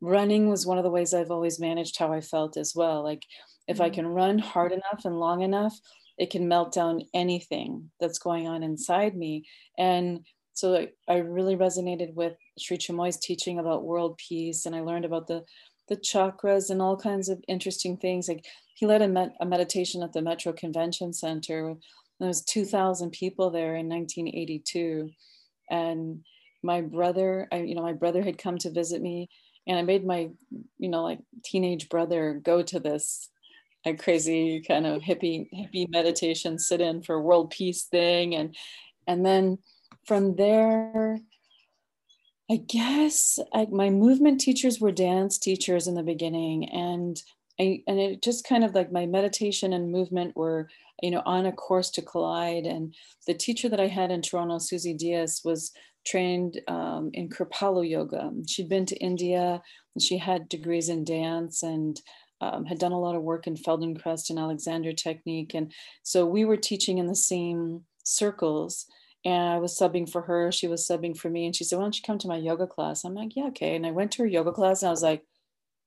running 0.00 0.48
was 0.48 0.66
one 0.66 0.78
of 0.78 0.84
the 0.84 0.90
ways 0.90 1.14
I've 1.14 1.30
always 1.30 1.60
managed 1.60 1.98
how 1.98 2.12
I 2.12 2.20
felt 2.20 2.56
as 2.56 2.74
well. 2.74 3.02
Like 3.02 3.24
if 3.70 3.76
mm-hmm. 3.76 3.84
I 3.84 3.90
can 3.90 4.06
run 4.06 4.38
hard 4.38 4.72
enough 4.72 5.04
and 5.04 5.18
long 5.18 5.42
enough, 5.42 5.78
it 6.18 6.28
can 6.28 6.48
melt 6.48 6.74
down 6.74 7.02
anything 7.14 7.90
that's 8.00 8.18
going 8.18 8.46
on 8.46 8.62
inside 8.62 9.16
me. 9.16 9.46
And 9.78 10.26
so 10.52 10.88
I 11.08 11.18
really 11.18 11.56
resonated 11.56 12.12
with 12.12 12.34
Sri 12.58 12.76
Chinmoy's 12.76 13.16
teaching 13.16 13.58
about 13.58 13.84
world 13.84 14.18
peace, 14.18 14.66
and 14.66 14.76
I 14.76 14.80
learned 14.80 15.06
about 15.06 15.26
the 15.26 15.44
the 15.88 15.96
chakras 15.96 16.70
and 16.70 16.80
all 16.80 16.96
kinds 16.96 17.28
of 17.28 17.42
interesting 17.48 17.96
things. 17.96 18.28
Like 18.28 18.44
he 18.74 18.86
led 18.86 19.02
a, 19.02 19.08
med- 19.08 19.34
a 19.40 19.46
meditation 19.46 20.04
at 20.04 20.12
the 20.12 20.22
Metro 20.22 20.52
Convention 20.52 21.12
Center. 21.12 21.74
There 22.20 22.28
was 22.28 22.44
2,000 22.44 23.10
people 23.10 23.50
there 23.50 23.74
in 23.74 23.88
1982, 23.88 25.10
and 25.70 26.22
my 26.62 26.82
brother, 26.82 27.48
I, 27.50 27.62
you 27.62 27.74
know, 27.74 27.82
my 27.82 27.94
brother 27.94 28.22
had 28.22 28.38
come 28.38 28.58
to 28.58 28.70
visit 28.70 29.02
me, 29.02 29.30
and 29.66 29.78
I 29.78 29.82
made 29.82 30.04
my, 30.04 30.28
you 30.78 30.88
know, 30.90 31.02
like 31.02 31.20
teenage 31.44 31.88
brother 31.88 32.34
go 32.44 32.62
to 32.62 32.78
this 32.78 33.29
a 33.86 33.94
crazy 33.94 34.62
kind 34.66 34.86
of 34.86 35.02
hippie 35.02 35.48
hippie 35.54 35.88
meditation 35.90 36.58
sit 36.58 36.80
in 36.80 37.02
for 37.02 37.20
world 37.20 37.50
peace 37.50 37.84
thing 37.84 38.34
and 38.34 38.54
and 39.06 39.24
then 39.24 39.58
from 40.04 40.36
there 40.36 41.18
I 42.50 42.56
guess 42.56 43.38
I, 43.54 43.68
my 43.70 43.90
movement 43.90 44.40
teachers 44.40 44.80
were 44.80 44.90
dance 44.90 45.38
teachers 45.38 45.86
in 45.86 45.94
the 45.94 46.02
beginning, 46.02 46.68
and 46.70 47.22
I, 47.60 47.84
and 47.86 48.00
it 48.00 48.24
just 48.24 48.44
kind 48.44 48.64
of 48.64 48.74
like 48.74 48.90
my 48.90 49.06
meditation 49.06 49.72
and 49.72 49.92
movement 49.92 50.36
were, 50.36 50.68
you 51.00 51.12
know, 51.12 51.22
on 51.24 51.46
a 51.46 51.52
course 51.52 51.90
to 51.90 52.02
collide. 52.02 52.66
And 52.66 52.92
the 53.28 53.34
teacher 53.34 53.68
that 53.68 53.78
I 53.78 53.86
had 53.86 54.10
in 54.10 54.20
Toronto, 54.20 54.58
Susie 54.58 54.94
Diaz, 54.94 55.42
was 55.44 55.70
trained 56.04 56.60
um, 56.66 57.10
in 57.12 57.28
Kripalu 57.28 57.88
yoga. 57.88 58.32
She'd 58.48 58.68
been 58.68 58.86
to 58.86 58.96
India, 58.96 59.62
and 59.94 60.02
she 60.02 60.18
had 60.18 60.48
degrees 60.48 60.88
in 60.88 61.04
dance 61.04 61.62
and 61.62 62.00
um, 62.40 62.64
had 62.64 62.78
done 62.78 62.92
a 62.92 63.00
lot 63.00 63.14
of 63.14 63.22
work 63.22 63.46
in 63.46 63.56
Feldenkrais 63.56 64.30
and 64.30 64.38
Alexander 64.38 64.92
technique. 64.92 65.54
And 65.54 65.72
so 66.02 66.26
we 66.26 66.44
were 66.44 66.56
teaching 66.56 66.98
in 66.98 67.06
the 67.06 67.14
same 67.14 67.84
circles 68.04 68.86
and 69.24 69.50
I 69.50 69.58
was 69.58 69.78
subbing 69.78 70.10
for 70.10 70.22
her. 70.22 70.50
She 70.50 70.66
was 70.66 70.86
subbing 70.86 71.16
for 71.16 71.28
me. 71.28 71.44
And 71.44 71.54
she 71.54 71.64
said, 71.64 71.76
Why 71.76 71.84
don't 71.84 71.96
you 71.96 72.02
come 72.04 72.18
to 72.18 72.28
my 72.28 72.38
yoga 72.38 72.66
class? 72.66 73.04
I'm 73.04 73.14
like, 73.14 73.36
Yeah, 73.36 73.48
okay. 73.48 73.76
And 73.76 73.86
I 73.86 73.90
went 73.90 74.12
to 74.12 74.22
her 74.22 74.28
yoga 74.28 74.52
class 74.52 74.82
and 74.82 74.88
I 74.88 74.92
was 74.92 75.02
like, 75.02 75.24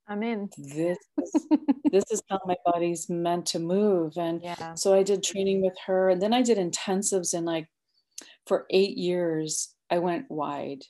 I'm 0.08 0.22
in. 0.22 0.50
This 0.58 0.98
is, 1.18 1.48
this 1.92 2.04
is 2.12 2.22
how 2.30 2.40
my 2.46 2.56
body's 2.66 3.10
meant 3.10 3.46
to 3.48 3.60
move. 3.60 4.18
And 4.18 4.42
yeah. 4.44 4.76
so 4.76 4.94
I 4.94 5.04
did 5.04 5.24
training 5.24 5.64
with 5.64 5.76
her. 5.88 6.10
And 6.10 6.22
then 6.22 6.34
I 6.34 6.42
did 6.42 6.58
intensives 6.58 7.34
and 7.34 7.46
like 7.46 7.68
for 8.46 8.66
eight 8.70 8.98
years. 8.98 9.74
I 9.90 10.00
went 10.00 10.30
wide. 10.30 10.84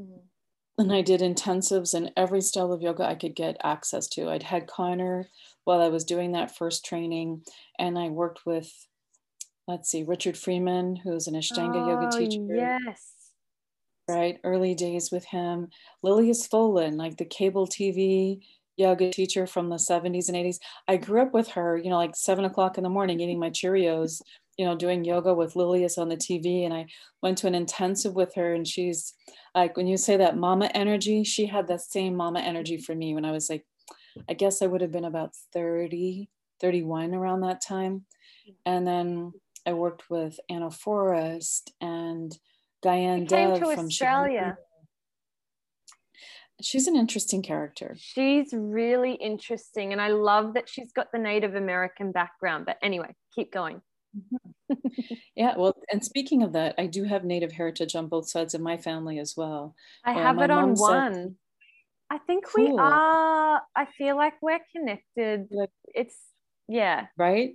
Mm-hmm. 0.00 0.20
And 0.78 0.92
I 0.92 1.00
did 1.00 1.20
intensives 1.20 1.94
in 1.94 2.10
every 2.16 2.42
style 2.42 2.72
of 2.72 2.82
yoga 2.82 3.04
I 3.04 3.14
could 3.14 3.34
get 3.34 3.56
access 3.64 4.06
to. 4.08 4.28
I'd 4.28 4.42
had 4.42 4.66
Connor 4.66 5.28
while 5.64 5.80
I 5.80 5.88
was 5.88 6.04
doing 6.04 6.32
that 6.32 6.54
first 6.54 6.84
training, 6.84 7.42
and 7.78 7.98
I 7.98 8.08
worked 8.08 8.44
with, 8.44 8.70
let's 9.66 9.90
see, 9.90 10.02
Richard 10.02 10.36
Freeman, 10.36 10.96
who's 10.96 11.28
an 11.28 11.34
Ashtanga 11.34 11.76
oh, 11.76 11.88
yoga 11.88 12.18
teacher. 12.18 12.54
Yes. 12.54 13.12
Right, 14.08 14.38
early 14.44 14.74
days 14.74 15.10
with 15.10 15.24
him. 15.24 15.68
Lilias 16.04 16.46
Folan, 16.46 16.96
like 16.96 17.16
the 17.16 17.24
cable 17.24 17.66
TV 17.66 18.40
yoga 18.76 19.10
teacher 19.10 19.46
from 19.46 19.68
the 19.68 19.76
70s 19.76 20.28
and 20.28 20.36
80s. 20.36 20.58
I 20.86 20.98
grew 20.98 21.22
up 21.22 21.32
with 21.32 21.48
her, 21.48 21.78
you 21.78 21.90
know, 21.90 21.96
like 21.96 22.14
seven 22.14 22.44
o'clock 22.44 22.76
in 22.76 22.84
the 22.84 22.90
morning 22.90 23.20
eating 23.20 23.38
my 23.38 23.50
Cheerios, 23.50 24.20
you 24.56 24.64
know, 24.64 24.74
doing 24.74 25.04
yoga 25.04 25.34
with 25.34 25.54
Lilias 25.54 25.98
on 25.98 26.08
the 26.08 26.16
TV. 26.16 26.64
And 26.64 26.72
I 26.72 26.86
went 27.22 27.38
to 27.38 27.46
an 27.46 27.54
intensive 27.54 28.14
with 28.14 28.34
her. 28.34 28.54
And 28.54 28.66
she's 28.66 29.14
like, 29.54 29.76
when 29.76 29.86
you 29.86 29.96
say 29.96 30.16
that 30.16 30.36
mama 30.36 30.70
energy, 30.74 31.24
she 31.24 31.46
had 31.46 31.68
that 31.68 31.82
same 31.82 32.16
mama 32.16 32.40
energy 32.40 32.78
for 32.78 32.94
me 32.94 33.14
when 33.14 33.24
I 33.24 33.32
was 33.32 33.50
like, 33.50 33.64
I 34.28 34.34
guess 34.34 34.62
I 34.62 34.66
would 34.66 34.80
have 34.80 34.92
been 34.92 35.04
about 35.04 35.34
30, 35.52 36.28
31 36.60 37.14
around 37.14 37.40
that 37.40 37.60
time. 37.62 38.06
And 38.64 38.86
then 38.86 39.32
I 39.66 39.72
worked 39.74 40.08
with 40.08 40.38
Ana 40.48 40.70
Forrest 40.70 41.72
and 41.80 42.36
Diane 42.82 43.24
Dev 43.24 43.58
from 43.58 43.86
Australia. 43.86 44.56
She's 46.62 46.86
an 46.86 46.96
interesting 46.96 47.42
character. 47.42 47.96
She's 47.98 48.54
really 48.54 49.12
interesting. 49.12 49.92
And 49.92 50.00
I 50.00 50.08
love 50.08 50.54
that 50.54 50.70
she's 50.70 50.92
got 50.92 51.12
the 51.12 51.18
Native 51.18 51.54
American 51.54 52.12
background. 52.12 52.64
But 52.64 52.78
anyway, 52.82 53.14
keep 53.34 53.52
going. 53.52 53.82
Yeah, 55.36 55.54
well, 55.56 55.76
and 55.92 56.04
speaking 56.04 56.42
of 56.42 56.54
that, 56.54 56.74
I 56.78 56.86
do 56.86 57.04
have 57.04 57.24
Native 57.24 57.52
heritage 57.52 57.94
on 57.94 58.08
both 58.08 58.28
sides 58.28 58.54
of 58.54 58.60
my 58.60 58.76
family 58.76 59.18
as 59.18 59.34
well. 59.36 59.74
I 60.04 60.12
uh, 60.12 60.22
have 60.22 60.40
it 60.40 60.50
on 60.50 60.74
one. 60.74 61.14
Said, 61.14 61.34
I 62.10 62.18
think 62.18 62.46
cool. 62.46 62.72
we 62.72 62.78
are. 62.78 63.62
I 63.76 63.84
feel 63.98 64.16
like 64.16 64.34
we're 64.40 64.60
connected. 64.74 65.48
It's 65.94 66.16
yeah. 66.68 67.06
Right. 67.18 67.54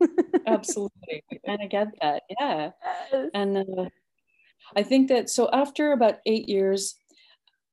Absolutely, 0.46 1.24
and 1.44 1.60
I 1.60 1.66
get 1.66 1.88
that. 2.00 2.22
Yeah, 2.38 2.70
yes. 3.12 3.30
and 3.34 3.58
uh, 3.58 3.88
I 4.76 4.82
think 4.82 5.08
that 5.08 5.28
so 5.28 5.50
after 5.52 5.92
about 5.92 6.16
eight 6.26 6.48
years 6.48 6.96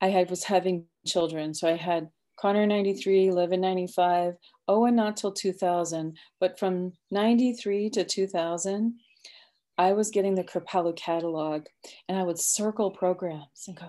I 0.01 0.09
had, 0.09 0.29
was 0.29 0.43
having 0.43 0.85
children. 1.05 1.53
So 1.53 1.67
I 1.67 1.77
had 1.77 2.09
Connor 2.43 2.67
93, 2.67 3.31
Liv 3.31 3.53
in 3.53 3.61
95, 3.61 4.35
Owen 4.67 4.97
not 4.97 5.15
till 5.15 5.31
2000. 5.31 6.17
But 6.41 6.59
from 6.59 6.91
93 7.09 7.89
to 7.91 8.03
2000, 8.03 8.99
I 9.77 9.93
was 9.93 10.11
getting 10.11 10.35
the 10.35 10.43
Kripalu 10.43 10.93
catalog 10.97 11.67
and 12.09 12.19
I 12.19 12.23
would 12.23 12.37
circle 12.37 12.91
programs 12.91 13.63
and 13.65 13.77
go, 13.77 13.85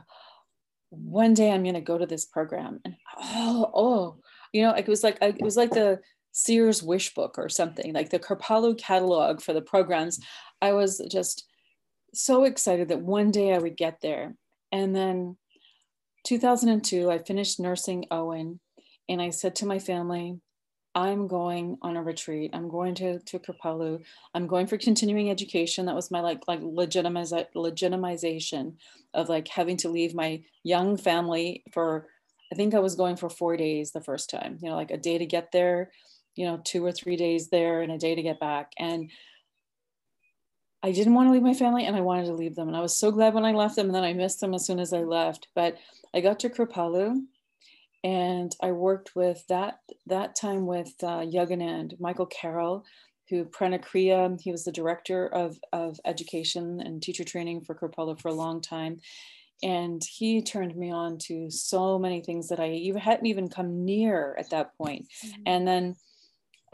one 0.91 1.35
day 1.35 1.51
I'm 1.51 1.65
going 1.65 1.75
to 1.75 1.81
go 1.81 1.99
to 1.99 2.07
this 2.07 2.27
program. 2.27 2.81
And 2.85 2.95
oh, 3.19 3.73
oh, 3.75 4.17
you 4.53 4.63
know, 4.63 4.71
it 4.71 4.87
was 4.87 5.03
like, 5.03 5.19
it 5.21 5.43
was 5.43 5.57
like 5.57 5.71
the 5.71 5.99
Sears 6.31 6.81
wish 6.81 7.13
book 7.13 7.37
or 7.39 7.49
something, 7.49 7.93
like 7.93 8.11
the 8.11 8.21
Kripalu 8.21 8.79
catalog 8.79 9.41
for 9.41 9.53
the 9.53 9.63
programs. 9.63 10.21
I 10.63 10.75
was 10.75 11.03
just 11.11 11.49
so 12.15 12.45
excited 12.45 12.87
that 12.91 13.03
one 13.03 13.33
day 13.33 13.53
I 13.53 13.59
would 13.59 13.77
get 13.77 14.01
there. 14.01 14.37
And 14.71 14.95
then 14.95 15.39
2002, 16.25 17.11
I 17.11 17.19
finished 17.19 17.61
nursing 17.61 18.07
Owen, 18.11 18.61
and 19.09 19.23
I 19.23 19.31
said 19.31 19.57
to 19.57 19.67
my 19.67 19.79
family, 19.79 20.41
I'm 20.95 21.27
going 21.27 21.77
on 21.83 21.97
a 21.97 22.03
retreat. 22.03 22.51
I'm 22.55 22.69
going 22.69 22.95
to, 22.97 23.19
to 23.19 23.39
Kripalu. 23.39 24.05
I'm 24.33 24.47
going 24.47 24.69
for 24.69 24.79
continuing 24.79 25.29
education. 25.29 25.87
That 25.87 25.97
was 25.97 26.11
my 26.11 26.21
like 26.21 26.47
like 26.47 26.61
legitimiz- 26.61 27.47
legitimization 27.55 28.75
of 29.13 29.29
like 29.29 29.49
having 29.49 29.77
to 29.79 29.89
leave 29.89 30.15
my 30.15 30.43
young 30.63 30.97
family 30.97 31.65
for 31.73 32.07
I 32.53 32.55
think 32.55 32.75
I 32.75 32.79
was 32.79 32.95
going 32.95 33.17
for 33.17 33.29
four 33.29 33.57
days 33.57 33.91
the 33.91 34.01
first 34.01 34.31
time, 34.31 34.59
you 34.63 34.69
know, 34.69 34.77
like 34.77 34.93
a 34.93 34.97
day 34.97 35.19
to 35.19 35.27
get 35.27 35.51
there, 35.51 35.91
you 36.37 36.47
know, 36.47 36.61
two 36.63 36.85
or 36.85 36.93
three 36.93 37.17
days 37.17 37.49
there 37.49 37.83
and 37.83 37.91
a 37.91 37.99
day 37.99 38.15
to 38.15 38.23
get 38.23 38.39
back. 38.39 38.73
And 38.79 39.11
I 40.85 40.93
didn't 40.93 41.15
want 41.15 41.29
to 41.29 41.33
leave 41.33 41.43
my 41.43 41.55
family 41.55 41.87
and 41.87 41.97
I 41.97 42.03
wanted 42.03 42.27
to 42.27 42.35
leave 42.35 42.57
them. 42.57 42.69
And 42.69 42.77
I 42.77 42.81
was 42.81 42.95
so 42.95 43.11
glad 43.11 43.33
when 43.33 43.47
I 43.47 43.53
left 43.53 43.75
them 43.75 43.87
and 43.87 43.95
then 43.95 44.05
I 44.05 44.13
missed 44.13 44.41
them 44.41 44.53
as 44.53 44.67
soon 44.67 44.79
as 44.79 44.93
I 44.93 44.99
left. 44.99 45.49
But 45.55 45.79
I 46.13 46.21
got 46.21 46.39
to 46.41 46.51
Kripalu 46.51 47.25
and 48.05 48.55
I 48.63 48.73
worked 48.73 49.17
with 49.17 49.47
that 49.49 49.81
that 50.07 50.37
time 50.37 50.67
with 50.67 50.93
uh, 51.03 51.21
Yoganand, 51.21 51.99
Michael 51.99 52.27
Carroll, 52.27 52.85
who 53.31 53.47
Pranakriya, 53.47 54.39
he 54.39 54.53
was 54.53 54.65
the 54.65 54.73
director 54.73 55.27
of, 55.27 55.59
of 55.73 55.99
education 56.05 56.81
and 56.81 57.03
teacher 57.03 57.25
training 57.25 57.63
for 57.63 57.75
Kripalu 57.75 58.21
for 58.21 58.29
a 58.29 58.35
long 58.35 58.61
time. 58.61 59.01
And 59.63 60.03
he 60.05 60.43
turned 60.43 60.77
me 60.77 60.93
on 60.93 61.17
to 61.29 61.51
so 61.51 61.99
many 61.99 62.21
things 62.21 62.49
that 62.49 62.61
I 62.61 62.69
even 62.73 63.01
hadn't 63.01 63.25
even 63.25 63.49
come 63.49 63.87
near 63.87 64.37
at 64.39 64.51
that 64.51 64.77
point. 64.77 65.07
Mm-hmm. 65.25 65.43
And 65.47 65.67
then 65.67 65.97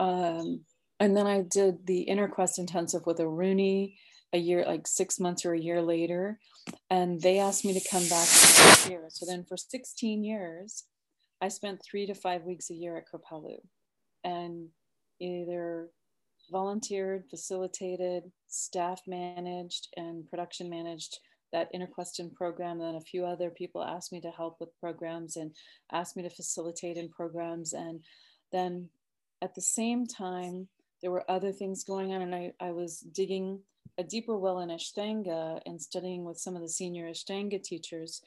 um, 0.01 0.64
and 1.01 1.17
then 1.17 1.27
I 1.27 1.41
did 1.41 1.87
the 1.87 2.03
Inner 2.03 2.29
Quest 2.29 2.59
intensive 2.59 3.07
with 3.07 3.19
Aruni 3.19 3.95
a 4.35 4.39
year, 4.39 4.65
like 4.67 4.87
six 4.87 5.19
months 5.19 5.45
or 5.45 5.55
a 5.55 5.61
year 5.61 5.81
later. 5.81 6.39
And 6.91 7.21
they 7.21 7.39
asked 7.39 7.65
me 7.65 7.73
to 7.73 7.89
come 7.89 8.07
back 8.09 8.29
year. 8.89 9.07
So 9.09 9.25
then 9.27 9.45
for 9.45 9.57
16 9.57 10.23
years, 10.23 10.85
I 11.41 11.49
spent 11.49 11.83
three 11.83 12.07
to 12.07 12.15
five 12.15 12.45
weeks 12.45 12.71
a 12.71 12.75
year 12.75 12.99
at 12.99 13.05
Kripalu 13.09 13.57
and 14.23 14.69
either 15.21 15.89
volunteered, 16.53 17.25
facilitated, 17.31 18.25
staff 18.49 19.01
managed, 19.07 19.89
and 19.97 20.29
production 20.29 20.69
managed 20.69 21.19
that 21.53 21.69
Inner 21.73 21.87
Question 21.87 22.31
program. 22.31 22.81
And 22.81 22.83
then 22.83 22.95
a 22.97 23.01
few 23.01 23.25
other 23.25 23.51
people 23.51 23.83
asked 23.83 24.13
me 24.13 24.21
to 24.21 24.31
help 24.31 24.59
with 24.61 24.79
programs 24.79 25.37
and 25.37 25.53
asked 25.91 26.17
me 26.17 26.23
to 26.25 26.31
facilitate 26.31 26.99
in 26.99 27.09
programs. 27.09 27.73
And 27.73 28.05
then 28.53 28.91
at 29.41 29.55
the 29.55 29.63
same 29.63 30.07
time, 30.07 30.69
there 31.03 31.11
were 31.11 31.31
other 31.31 31.53
things 31.53 31.85
going 31.85 32.13
on, 32.13 32.23
and 32.23 32.35
I, 32.35 32.53
I 32.61 32.73
was 32.73 33.01
digging 33.01 33.61
a 33.99 34.05
deeper 34.05 34.37
well 34.37 34.61
in 34.61 34.69
Ashtanga 34.71 35.61
and 35.67 35.81
studying 35.81 36.25
with 36.25 36.39
some 36.39 36.57
of 36.57 36.63
the 36.63 36.69
senior 36.69 37.09
Ashtanga 37.09 37.63
teachers. 37.63 38.23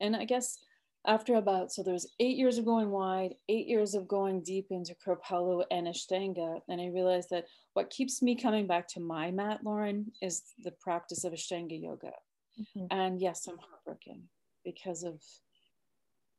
And 0.00 0.14
I 0.14 0.24
guess 0.24 0.58
after 1.06 1.36
about, 1.36 1.72
so 1.72 1.82
there 1.82 1.92
was 1.92 2.12
eight 2.20 2.36
years 2.36 2.58
of 2.58 2.64
going 2.64 2.90
wide, 2.90 3.34
eight 3.48 3.66
years 3.66 3.94
of 3.94 4.08
going 4.08 4.42
deep 4.42 4.66
into 4.70 4.94
Kripalu 4.94 5.64
and 5.70 5.86
Ashtanga. 5.86 6.60
And 6.68 6.80
I 6.80 6.88
realized 6.88 7.30
that 7.30 7.46
what 7.74 7.90
keeps 7.90 8.22
me 8.22 8.34
coming 8.34 8.66
back 8.66 8.88
to 8.88 9.00
my 9.00 9.30
mat, 9.30 9.60
Lauren, 9.64 10.12
is 10.20 10.42
the 10.62 10.72
practice 10.80 11.24
of 11.24 11.32
Ashtanga 11.32 11.80
yoga. 11.80 12.12
Mm-hmm. 12.60 12.86
And 12.90 13.20
yes, 13.20 13.46
I'm 13.48 13.58
heartbroken 13.58 14.24
because 14.64 15.04
of 15.04 15.20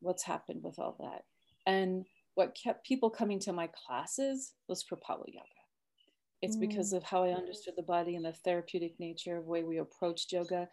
what's 0.01 0.23
happened 0.23 0.63
with 0.63 0.79
all 0.79 0.97
that. 0.99 1.23
And 1.65 2.05
what 2.35 2.57
kept 2.61 2.85
people 2.85 3.09
coming 3.09 3.39
to 3.39 3.53
my 3.53 3.69
classes 3.85 4.53
was 4.67 4.83
Kripalu 4.83 5.25
yoga. 5.27 5.56
It's 6.41 6.57
mm. 6.57 6.61
because 6.61 6.93
of 6.93 7.03
how 7.03 7.23
I 7.23 7.29
understood 7.31 7.73
the 7.75 7.83
body 7.83 8.15
and 8.15 8.25
the 8.25 8.33
therapeutic 8.33 8.99
nature 8.99 9.37
of 9.37 9.45
the 9.45 9.49
way 9.49 9.63
we 9.63 9.77
approached 9.77 10.31
yoga. 10.31 10.67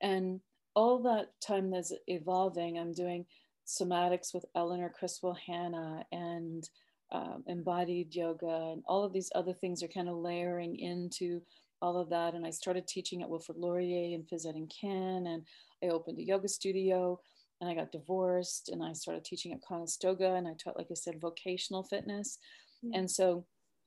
And 0.00 0.40
all 0.74 1.02
that 1.02 1.28
time 1.44 1.70
that's 1.70 1.92
evolving, 2.06 2.78
I'm 2.78 2.92
doing 2.92 3.26
somatics 3.66 4.32
with 4.32 4.44
Eleanor 4.54 4.92
Criswell 4.96 5.36
Hanna 5.46 6.04
and 6.12 6.68
um, 7.10 7.42
embodied 7.46 8.14
yoga 8.14 8.70
and 8.72 8.82
all 8.86 9.02
of 9.02 9.12
these 9.12 9.30
other 9.34 9.54
things 9.54 9.82
are 9.82 9.88
kind 9.88 10.08
of 10.08 10.16
layering 10.16 10.78
into 10.78 11.40
all 11.80 11.96
of 11.96 12.10
that. 12.10 12.34
And 12.34 12.46
I 12.46 12.50
started 12.50 12.86
teaching 12.86 13.22
at 13.22 13.28
Wilfrid 13.28 13.58
Laurier 13.58 14.14
and 14.14 14.24
Phys 14.24 14.46
Ed 14.46 14.56
and 14.56 14.70
Ken, 14.80 15.26
and 15.26 15.42
I 15.82 15.88
opened 15.88 16.18
a 16.18 16.24
yoga 16.24 16.48
studio 16.48 17.20
and 17.60 17.68
I 17.68 17.74
got 17.74 17.92
divorced 17.92 18.68
and 18.68 18.82
I 18.82 18.92
started 18.92 19.24
teaching 19.24 19.52
at 19.52 19.62
Conestoga 19.66 20.34
and 20.34 20.46
I 20.46 20.52
taught, 20.62 20.76
like 20.76 20.88
I 20.90 20.94
said, 20.94 21.20
vocational 21.20 21.82
fitness. 21.82 22.38
Mm-hmm. 22.84 22.94
And 22.94 23.10
so 23.10 23.44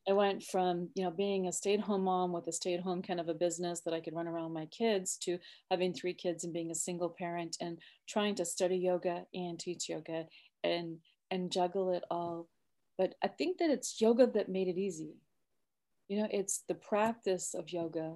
I 0.09 0.13
went 0.13 0.43
from, 0.43 0.89
you 0.95 1.03
know, 1.03 1.11
being 1.11 1.47
a 1.47 1.51
stay-at-home 1.51 2.03
mom 2.03 2.31
with 2.31 2.47
a 2.47 2.51
stay-at-home 2.51 3.03
kind 3.03 3.19
of 3.19 3.29
a 3.29 3.35
business 3.35 3.81
that 3.81 3.93
I 3.93 3.99
could 3.99 4.15
run 4.15 4.27
around 4.27 4.51
my 4.51 4.65
kids 4.65 5.15
to 5.23 5.37
having 5.69 5.93
three 5.93 6.13
kids 6.13 6.43
and 6.43 6.53
being 6.53 6.71
a 6.71 6.75
single 6.75 7.09
parent 7.09 7.57
and 7.61 7.77
trying 8.09 8.33
to 8.35 8.45
study 8.45 8.77
yoga 8.77 9.25
and 9.33 9.59
teach 9.59 9.89
yoga 9.89 10.25
and 10.63 10.97
and 11.29 11.51
juggle 11.51 11.91
it 11.91 12.03
all. 12.09 12.47
But 12.97 13.15
I 13.23 13.27
think 13.27 13.59
that 13.59 13.69
it's 13.69 14.01
yoga 14.01 14.27
that 14.27 14.49
made 14.49 14.67
it 14.67 14.77
easy. 14.77 15.15
You 16.07 16.21
know, 16.21 16.27
it's 16.31 16.63
the 16.67 16.75
practice 16.75 17.53
of 17.53 17.71
yoga. 17.71 18.15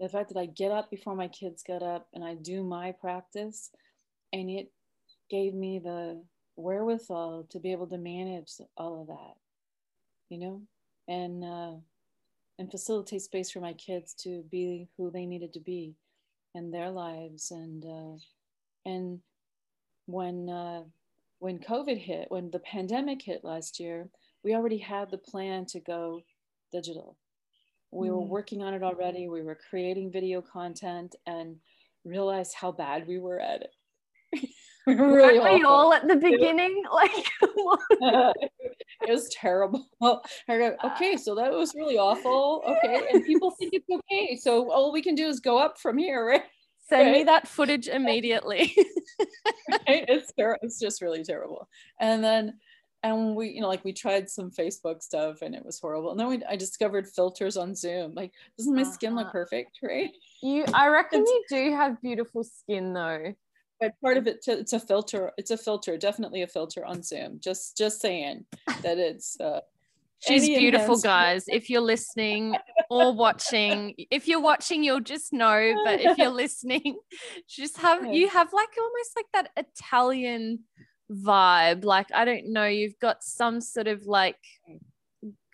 The 0.00 0.08
fact 0.08 0.30
that 0.30 0.40
I 0.40 0.46
get 0.46 0.72
up 0.72 0.90
before 0.90 1.14
my 1.14 1.28
kids 1.28 1.62
get 1.62 1.82
up 1.82 2.08
and 2.12 2.24
I 2.24 2.34
do 2.34 2.64
my 2.64 2.92
practice 2.92 3.70
and 4.32 4.50
it 4.50 4.72
gave 5.30 5.54
me 5.54 5.78
the 5.78 6.22
wherewithal 6.56 7.46
to 7.50 7.60
be 7.60 7.72
able 7.72 7.86
to 7.86 7.98
manage 7.98 8.50
all 8.76 9.02
of 9.02 9.06
that. 9.06 9.34
You 10.30 10.38
know? 10.38 10.62
And 11.08 11.44
uh, 11.44 11.72
and 12.58 12.70
facilitate 12.70 13.22
space 13.22 13.50
for 13.50 13.60
my 13.60 13.74
kids 13.74 14.14
to 14.14 14.42
be 14.50 14.88
who 14.96 15.10
they 15.10 15.26
needed 15.26 15.52
to 15.52 15.60
be 15.60 15.94
in 16.54 16.70
their 16.70 16.90
lives 16.90 17.50
and 17.50 17.84
uh, 17.84 18.18
and 18.84 19.20
when 20.06 20.48
uh, 20.48 20.82
when 21.38 21.58
COVID 21.58 21.98
hit, 21.98 22.30
when 22.30 22.50
the 22.50 22.60
pandemic 22.60 23.22
hit 23.22 23.44
last 23.44 23.78
year, 23.78 24.08
we 24.42 24.54
already 24.54 24.78
had 24.78 25.10
the 25.10 25.18
plan 25.18 25.66
to 25.66 25.80
go 25.80 26.22
digital. 26.72 27.16
We 27.90 28.08
mm. 28.08 28.12
were 28.12 28.20
working 28.20 28.62
on 28.62 28.74
it 28.74 28.82
already. 28.82 29.28
We 29.28 29.42
were 29.42 29.58
creating 29.68 30.12
video 30.12 30.40
content, 30.40 31.14
and 31.26 31.56
realized 32.04 32.54
how 32.54 32.72
bad 32.72 33.06
we 33.06 33.18
were 33.18 33.40
at 33.40 33.62
it. 33.62 33.74
really 34.96 35.38
we 35.40 35.64
all 35.64 35.92
at 35.92 36.06
the 36.06 36.16
beginning? 36.16 36.82
Like 36.92 37.10
it 37.40 38.50
was 39.08 39.28
terrible. 39.30 39.86
Okay, 40.00 41.16
so 41.16 41.34
that 41.34 41.52
was 41.52 41.74
really 41.74 41.98
awful. 41.98 42.62
Okay. 42.66 43.08
And 43.12 43.24
people 43.24 43.50
think 43.50 43.72
it's 43.74 43.88
okay. 43.90 44.36
So 44.36 44.70
all 44.70 44.92
we 44.92 45.02
can 45.02 45.14
do 45.14 45.26
is 45.26 45.40
go 45.40 45.58
up 45.58 45.78
from 45.78 45.98
here, 45.98 46.24
right? 46.24 46.44
Send 46.88 47.08
right? 47.08 47.12
me 47.12 47.24
that 47.24 47.48
footage 47.48 47.88
immediately. 47.88 48.74
right? 49.68 50.04
It's 50.08 50.32
ter- 50.32 50.58
it's 50.62 50.78
just 50.78 51.02
really 51.02 51.24
terrible. 51.24 51.68
And 52.00 52.22
then 52.22 52.54
and 53.02 53.36
we 53.36 53.50
you 53.50 53.60
know 53.60 53.68
like 53.68 53.84
we 53.84 53.92
tried 53.92 54.28
some 54.28 54.50
facebook 54.50 55.02
stuff 55.02 55.42
and 55.42 55.54
it 55.54 55.64
was 55.64 55.78
horrible 55.78 56.10
and 56.10 56.18
then 56.18 56.28
we, 56.28 56.42
i 56.48 56.56
discovered 56.56 57.06
filters 57.06 57.56
on 57.56 57.74
zoom 57.74 58.14
like 58.14 58.32
doesn't 58.56 58.74
my 58.74 58.82
uh-huh. 58.82 58.92
skin 58.92 59.14
look 59.14 59.26
uh-huh. 59.26 59.32
perfect 59.32 59.78
right 59.82 60.10
you 60.42 60.64
i 60.74 60.88
reckon 60.88 61.20
you 61.20 61.44
do 61.48 61.72
have 61.72 62.00
beautiful 62.02 62.42
skin 62.42 62.92
though 62.92 63.34
but 63.80 63.92
part 64.00 64.16
of 64.16 64.26
it 64.26 64.44
it's 64.46 64.72
a 64.72 64.80
filter 64.80 65.32
it's 65.36 65.50
a 65.50 65.56
filter 65.56 65.96
definitely 65.96 66.42
a 66.42 66.46
filter 66.46 66.84
on 66.84 67.02
zoom 67.02 67.38
just 67.42 67.76
just 67.76 68.00
saying 68.00 68.44
that 68.82 68.98
it's 68.98 69.38
uh 69.40 69.60
She's 70.20 70.46
beautiful, 70.46 70.98
guys. 70.98 71.44
If 71.46 71.68
you're 71.68 71.82
listening 71.82 72.56
or 72.90 73.12
watching, 73.14 73.94
if 74.10 74.26
you're 74.26 74.40
watching, 74.40 74.82
you'll 74.82 75.00
just 75.00 75.32
know. 75.32 75.74
But 75.84 76.00
if 76.00 76.18
you're 76.18 76.30
listening, 76.30 76.98
just 77.48 77.76
have 77.78 78.06
you 78.06 78.28
have 78.28 78.52
like 78.52 78.70
almost 78.78 79.10
like 79.14 79.26
that 79.34 79.50
Italian 79.56 80.60
vibe. 81.10 81.84
Like 81.84 82.08
I 82.14 82.24
don't 82.24 82.52
know, 82.52 82.64
you've 82.64 82.98
got 82.98 83.22
some 83.22 83.60
sort 83.60 83.88
of 83.88 84.06
like 84.06 84.38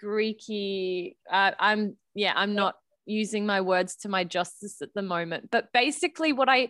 Greeky. 0.02 1.16
Uh, 1.30 1.52
I'm 1.58 1.96
yeah, 2.14 2.32
I'm 2.36 2.54
not 2.54 2.76
using 3.04 3.44
my 3.46 3.60
words 3.60 3.96
to 3.96 4.08
my 4.08 4.24
justice 4.24 4.80
at 4.80 4.94
the 4.94 5.02
moment. 5.02 5.50
But 5.50 5.72
basically, 5.72 6.32
what 6.32 6.48
I 6.48 6.68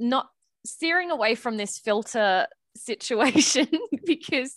not 0.00 0.28
steering 0.64 1.10
away 1.10 1.34
from 1.34 1.56
this 1.56 1.78
filter 1.78 2.46
situation 2.76 3.68
because 4.06 4.56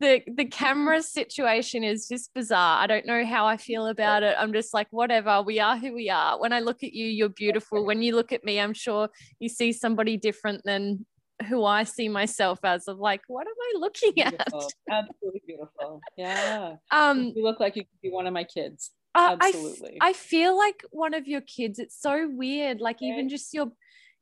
the 0.00 0.22
the 0.34 0.46
camera 0.46 1.02
situation 1.02 1.84
is 1.84 2.08
just 2.08 2.32
bizarre. 2.34 2.82
I 2.82 2.86
don't 2.86 3.06
know 3.06 3.24
how 3.24 3.46
I 3.46 3.56
feel 3.56 3.86
about 3.86 4.22
it. 4.22 4.34
I'm 4.38 4.52
just 4.52 4.72
like 4.74 4.88
whatever. 4.90 5.42
We 5.42 5.60
are 5.60 5.76
who 5.76 5.92
we 5.94 6.10
are. 6.10 6.40
When 6.40 6.52
I 6.52 6.60
look 6.60 6.82
at 6.82 6.92
you, 6.92 7.06
you're 7.06 7.28
beautiful. 7.28 7.84
When 7.84 8.02
you 8.02 8.14
look 8.14 8.32
at 8.32 8.44
me, 8.44 8.60
I'm 8.60 8.74
sure 8.74 9.08
you 9.38 9.48
see 9.48 9.72
somebody 9.72 10.16
different 10.16 10.62
than 10.64 11.06
who 11.48 11.64
I 11.64 11.84
see 11.84 12.08
myself 12.08 12.58
as 12.64 12.86
of 12.86 12.98
like 12.98 13.22
what 13.26 13.46
am 13.46 13.54
I 13.58 13.78
looking 13.78 14.12
beautiful. 14.14 14.70
at? 14.90 15.06
Absolutely 15.06 15.42
beautiful. 15.46 16.00
Yeah. 16.16 16.74
Um 16.90 17.32
you 17.34 17.42
look 17.42 17.60
like 17.60 17.76
you 17.76 17.82
could 17.82 18.00
be 18.02 18.10
one 18.10 18.26
of 18.26 18.32
my 18.32 18.44
kids. 18.44 18.90
Uh, 19.14 19.36
Absolutely. 19.40 19.98
I, 20.00 20.10
I 20.10 20.12
feel 20.12 20.56
like 20.56 20.84
one 20.90 21.14
of 21.14 21.26
your 21.26 21.40
kids. 21.40 21.80
It's 21.80 22.00
so 22.00 22.28
weird. 22.30 22.80
Like 22.80 23.02
even 23.02 23.28
just 23.28 23.52
your 23.52 23.72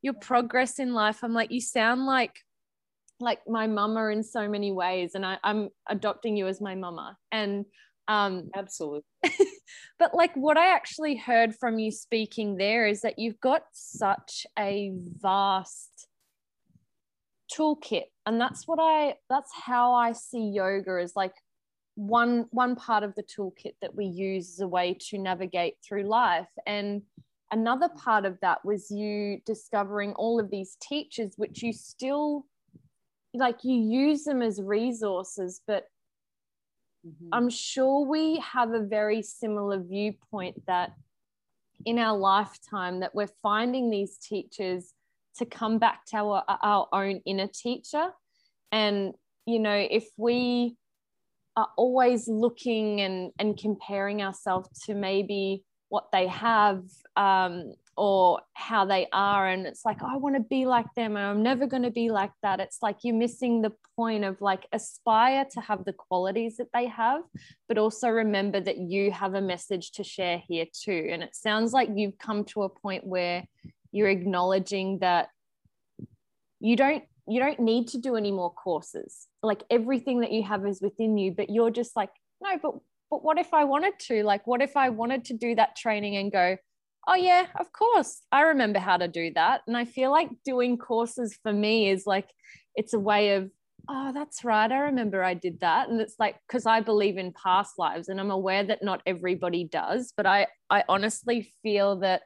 your 0.03 0.15
progress 0.15 0.79
in 0.79 0.93
life. 0.95 1.23
I'm 1.23 1.35
like, 1.35 1.51
you 1.51 1.61
sound 1.61 2.07
like 2.07 2.37
like 3.21 3.41
my 3.49 3.67
mama 3.67 4.07
in 4.09 4.23
so 4.23 4.49
many 4.49 4.71
ways. 4.71 5.15
And 5.15 5.27
I, 5.27 5.39
I'm 5.43 5.71
adopting 5.89 6.37
you 6.37 6.47
as 6.47 6.61
my 6.61 6.75
mama. 6.75 7.17
And 7.33 7.65
um 8.07 8.49
absolutely. 8.55 9.03
but 9.99 10.15
like 10.15 10.35
what 10.35 10.57
I 10.57 10.73
actually 10.75 11.17
heard 11.17 11.55
from 11.55 11.79
you 11.79 11.91
speaking 11.91 12.57
there 12.57 12.87
is 12.87 13.03
that 13.03 13.19
you've 13.19 13.41
got 13.41 13.63
such 13.73 14.47
a 14.59 14.93
vast 15.21 16.07
toolkit. 17.53 18.05
And 18.25 18.41
that's 18.41 18.67
what 18.67 18.79
I 18.81 19.15
that's 19.29 19.51
how 19.53 19.95
I 19.95 20.13
see 20.13 20.51
yoga 20.55 21.01
as 21.03 21.15
like 21.17 21.35
one 21.97 22.47
one 22.51 22.77
part 22.77 23.03
of 23.03 23.15
the 23.17 23.25
toolkit 23.25 23.75
that 23.83 23.95
we 23.95 24.07
use 24.07 24.53
as 24.53 24.61
a 24.61 24.69
way 24.69 24.97
to 25.09 25.19
navigate 25.19 25.75
through 25.87 26.05
life. 26.05 26.49
And 26.67 27.03
another 27.51 27.89
part 27.89 28.25
of 28.25 28.39
that 28.41 28.65
was 28.65 28.91
you 28.91 29.41
discovering 29.47 30.13
all 30.15 30.39
of 30.39 30.51
these 30.51 30.77
teachers 30.81 31.33
which 31.37 31.63
you 31.63 31.73
still 31.73 32.45
like 33.35 33.63
you 33.63 33.75
use 33.75 34.25
them 34.25 34.43
as 34.43 34.61
resources 34.61 35.61
but 35.67 35.85
mm-hmm. 37.07 37.29
i'm 37.33 37.49
sure 37.49 38.07
we 38.07 38.39
have 38.39 38.73
a 38.73 38.81
very 38.81 39.23
similar 39.23 39.81
viewpoint 39.81 40.61
that 40.67 40.93
in 41.87 41.99
our 41.99 42.17
lifetime 42.17 43.01
that 43.01 43.15
we're 43.15 43.29
finding 43.43 43.91
these 43.91 44.19
teachers 44.19 44.95
to 45.37 45.47
come 45.47 45.79
back 45.79 46.05
to 46.05 46.17
our, 46.17 46.45
our 46.49 46.89
own 46.93 47.21
inner 47.25 47.47
teacher 47.47 48.09
and 48.73 49.15
you 49.47 49.59
know 49.59 49.87
if 49.91 50.09
we 50.17 50.77
are 51.57 51.69
always 51.77 52.29
looking 52.29 53.01
and 53.01 53.33
and 53.39 53.59
comparing 53.59 54.23
ourselves 54.23 54.69
to 54.85 54.95
maybe 54.95 55.65
what 55.88 56.07
they 56.12 56.27
have 56.27 56.83
um, 57.16 57.72
or 57.96 58.40
how 58.55 58.85
they 58.85 59.09
are 59.12 59.48
and 59.48 59.66
it's 59.66 59.85
like 59.85 59.98
oh, 60.03 60.09
i 60.09 60.16
want 60.16 60.37
to 60.37 60.40
be 60.40 60.66
like 60.66 60.87
them 60.94 61.16
and 61.16 61.27
i'm 61.27 61.42
never 61.42 61.66
going 61.66 61.83
to 61.83 61.90
be 61.90 62.11
like 62.11 62.31
that. 62.42 62.61
It's 62.61 62.79
like 62.83 62.98
you're 63.03 63.14
missing 63.16 63.62
the 63.62 63.72
point 63.96 64.24
of 64.24 64.40
like 64.40 64.66
aspire 64.72 65.44
to 65.53 65.61
have 65.61 65.85
the 65.85 65.92
qualities 65.92 66.57
that 66.59 66.68
they 66.72 66.87
have 66.87 67.22
but 67.66 67.79
also 67.79 68.09
remember 68.09 68.61
that 68.61 68.79
you 68.79 69.11
have 69.11 69.35
a 69.35 69.40
message 69.40 69.92
to 69.92 70.05
share 70.05 70.42
here 70.46 70.66
too. 70.72 71.09
And 71.11 71.22
it 71.22 71.35
sounds 71.35 71.72
like 71.72 71.88
you've 71.94 72.18
come 72.18 72.44
to 72.46 72.62
a 72.62 72.68
point 72.68 73.05
where 73.05 73.44
you're 73.90 74.09
acknowledging 74.09 74.98
that 75.01 75.29
you 76.61 76.77
don't 76.77 77.05
you 77.27 77.40
don't 77.40 77.61
need 77.61 77.88
to 77.88 77.98
do 77.98 78.16
any 78.16 78.33
more 78.33 78.53
courses. 78.53 79.27
Like 79.42 79.62
everything 79.70 80.20
that 80.20 80.33
you 80.33 80.42
have 80.44 80.66
is 80.66 80.81
within 80.81 81.18
you 81.18 81.33
but 81.33 81.51
you're 81.51 81.70
just 81.70 81.96
like 81.96 82.11
no 82.40 82.59
but 82.62 82.74
but 83.11 83.25
what 83.25 83.38
if 83.38 83.53
i 83.55 83.64
wanted 83.64 83.99
to? 83.99 84.23
Like 84.23 84.47
what 84.47 84.62
if 84.62 84.77
i 84.77 84.88
wanted 84.88 85.25
to 85.27 85.35
do 85.35 85.55
that 85.55 85.77
training 85.77 86.16
and 86.16 86.33
go 86.33 86.57
oh 87.07 87.14
yeah 87.14 87.47
of 87.59 87.73
course 87.73 88.23
i 88.33 88.42
remember 88.42 88.79
how 88.79 88.97
to 88.97 89.09
do 89.09 89.33
that. 89.35 89.62
And 89.66 89.77
i 89.77 89.85
feel 89.85 90.11
like 90.11 90.31
doing 90.44 90.77
courses 90.77 91.38
for 91.42 91.53
me 91.53 91.90
is 91.90 92.07
like 92.07 92.29
it's 92.75 92.94
a 92.94 92.99
way 92.99 93.35
of 93.35 93.51
oh 93.88 94.12
that's 94.12 94.44
right 94.44 94.71
i 94.71 94.79
remember 94.79 95.23
i 95.25 95.35
did 95.35 95.61
that. 95.61 95.88
And 95.88 96.01
it's 96.01 96.16
like 96.18 96.37
because 96.47 96.66
i 96.66 96.81
believe 96.81 97.16
in 97.16 97.33
past 97.33 97.79
lives 97.79 98.09
and 98.09 98.21
i'm 98.21 98.31
aware 98.31 98.64
that 98.64 98.83
not 98.83 99.03
everybody 99.07 99.64
does 99.64 100.12
but 100.16 100.27
i 100.27 100.47
i 100.71 100.85
honestly 100.88 101.53
feel 101.62 101.97
that 102.01 102.23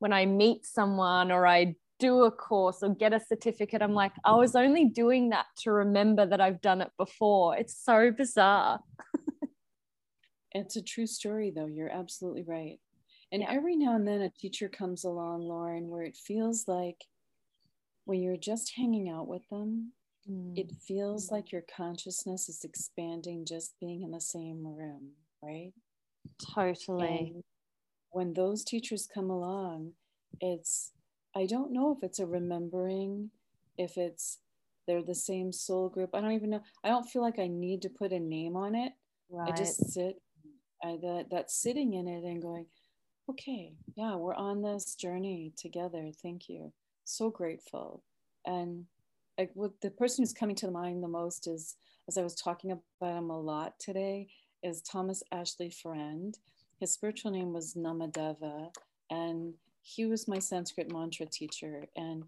when 0.00 0.12
i 0.12 0.26
meet 0.26 0.66
someone 0.66 1.30
or 1.30 1.46
i 1.46 1.74
do 2.00 2.22
a 2.22 2.30
course 2.30 2.82
or 2.82 2.94
get 2.94 3.12
a 3.12 3.20
certificate 3.20 3.82
i'm 3.82 3.94
like 3.94 4.12
i 4.24 4.32
was 4.32 4.54
only 4.54 4.84
doing 4.84 5.30
that 5.30 5.46
to 5.56 5.72
remember 5.72 6.24
that 6.26 6.40
i've 6.40 6.60
done 6.60 6.80
it 6.80 6.90
before. 6.96 7.56
It's 7.56 7.76
so 7.76 8.12
bizarre 8.12 8.80
it's 10.52 10.76
a 10.76 10.82
true 10.82 11.06
story 11.06 11.52
though 11.54 11.66
you're 11.66 11.90
absolutely 11.90 12.42
right 12.42 12.78
and 13.30 13.42
yeah. 13.42 13.48
every 13.50 13.76
now 13.76 13.94
and 13.94 14.06
then 14.06 14.22
a 14.22 14.30
teacher 14.30 14.68
comes 14.68 15.04
along, 15.04 15.42
Lauren, 15.42 15.88
where 15.88 16.02
it 16.02 16.16
feels 16.16 16.66
like 16.66 17.04
when 18.04 18.20
you're 18.22 18.38
just 18.38 18.72
hanging 18.74 19.10
out 19.10 19.28
with 19.28 19.46
them, 19.50 19.92
mm. 20.28 20.56
it 20.56 20.72
feels 20.86 21.30
like 21.30 21.52
your 21.52 21.64
consciousness 21.76 22.48
is 22.48 22.64
expanding 22.64 23.44
just 23.44 23.74
being 23.80 24.02
in 24.02 24.12
the 24.12 24.20
same 24.20 24.66
room, 24.66 25.10
right? 25.42 25.72
Totally. 26.54 27.32
And 27.34 27.44
when 28.10 28.32
those 28.32 28.64
teachers 28.64 29.06
come 29.12 29.28
along, 29.28 29.92
it's, 30.40 30.92
I 31.36 31.44
don't 31.44 31.72
know 31.72 31.94
if 31.94 32.02
it's 32.02 32.20
a 32.20 32.26
remembering, 32.26 33.30
if 33.76 33.98
it's, 33.98 34.38
they're 34.86 35.02
the 35.02 35.14
same 35.14 35.52
soul 35.52 35.90
group. 35.90 36.14
I 36.14 36.22
don't 36.22 36.32
even 36.32 36.48
know. 36.48 36.62
I 36.82 36.88
don't 36.88 37.04
feel 37.04 37.20
like 37.20 37.38
I 37.38 37.46
need 37.46 37.82
to 37.82 37.90
put 37.90 38.10
a 38.10 38.18
name 38.18 38.56
on 38.56 38.74
it. 38.74 38.92
Right. 39.28 39.52
I 39.52 39.54
just 39.54 39.92
sit, 39.92 40.14
I, 40.82 40.96
that, 41.02 41.26
that 41.30 41.50
sitting 41.50 41.94
in 41.94 42.08
it 42.08 42.24
and 42.24 42.42
going, 42.42 42.66
okay, 43.28 43.72
yeah, 43.96 44.16
we're 44.16 44.34
on 44.34 44.62
this 44.62 44.94
journey 44.94 45.52
together. 45.56 46.10
Thank 46.22 46.48
you. 46.48 46.72
So 47.04 47.30
grateful. 47.30 48.02
And 48.46 48.86
like 49.38 49.50
what 49.54 49.80
the 49.82 49.90
person 49.90 50.22
who's 50.22 50.32
coming 50.32 50.56
to 50.56 50.70
mind 50.70 51.02
the 51.02 51.08
most 51.08 51.46
is, 51.46 51.76
as 52.08 52.16
I 52.16 52.22
was 52.22 52.34
talking 52.34 52.72
about 52.72 53.18
him 53.18 53.30
a 53.30 53.40
lot 53.40 53.78
today, 53.78 54.28
is 54.62 54.82
Thomas 54.82 55.22
Ashley-Farrand 55.30 56.38
His 56.80 56.92
spiritual 56.92 57.32
name 57.32 57.52
was 57.52 57.74
Namadeva, 57.74 58.70
and 59.10 59.54
he 59.82 60.06
was 60.06 60.28
my 60.28 60.38
Sanskrit 60.38 60.92
mantra 60.92 61.26
teacher. 61.26 61.86
And 61.96 62.24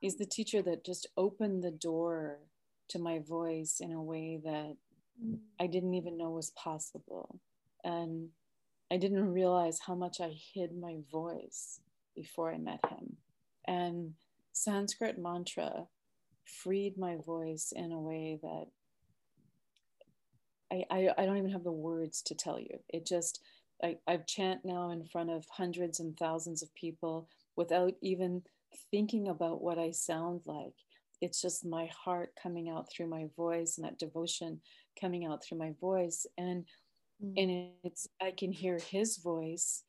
he's 0.00 0.16
the 0.16 0.26
teacher 0.26 0.62
that 0.62 0.84
just 0.84 1.06
opened 1.16 1.62
the 1.62 1.70
door 1.70 2.38
to 2.88 2.98
my 2.98 3.18
voice 3.18 3.80
in 3.80 3.92
a 3.92 4.02
way 4.02 4.40
that 4.42 4.76
I 5.60 5.66
didn't 5.66 5.94
even 5.94 6.16
know 6.16 6.30
was 6.30 6.50
possible. 6.50 7.38
And 7.84 8.28
I 8.90 8.96
didn't 8.96 9.32
realize 9.32 9.78
how 9.86 9.94
much 9.94 10.20
I 10.20 10.34
hid 10.54 10.76
my 10.76 10.98
voice 11.10 11.80
before 12.14 12.52
I 12.52 12.58
met 12.58 12.80
him. 12.88 13.16
And 13.66 14.14
Sanskrit 14.52 15.18
mantra 15.18 15.86
freed 16.44 16.98
my 16.98 17.16
voice 17.24 17.72
in 17.74 17.92
a 17.92 18.00
way 18.00 18.38
that 18.42 18.66
I, 20.72 20.84
I, 20.90 21.08
I 21.18 21.26
don't 21.26 21.38
even 21.38 21.50
have 21.50 21.64
the 21.64 21.72
words 21.72 22.22
to 22.22 22.34
tell 22.34 22.58
you. 22.58 22.78
It 22.88 23.06
just, 23.06 23.40
I, 23.82 23.96
I 24.06 24.18
chant 24.18 24.64
now 24.64 24.90
in 24.90 25.06
front 25.06 25.30
of 25.30 25.44
hundreds 25.50 26.00
and 26.00 26.16
thousands 26.16 26.62
of 26.62 26.74
people 26.74 27.28
without 27.56 27.94
even 28.02 28.42
thinking 28.90 29.28
about 29.28 29.62
what 29.62 29.78
I 29.78 29.90
sound 29.90 30.42
like. 30.46 30.74
It's 31.20 31.42
just 31.42 31.66
my 31.66 31.86
heart 31.86 32.32
coming 32.40 32.70
out 32.70 32.90
through 32.90 33.08
my 33.08 33.26
voice 33.36 33.76
and 33.76 33.84
that 33.84 33.98
devotion 33.98 34.60
coming 34.98 35.26
out 35.26 35.44
through 35.44 35.58
my 35.58 35.74
voice. 35.80 36.26
And 36.38 36.64
Mm. 37.24 37.34
And 37.36 37.70
it's, 37.84 38.08
I 38.20 38.32
can 38.36 38.52
hear 38.52 38.78
his 38.78 39.18
voice 39.18 39.84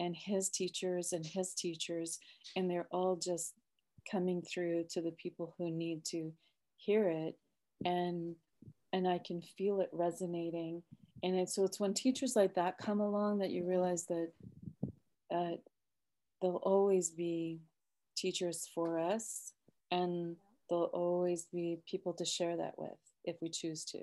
and 0.00 0.16
his 0.16 0.48
teachers 0.48 1.12
and 1.12 1.24
his 1.24 1.54
teachers, 1.54 2.18
and 2.56 2.70
they're 2.70 2.88
all 2.90 3.16
just 3.16 3.54
coming 4.10 4.42
through 4.42 4.84
to 4.90 5.00
the 5.00 5.12
people 5.12 5.54
who 5.58 5.70
need 5.70 6.04
to 6.06 6.32
hear 6.76 7.08
it. 7.08 7.36
And 7.84 8.34
and 8.92 9.08
I 9.08 9.18
can 9.18 9.40
feel 9.40 9.80
it 9.80 9.88
resonating. 9.92 10.82
And 11.22 11.36
it, 11.36 11.48
so 11.48 11.64
it's 11.64 11.80
when 11.80 11.94
teachers 11.94 12.36
like 12.36 12.54
that 12.54 12.78
come 12.78 13.00
along 13.00 13.38
that 13.38 13.50
you 13.50 13.66
realize 13.66 14.04
that 14.06 14.32
uh, 15.34 15.56
there'll 16.42 16.56
always 16.56 17.10
be 17.10 17.60
teachers 18.16 18.68
for 18.74 18.98
us 18.98 19.52
and 19.90 20.36
there'll 20.68 20.84
always 20.92 21.46
be 21.52 21.78
people 21.88 22.12
to 22.14 22.24
share 22.24 22.56
that 22.56 22.74
with 22.76 22.98
if 23.24 23.36
we 23.40 23.48
choose 23.48 23.84
to. 23.86 23.98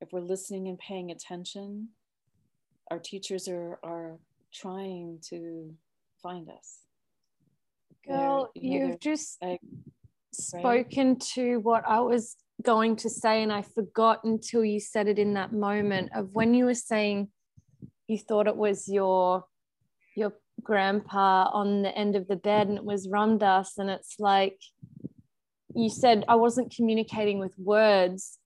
If 0.00 0.12
we're 0.12 0.20
listening 0.20 0.68
and 0.68 0.78
paying 0.78 1.10
attention 1.10 1.88
our 2.90 2.98
teachers 2.98 3.48
are 3.48 3.78
are 3.82 4.18
trying 4.52 5.18
to 5.28 5.74
find 6.22 6.48
us 6.50 6.80
girl 8.06 8.50
you've 8.54 8.98
just 9.00 9.40
like, 9.42 9.60
spoken 10.32 11.10
right? 11.10 11.20
to 11.20 11.56
what 11.58 11.84
i 11.86 12.00
was 12.00 12.36
going 12.62 12.96
to 12.96 13.08
say 13.08 13.42
and 13.42 13.52
i 13.52 13.62
forgot 13.62 14.22
until 14.24 14.64
you 14.64 14.80
said 14.80 15.08
it 15.08 15.18
in 15.18 15.34
that 15.34 15.52
moment 15.52 16.10
of 16.14 16.30
when 16.32 16.52
you 16.54 16.64
were 16.64 16.74
saying 16.74 17.28
you 18.08 18.18
thought 18.18 18.48
it 18.48 18.56
was 18.56 18.88
your 18.88 19.44
your 20.16 20.32
grandpa 20.62 21.48
on 21.52 21.82
the 21.82 21.96
end 21.96 22.16
of 22.16 22.26
the 22.28 22.36
bed 22.36 22.68
and 22.68 22.76
it 22.76 22.84
was 22.84 23.08
Ram 23.08 23.38
Dass 23.38 23.78
and 23.78 23.88
it's 23.88 24.16
like 24.18 24.60
you 25.74 25.88
said 25.88 26.24
I 26.28 26.34
wasn't 26.34 26.74
communicating 26.74 27.38
with 27.38 27.58
words 27.58 28.39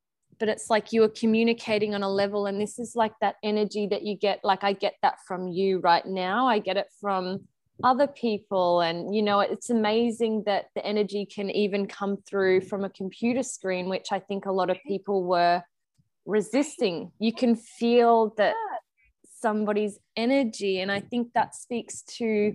but 0.45 0.51
it's 0.51 0.69
like 0.69 0.93
you 0.93 1.03
are 1.03 1.09
communicating 1.09 1.95
on 1.95 2.03
a 2.03 2.09
level 2.09 2.47
and 2.47 2.61
this 2.61 2.79
is 2.79 2.95
like 2.95 3.13
that 3.21 3.37
energy 3.43 3.87
that 3.87 4.03
you 4.03 4.15
get 4.17 4.41
like 4.45 4.63
I 4.63 4.75
get 4.75 4.95
that 5.03 5.17
from 5.27 5.49
you 5.49 5.79
right 5.79 6.05
now 6.05 6.47
I 6.47 6.59
get 6.59 6.77
it 6.77 6.89
from 7.01 7.41
other 7.83 8.07
people 8.07 8.83
and 8.83 9.15
you 9.15 9.23
know 9.23 9.41
it's 9.41 9.71
amazing 9.71 10.43
that 10.47 10.67
the 10.75 10.85
energy 10.85 11.27
can 11.27 11.51
even 11.51 11.87
come 11.87 12.19
through 12.29 12.61
from 12.61 12.85
a 12.85 12.91
computer 12.91 13.43
screen 13.43 13.89
which 13.89 14.09
I 14.13 14.21
think 14.21 14.47
a 14.47 14.53
lot 14.53 14.69
of 14.69 14.77
people 14.87 15.25
were 15.25 15.63
resisting 16.27 17.11
you 17.19 17.33
can 17.33 17.57
feel 17.57 18.35
that 18.37 18.55
somebody's 19.45 19.99
energy. 20.17 20.81
And 20.81 20.91
I 20.91 21.01
think 21.01 21.35
that 21.35 21.55
speaks 21.55 22.01
to 22.19 22.55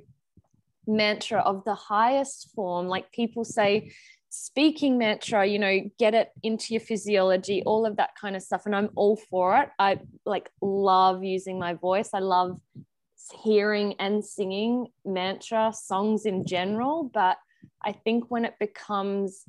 mantra 0.88 1.40
of 1.40 1.64
the 1.64 1.76
highest 1.76 2.50
form. 2.56 2.88
Like 2.88 3.12
people 3.12 3.46
say, 3.46 3.92
speaking 4.42 4.98
mantra, 4.98 5.46
you 5.46 5.60
know, 5.60 5.82
get 5.98 6.14
it 6.14 6.30
into 6.44 6.74
your 6.74 6.80
physiology, 6.80 7.62
all 7.66 7.86
of 7.86 7.98
that 7.98 8.12
kind 8.20 8.38
of 8.38 8.42
stuff. 8.42 8.66
And 8.66 8.74
I'm 8.74 8.90
all 8.96 9.18
for 9.18 9.58
it. 9.58 9.70
I 9.78 10.00
like 10.26 10.50
love 10.62 11.26
using 11.26 11.60
my 11.60 11.74
voice. 11.74 12.12
I 12.14 12.20
love 12.20 12.58
hearing 13.44 13.96
and 14.00 14.24
singing 14.24 14.88
mantra 15.04 15.74
songs 15.74 16.26
in 16.26 16.46
general. 16.46 17.04
But 17.14 17.38
I 17.84 17.92
think 17.92 18.32
when 18.32 18.46
it 18.46 18.54
becomes 18.62 19.44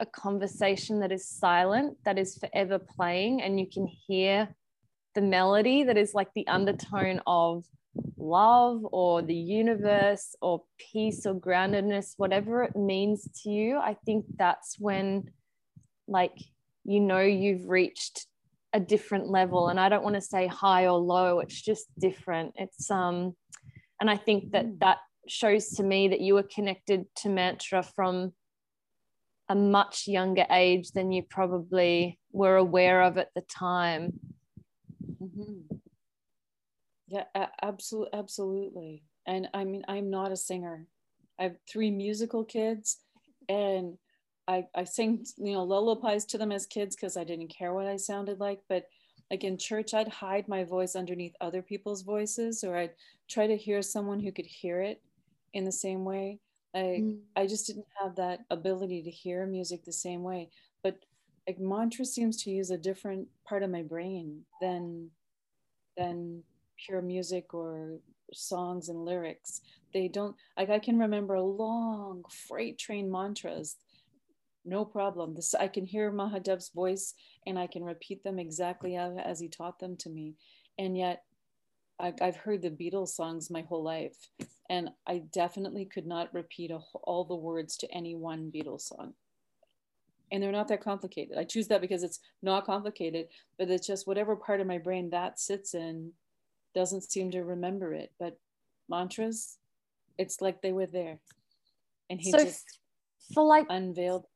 a 0.00 0.06
conversation 0.06 1.00
that 1.00 1.12
is 1.12 1.28
silent, 1.28 1.98
that 2.06 2.18
is 2.18 2.38
forever 2.38 2.78
playing, 2.78 3.42
and 3.42 3.60
you 3.60 3.66
can 3.70 3.86
hear 3.86 4.48
the 5.14 5.20
melody 5.20 5.84
that 5.84 5.98
is 5.98 6.14
like 6.14 6.32
the 6.34 6.48
undertone 6.48 7.20
of 7.26 7.64
love 8.16 8.80
or 8.90 9.22
the 9.22 9.34
universe 9.34 10.34
or 10.40 10.62
peace 10.78 11.26
or 11.26 11.34
groundedness, 11.34 12.14
whatever 12.16 12.64
it 12.64 12.76
means 12.76 13.28
to 13.42 13.50
you, 13.50 13.78
I 13.78 13.96
think 14.06 14.24
that's 14.36 14.76
when, 14.78 15.30
like, 16.08 16.36
you 16.84 17.00
know, 17.00 17.20
you've 17.20 17.68
reached 17.68 18.26
a 18.72 18.80
different 18.80 19.28
level. 19.28 19.68
And 19.68 19.78
I 19.78 19.88
don't 19.88 20.02
want 20.02 20.16
to 20.16 20.20
say 20.20 20.46
high 20.46 20.86
or 20.86 20.98
low, 20.98 21.40
it's 21.40 21.60
just 21.60 21.86
different. 21.98 22.54
It's, 22.56 22.90
um, 22.90 23.34
and 24.00 24.10
I 24.10 24.16
think 24.16 24.52
that 24.52 24.66
mm. 24.66 24.78
that 24.80 24.98
shows 25.28 25.68
to 25.70 25.82
me 25.82 26.08
that 26.08 26.20
you 26.20 26.34
were 26.34 26.42
connected 26.42 27.06
to 27.16 27.28
mantra 27.28 27.82
from 27.82 28.32
a 29.48 29.54
much 29.54 30.06
younger 30.06 30.46
age 30.50 30.90
than 30.92 31.12
you 31.12 31.22
probably 31.22 32.18
were 32.32 32.56
aware 32.56 33.02
of 33.02 33.18
at 33.18 33.28
the 33.34 33.42
time. 33.42 34.18
Mm-hmm. 35.22 35.73
Yeah, 37.08 37.24
absolutely, 37.62 38.18
absolutely. 38.18 39.02
And 39.26 39.48
I 39.54 39.64
mean, 39.64 39.84
I'm 39.88 40.10
not 40.10 40.32
a 40.32 40.36
singer. 40.36 40.86
I 41.38 41.44
have 41.44 41.56
three 41.70 41.90
musical 41.90 42.44
kids, 42.44 42.98
and 43.48 43.98
I 44.48 44.66
I 44.74 44.84
sing 44.84 45.24
you 45.36 45.52
know 45.52 45.64
lullabies 45.64 46.24
to 46.26 46.38
them 46.38 46.52
as 46.52 46.66
kids 46.66 46.96
because 46.96 47.16
I 47.16 47.24
didn't 47.24 47.48
care 47.48 47.72
what 47.74 47.86
I 47.86 47.96
sounded 47.96 48.40
like. 48.40 48.60
But 48.68 48.86
like 49.30 49.44
in 49.44 49.58
church, 49.58 49.94
I'd 49.94 50.08
hide 50.08 50.48
my 50.48 50.64
voice 50.64 50.96
underneath 50.96 51.34
other 51.40 51.62
people's 51.62 52.02
voices, 52.02 52.64
or 52.64 52.76
I'd 52.76 52.94
try 53.28 53.46
to 53.46 53.56
hear 53.56 53.82
someone 53.82 54.20
who 54.20 54.32
could 54.32 54.46
hear 54.46 54.80
it 54.80 55.02
in 55.52 55.64
the 55.64 55.72
same 55.72 56.04
way. 56.04 56.40
I 56.74 56.78
mm. 56.78 57.18
I 57.36 57.46
just 57.46 57.66
didn't 57.66 57.86
have 58.02 58.16
that 58.16 58.40
ability 58.50 59.02
to 59.02 59.10
hear 59.10 59.46
music 59.46 59.84
the 59.84 59.92
same 59.92 60.22
way. 60.22 60.50
But 60.82 60.98
like 61.46 61.58
mantra 61.58 62.04
seems 62.04 62.42
to 62.44 62.50
use 62.50 62.70
a 62.70 62.78
different 62.78 63.28
part 63.46 63.62
of 63.62 63.70
my 63.70 63.82
brain 63.82 64.44
than 64.60 65.10
than 65.96 66.42
pure 66.76 67.02
music 67.02 67.54
or 67.54 67.98
songs 68.32 68.88
and 68.88 69.04
lyrics 69.04 69.60
they 69.92 70.08
don't 70.08 70.34
like 70.56 70.70
i 70.70 70.78
can 70.78 70.98
remember 70.98 71.38
long 71.40 72.22
freight 72.30 72.78
train 72.78 73.10
mantras 73.10 73.76
no 74.64 74.84
problem. 74.84 75.34
This 75.34 75.54
i 75.54 75.68
can 75.68 75.84
hear 75.84 76.10
mahadev's 76.10 76.70
voice 76.70 77.14
and 77.46 77.58
i 77.58 77.66
can 77.66 77.84
repeat 77.84 78.22
them 78.24 78.38
exactly 78.38 78.96
as, 78.96 79.40
he 79.40 79.48
taught 79.48 79.78
them 79.78 79.96
to 79.98 80.10
me. 80.10 80.34
And 80.78 80.96
yet 80.96 81.24
I, 82.00 82.12
have 82.20 82.36
heard 82.36 82.62
the 82.62 82.70
beatles 82.70 83.08
songs 83.08 83.50
my 83.50 83.62
whole 83.62 83.82
life 83.84 84.16
and 84.68 84.90
i 85.06 85.18
definitely 85.32 85.84
could 85.84 86.06
not 86.06 86.34
repeat 86.34 86.70
a, 86.70 86.80
all 87.02 87.24
the 87.24 87.36
words 87.36 87.76
to 87.78 87.94
any 87.94 88.14
one 88.14 88.50
beatles 88.54 88.82
song. 88.82 89.14
And 90.32 90.42
they're 90.42 90.50
not 90.50 90.68
that 90.68 90.82
complicated. 90.82 91.36
I 91.38 91.44
choose 91.44 91.68
that 91.68 91.82
because 91.82 92.02
it's 92.02 92.18
not 92.42 92.64
complicated, 92.64 93.28
but 93.58 93.70
it's 93.70 93.86
just 93.86 94.06
whatever 94.06 94.34
part 94.34 94.60
of 94.60 94.66
my 94.66 94.78
brain 94.78 95.10
that 95.10 95.38
sits 95.38 95.74
in 95.74 96.12
doesn't 96.74 97.10
seem 97.10 97.30
to 97.32 97.42
remember 97.42 97.94
it. 97.94 98.12
But 98.18 98.38
mantras, 98.88 99.58
it's 100.18 100.40
like 100.40 100.62
they 100.62 100.72
were 100.72 100.86
there. 100.86 101.18
And 102.10 102.20
he 102.20 102.30
so 102.30 102.38
just 102.38 102.64
for 103.32 103.44
like 103.44 103.66
unveiled 103.70 104.26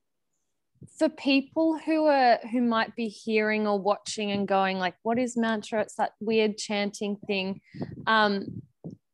for 0.97 1.09
people 1.09 1.79
who 1.79 2.07
are 2.07 2.39
who 2.51 2.63
might 2.63 2.95
be 2.97 3.09
hearing 3.09 3.67
or 3.67 3.79
watching 3.79 4.31
and 4.31 4.47
going 4.47 4.79
like 4.79 4.95
what 5.03 5.19
is 5.19 5.37
mantra 5.37 5.81
it's 5.83 5.97
that 5.97 6.13
weird 6.21 6.57
chanting 6.57 7.17
thing 7.27 7.61
um 8.07 8.63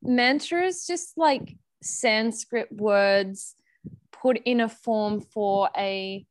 mantra 0.03 0.67
is 0.67 0.87
just 0.87 1.17
like 1.17 1.57
sanskrit 1.83 2.71
words 2.71 3.57
put 4.13 4.41
in 4.45 4.61
a 4.61 4.69
form 4.69 5.21
for 5.21 5.71
a 5.77 6.25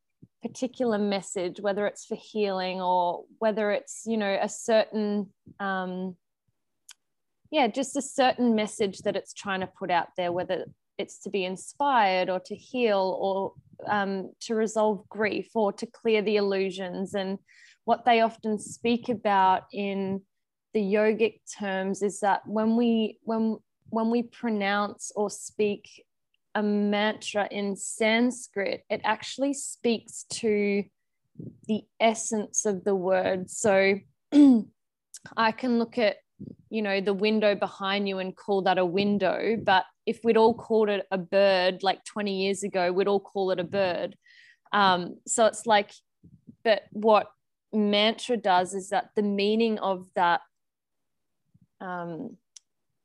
particular 0.43 0.97
message, 0.97 1.59
whether 1.61 1.87
it's 1.87 2.05
for 2.05 2.15
healing 2.15 2.81
or 2.81 3.23
whether 3.39 3.71
it's, 3.71 4.03
you 4.05 4.17
know, 4.17 4.37
a 4.39 4.49
certain, 4.49 5.29
um, 5.59 6.15
yeah, 7.53 7.67
just 7.67 7.95
a 7.95 8.01
certain 8.01 8.55
message 8.55 8.97
that 9.03 9.15
it's 9.15 9.31
trying 9.31 9.59
to 9.59 9.67
put 9.67 9.91
out 9.91 10.07
there, 10.17 10.31
whether 10.31 10.65
it's 10.97 11.19
to 11.19 11.29
be 11.29 11.45
inspired 11.45 12.27
or 12.27 12.39
to 12.39 12.55
heal 12.55 13.15
or 13.21 13.53
um, 13.87 14.31
to 14.39 14.55
resolve 14.55 15.07
grief 15.07 15.51
or 15.53 15.71
to 15.71 15.85
clear 15.85 16.23
the 16.23 16.37
illusions. 16.37 17.13
And 17.13 17.37
what 17.85 18.05
they 18.05 18.21
often 18.21 18.57
speak 18.57 19.07
about 19.07 19.65
in 19.71 20.21
the 20.73 20.81
yogic 20.81 21.41
terms 21.59 22.01
is 22.01 22.21
that 22.21 22.41
when 22.47 22.75
we 22.75 23.19
when 23.21 23.59
when 23.89 24.09
we 24.09 24.23
pronounce 24.23 25.11
or 25.15 25.29
speak 25.29 25.87
a 26.55 26.63
mantra 26.63 27.47
in 27.51 27.75
Sanskrit, 27.75 28.83
it 28.89 29.01
actually 29.03 29.53
speaks 29.53 30.25
to 30.31 30.83
the 31.67 31.83
essence 31.99 32.65
of 32.65 32.83
the 32.83 32.95
word. 32.95 33.51
So 33.51 33.99
I 35.37 35.51
can 35.51 35.77
look 35.77 35.99
at, 35.99 36.17
you 36.73 36.81
know, 36.81 36.99
the 36.99 37.13
window 37.13 37.53
behind 37.53 38.09
you 38.09 38.17
and 38.17 38.35
call 38.35 38.63
that 38.63 38.79
a 38.79 38.85
window. 38.85 39.55
But 39.61 39.85
if 40.07 40.21
we'd 40.23 40.37
all 40.37 40.55
called 40.55 40.89
it 40.89 41.05
a 41.11 41.19
bird 41.19 41.83
like 41.83 42.03
20 42.03 42.35
years 42.35 42.63
ago, 42.63 42.91
we'd 42.91 43.07
all 43.07 43.19
call 43.19 43.51
it 43.51 43.59
a 43.59 43.63
bird. 43.63 44.17
Um, 44.71 45.17
so 45.27 45.45
it's 45.45 45.67
like, 45.67 45.91
but 46.63 46.81
what 46.89 47.27
mantra 47.71 48.37
does 48.37 48.73
is 48.73 48.89
that 48.89 49.11
the 49.15 49.21
meaning 49.21 49.77
of 49.77 50.07
that 50.15 50.41
um, 51.79 52.37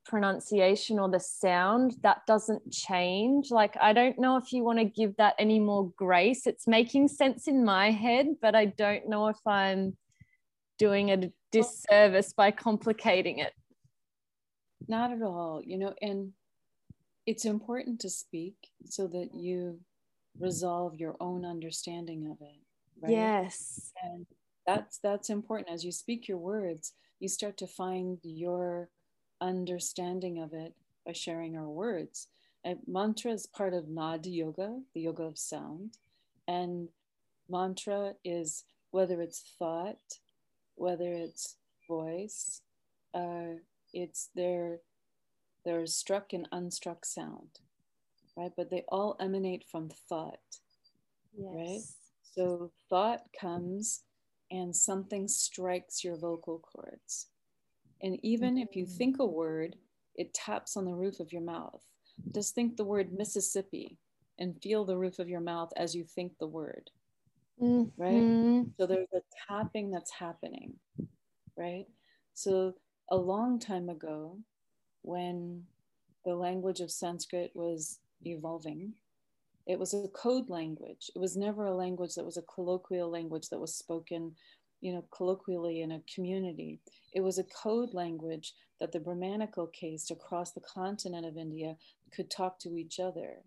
pronunciation 0.06 0.98
or 0.98 1.10
the 1.10 1.20
sound 1.20 1.94
that 2.02 2.22
doesn't 2.26 2.72
change 2.72 3.50
like 3.50 3.76
i 3.78 3.92
don't 3.92 4.18
know 4.18 4.38
if 4.38 4.54
you 4.54 4.64
want 4.64 4.78
to 4.78 4.84
give 4.86 5.14
that 5.18 5.34
any 5.38 5.60
more 5.60 5.92
grace 5.98 6.46
it's 6.46 6.66
making 6.66 7.06
sense 7.06 7.46
in 7.46 7.62
my 7.62 7.90
head 7.90 8.26
but 8.40 8.54
i 8.54 8.64
don't 8.64 9.06
know 9.06 9.28
if 9.28 9.36
i'm 9.46 9.94
doing 10.78 11.10
a 11.10 11.30
disservice 11.52 12.32
by 12.32 12.50
complicating 12.50 13.38
it 13.38 13.52
not 14.88 15.12
at 15.12 15.22
all 15.22 15.62
you 15.64 15.78
know 15.78 15.94
and 16.02 16.32
it's 17.26 17.44
important 17.44 18.00
to 18.00 18.08
speak 18.08 18.56
so 18.84 19.06
that 19.06 19.30
you 19.34 19.78
resolve 20.38 20.94
your 20.94 21.16
own 21.20 21.44
understanding 21.44 22.26
of 22.30 22.40
it 22.40 22.60
right? 23.02 23.12
yes 23.12 23.92
and 24.02 24.26
that's 24.66 24.98
that's 24.98 25.30
important 25.30 25.68
as 25.70 25.84
you 25.84 25.92
speak 25.92 26.28
your 26.28 26.38
words 26.38 26.92
you 27.20 27.28
start 27.28 27.56
to 27.56 27.66
find 27.66 28.18
your 28.22 28.88
understanding 29.40 30.40
of 30.40 30.52
it 30.52 30.74
by 31.06 31.12
sharing 31.12 31.56
our 31.56 31.68
words. 31.68 32.28
A 32.66 32.76
mantra 32.86 33.32
is 33.32 33.46
part 33.46 33.74
of 33.74 33.88
Nad 33.88 34.26
Yoga, 34.26 34.80
the 34.94 35.00
yoga 35.00 35.22
of 35.24 35.38
sound. 35.38 35.96
And 36.46 36.88
mantra 37.48 38.14
is 38.24 38.64
whether 38.90 39.20
it's 39.20 39.54
thought, 39.58 40.18
whether 40.74 41.12
it's 41.12 41.56
voice, 41.86 42.62
uh, 43.14 43.56
it's 43.92 44.30
their 44.34 44.80
their 45.64 45.86
struck 45.86 46.32
and 46.32 46.48
unstruck 46.50 47.04
sound, 47.04 47.60
right? 48.36 48.52
But 48.56 48.70
they 48.70 48.84
all 48.88 49.16
emanate 49.20 49.64
from 49.70 49.90
thought, 50.08 50.38
yes. 51.36 51.52
right? 51.52 51.80
So 52.34 52.70
thought 52.88 53.22
comes 53.38 54.02
and 54.50 54.74
something 54.74 55.28
strikes 55.28 56.04
your 56.04 56.16
vocal 56.16 56.58
cords. 56.58 57.26
And 58.00 58.18
even 58.22 58.54
mm-hmm. 58.54 58.62
if 58.62 58.76
you 58.76 58.84
mm-hmm. 58.84 58.96
think 58.96 59.18
a 59.18 59.26
word, 59.26 59.76
it 60.14 60.32
taps 60.34 60.76
on 60.76 60.84
the 60.84 60.94
roof 60.94 61.20
of 61.20 61.32
your 61.32 61.42
mouth. 61.42 61.82
Just 62.34 62.54
think 62.54 62.76
the 62.76 62.84
word 62.84 63.12
Mississippi 63.12 63.98
and 64.38 64.60
feel 64.62 64.84
the 64.84 64.96
roof 64.96 65.18
of 65.18 65.28
your 65.28 65.40
mouth 65.40 65.72
as 65.76 65.94
you 65.94 66.04
think 66.04 66.32
the 66.38 66.46
word. 66.46 66.90
Mm-hmm. 67.60 68.00
Right? 68.00 68.66
So 68.78 68.86
there's 68.86 69.12
a 69.12 69.20
tapping 69.48 69.90
that's 69.90 70.12
happening. 70.12 70.74
Right? 71.56 71.86
So 72.34 72.74
a 73.10 73.16
long 73.16 73.58
time 73.58 73.88
ago, 73.88 74.38
when 75.02 75.64
the 76.24 76.34
language 76.34 76.80
of 76.80 76.90
Sanskrit 76.90 77.52
was 77.54 77.98
evolving, 78.24 78.92
it 79.66 79.78
was 79.78 79.94
a 79.94 80.08
code 80.08 80.48
language. 80.48 81.10
It 81.14 81.18
was 81.18 81.36
never 81.36 81.66
a 81.66 81.74
language 81.76 82.14
that 82.14 82.24
was 82.24 82.36
a 82.36 82.42
colloquial 82.42 83.10
language 83.10 83.48
that 83.50 83.60
was 83.60 83.76
spoken, 83.76 84.34
you 84.80 84.92
know, 84.92 85.04
colloquially 85.14 85.82
in 85.82 85.92
a 85.92 86.02
community. 86.14 86.80
It 87.14 87.20
was 87.20 87.38
a 87.38 87.44
code 87.44 87.94
language 87.94 88.54
that 88.80 88.92
the 88.92 89.00
Brahmanical 89.00 89.66
caste 89.68 90.10
across 90.10 90.52
the 90.52 90.60
continent 90.60 91.26
of 91.26 91.36
India 91.36 91.76
could 92.14 92.30
talk 92.30 92.58
to 92.60 92.76
each 92.76 92.98
other. 92.98 93.38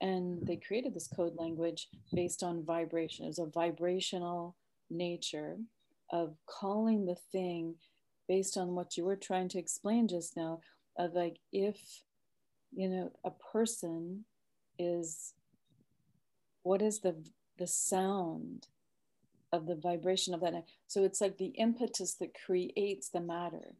And 0.00 0.44
they 0.44 0.56
created 0.56 0.94
this 0.94 1.06
code 1.06 1.34
language 1.36 1.88
based 2.12 2.42
on 2.42 2.64
vibration. 2.64 3.24
It 3.24 3.28
was 3.28 3.38
a 3.38 3.46
vibrational 3.46 4.56
nature 4.90 5.56
of 6.10 6.34
calling 6.46 7.06
the 7.06 7.16
thing 7.30 7.76
based 8.28 8.56
on 8.56 8.74
what 8.74 8.96
you 8.96 9.04
were 9.04 9.16
trying 9.16 9.48
to 9.48 9.58
explain 9.58 10.08
just 10.08 10.36
now 10.36 10.60
of 10.96 11.14
like 11.14 11.38
if 11.52 11.78
you 12.72 12.88
know 12.88 13.12
a 13.24 13.30
person 13.30 14.24
is 14.78 15.34
what 16.62 16.82
is 16.82 17.00
the 17.00 17.14
the 17.58 17.66
sound 17.66 18.66
of 19.52 19.66
the 19.66 19.76
vibration 19.76 20.34
of 20.34 20.40
that 20.40 20.64
so 20.86 21.04
it's 21.04 21.20
like 21.20 21.36
the 21.38 21.52
impetus 21.58 22.14
that 22.14 22.36
creates 22.46 23.08
the 23.08 23.20
matter 23.20 23.74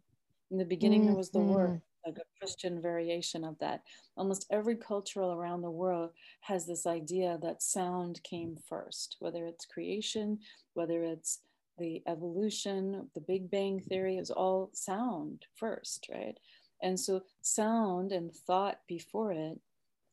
in 0.50 0.58
the 0.58 0.64
beginning 0.64 1.00
mm-hmm. 1.00 1.08
there 1.08 1.16
was 1.16 1.30
the 1.30 1.38
word 1.38 1.70
mm-hmm. 1.70 2.10
like 2.10 2.18
a 2.18 2.38
christian 2.38 2.80
variation 2.80 3.44
of 3.44 3.58
that 3.58 3.82
almost 4.16 4.46
every 4.50 4.76
cultural 4.76 5.32
around 5.32 5.62
the 5.62 5.70
world 5.70 6.10
has 6.40 6.66
this 6.66 6.86
idea 6.86 7.38
that 7.42 7.62
sound 7.62 8.22
came 8.22 8.56
first 8.68 9.16
whether 9.20 9.46
it's 9.46 9.64
creation 9.64 10.38
whether 10.74 11.02
it's 11.02 11.40
the 11.78 12.02
evolution 12.06 13.08
the 13.14 13.20
big 13.20 13.50
bang 13.50 13.80
theory 13.80 14.16
is 14.16 14.30
all 14.30 14.70
sound 14.72 15.46
first 15.56 16.08
right? 16.12 16.38
And 16.82 16.98
so 16.98 17.22
sound 17.42 18.12
and 18.12 18.32
thought 18.32 18.80
before 18.88 19.32
it 19.32 19.60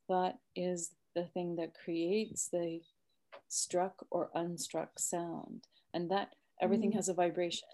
thought 0.08 0.36
is 0.56 0.92
the 1.16 1.24
thing 1.24 1.56
that 1.56 1.74
creates 1.74 2.48
the 2.48 2.82
struck 3.48 4.06
or 4.12 4.30
unstruck 4.36 4.90
sound. 4.98 5.66
And 5.94 6.10
that 6.12 6.36
everything 6.62 6.92
mm. 6.92 6.96
has 6.96 7.10
a 7.10 7.14
vibration. 7.14 7.68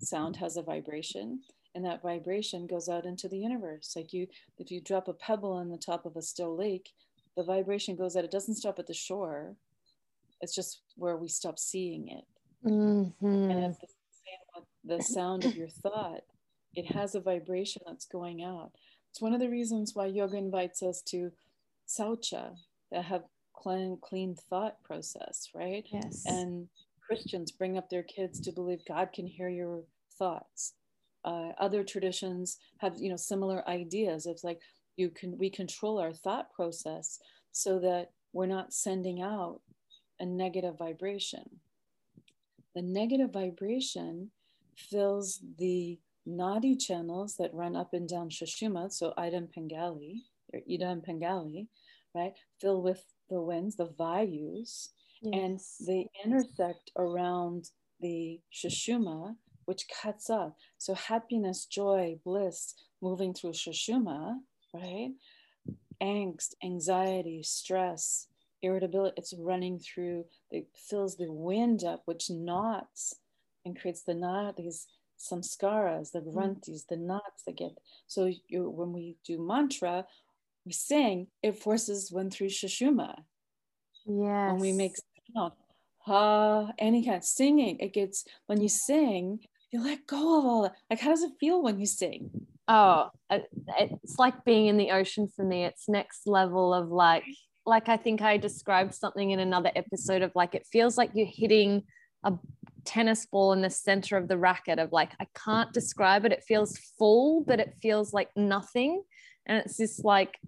Sound 0.00 0.36
has 0.36 0.56
a 0.56 0.62
vibration 0.62 1.40
and 1.74 1.84
that 1.84 2.02
vibration 2.02 2.66
goes 2.66 2.88
out 2.88 3.04
into 3.04 3.28
the 3.28 3.38
universe. 3.38 3.92
Like 3.94 4.12
you 4.12 4.26
if 4.58 4.70
you 4.70 4.80
drop 4.80 5.08
a 5.08 5.12
pebble 5.12 5.52
on 5.52 5.68
the 5.68 5.76
top 5.78 6.06
of 6.06 6.16
a 6.16 6.22
still 6.22 6.56
lake 6.56 6.90
the 7.36 7.44
vibration 7.44 7.94
goes 7.94 8.16
out. 8.16 8.24
It 8.24 8.32
doesn't 8.32 8.56
stop 8.56 8.80
at 8.80 8.88
the 8.88 8.94
shore. 8.94 9.54
It's 10.40 10.54
just 10.54 10.80
where 10.96 11.16
we 11.16 11.28
stop 11.28 11.56
seeing 11.58 12.08
it 12.08 12.24
mm-hmm. 12.64 13.50
and 13.50 13.64
if 13.64 13.80
the, 13.80 14.96
the 14.96 15.02
sound 15.02 15.44
of 15.44 15.56
your 15.56 15.68
thought 15.68 16.22
it 16.74 16.92
has 16.92 17.14
a 17.14 17.20
vibration 17.20 17.82
that's 17.86 18.06
going 18.06 18.42
out 18.42 18.72
it's 19.10 19.20
one 19.20 19.34
of 19.34 19.40
the 19.40 19.48
reasons 19.48 19.94
why 19.94 20.06
yoga 20.06 20.36
invites 20.36 20.82
us 20.82 21.02
to 21.02 21.32
saucha 21.88 22.56
that 22.90 23.04
have 23.04 23.22
clean, 23.54 23.98
clean 24.00 24.34
thought 24.34 24.82
process, 24.82 25.48
right? 25.54 25.84
Yes. 25.92 26.22
And 26.26 26.68
Christians 27.06 27.50
bring 27.50 27.76
up 27.76 27.88
their 27.90 28.02
kids 28.02 28.40
to 28.40 28.52
believe 28.52 28.80
God 28.86 29.12
can 29.12 29.26
hear 29.26 29.48
your 29.48 29.82
thoughts. 30.18 30.74
Uh, 31.24 31.50
other 31.58 31.82
traditions 31.82 32.58
have, 32.78 32.94
you 32.98 33.10
know, 33.10 33.16
similar 33.16 33.68
ideas. 33.68 34.26
It's 34.26 34.44
like 34.44 34.60
you 34.96 35.10
can 35.10 35.36
we 35.38 35.50
control 35.50 35.98
our 35.98 36.12
thought 36.12 36.52
process 36.52 37.18
so 37.52 37.78
that 37.80 38.10
we're 38.32 38.46
not 38.46 38.72
sending 38.72 39.20
out 39.20 39.60
a 40.20 40.26
negative 40.26 40.78
vibration. 40.78 41.60
The 42.78 42.84
negative 42.84 43.32
vibration 43.32 44.30
fills 44.76 45.40
the 45.58 45.98
nadi 46.28 46.78
channels 46.78 47.34
that 47.38 47.52
run 47.52 47.74
up 47.74 47.92
and 47.92 48.08
down 48.08 48.30
Sushumna, 48.30 48.92
so 48.92 49.12
Ida 49.18 49.36
and 49.36 49.52
Pingala, 49.52 50.20
or 50.52 50.60
Ida 50.72 50.88
and 50.88 51.04
Pingala, 51.04 51.66
right? 52.14 52.34
Fill 52.60 52.80
with 52.80 53.02
the 53.30 53.42
winds, 53.42 53.74
the 53.74 53.88
vayus, 53.88 54.90
yes. 55.20 55.34
and 55.34 55.60
they 55.88 56.08
intersect 56.24 56.92
around 56.96 57.70
the 57.98 58.38
Sushumna, 58.54 59.34
which 59.64 59.88
cuts 60.00 60.30
up. 60.30 60.56
So 60.76 60.94
happiness, 60.94 61.66
joy, 61.66 62.20
bliss 62.24 62.74
moving 63.02 63.34
through 63.34 63.54
Sushumna, 63.54 64.36
right? 64.72 65.10
Angst, 66.00 66.54
anxiety, 66.62 67.42
stress, 67.42 68.28
irritability, 68.62 69.14
it's 69.16 69.34
running 69.38 69.78
through, 69.78 70.24
it 70.50 70.66
fills 70.74 71.16
the 71.16 71.30
wind 71.30 71.84
up, 71.84 72.02
which 72.04 72.30
knots 72.30 73.14
and 73.64 73.78
creates 73.78 74.02
the 74.02 74.14
knot, 74.14 74.56
these 74.56 74.86
samskaras, 75.18 76.12
the 76.12 76.20
mm-hmm. 76.20 76.72
the 76.88 76.96
knots 76.96 77.42
that 77.46 77.56
get. 77.56 77.78
So 78.06 78.32
you, 78.48 78.70
when 78.70 78.92
we 78.92 79.16
do 79.24 79.38
mantra, 79.38 80.06
we 80.64 80.72
sing, 80.72 81.28
it 81.42 81.58
forces 81.58 82.12
one 82.12 82.30
through 82.30 82.48
Sushumna 82.48 83.16
Yeah. 84.06 84.52
When 84.52 84.60
we 84.60 84.72
make 84.72 84.96
sound, 85.34 85.52
ha, 86.00 86.72
any 86.78 87.04
kind 87.04 87.16
of 87.16 87.24
singing, 87.24 87.78
it 87.80 87.92
gets 87.92 88.24
when 88.46 88.60
you 88.60 88.68
sing, 88.68 89.40
you 89.70 89.82
let 89.82 90.06
go 90.06 90.38
of 90.38 90.44
all 90.44 90.62
that. 90.62 90.74
Like, 90.88 91.00
how 91.00 91.10
does 91.10 91.22
it 91.22 91.32
feel 91.40 91.62
when 91.62 91.78
you 91.78 91.86
sing? 91.86 92.30
Oh, 92.68 93.10
it's 93.30 94.18
like 94.18 94.44
being 94.44 94.66
in 94.66 94.76
the 94.76 94.90
ocean 94.90 95.28
for 95.34 95.44
me. 95.44 95.64
It's 95.64 95.88
next 95.88 96.26
level 96.26 96.74
of 96.74 96.90
like, 96.90 97.24
like 97.68 97.88
I 97.88 97.96
think 97.96 98.22
I 98.22 98.36
described 98.36 98.94
something 98.94 99.30
in 99.30 99.40
another 99.40 99.70
episode 99.76 100.22
of 100.22 100.32
like, 100.34 100.54
it 100.54 100.66
feels 100.66 100.96
like 100.96 101.10
you're 101.14 101.26
hitting 101.26 101.84
a 102.24 102.32
tennis 102.84 103.26
ball 103.26 103.52
in 103.52 103.60
the 103.60 103.70
center 103.70 104.16
of 104.16 104.28
the 104.28 104.38
racket 104.38 104.78
of 104.78 104.92
like, 104.92 105.12
I 105.20 105.26
can't 105.34 105.72
describe 105.72 106.24
it. 106.24 106.32
It 106.32 106.44
feels 106.44 106.76
full, 106.98 107.44
but 107.44 107.60
it 107.60 107.76
feels 107.80 108.12
like 108.12 108.30
nothing. 108.36 109.02
And 109.46 109.58
it's 109.58 109.76
just 109.76 110.04
like 110.04 110.38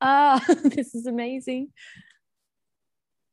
ah 0.00 0.44
this 0.64 0.94
is 0.94 1.06
amazing. 1.06 1.72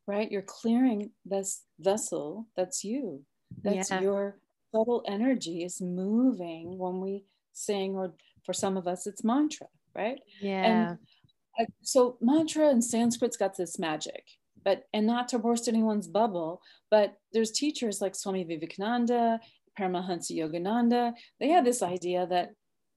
Right? 0.07 0.31
You're 0.31 0.41
clearing 0.41 1.11
this 1.25 1.61
vessel 1.79 2.47
that's 2.55 2.83
you. 2.83 3.23
That's 3.61 3.91
yeah. 3.91 4.01
your 4.01 4.39
subtle 4.73 5.03
energy 5.07 5.63
is 5.63 5.81
moving 5.81 6.77
when 6.77 6.99
we 6.99 7.25
sing 7.53 7.95
or 7.95 8.13
for 8.43 8.53
some 8.53 8.75
of 8.77 8.87
us 8.87 9.05
it's 9.05 9.23
mantra 9.23 9.67
right? 9.95 10.19
Yeah. 10.41 10.63
and 10.63 10.97
so 11.81 12.17
mantra 12.21 12.69
and 12.69 12.83
sanskrit's 12.83 13.37
got 13.37 13.55
this 13.57 13.77
magic 13.77 14.25
but 14.63 14.83
and 14.93 15.05
not 15.05 15.27
to 15.27 15.39
burst 15.39 15.67
anyone's 15.67 16.07
bubble 16.07 16.61
but 16.89 17.15
there's 17.31 17.51
teachers 17.51 18.01
like 18.01 18.15
swami 18.15 18.43
vivekananda 18.43 19.39
paramahansa 19.79 20.31
yogananda 20.31 21.13
they 21.39 21.49
had 21.49 21.65
this 21.65 21.81
idea 21.81 22.25
that 22.27 22.51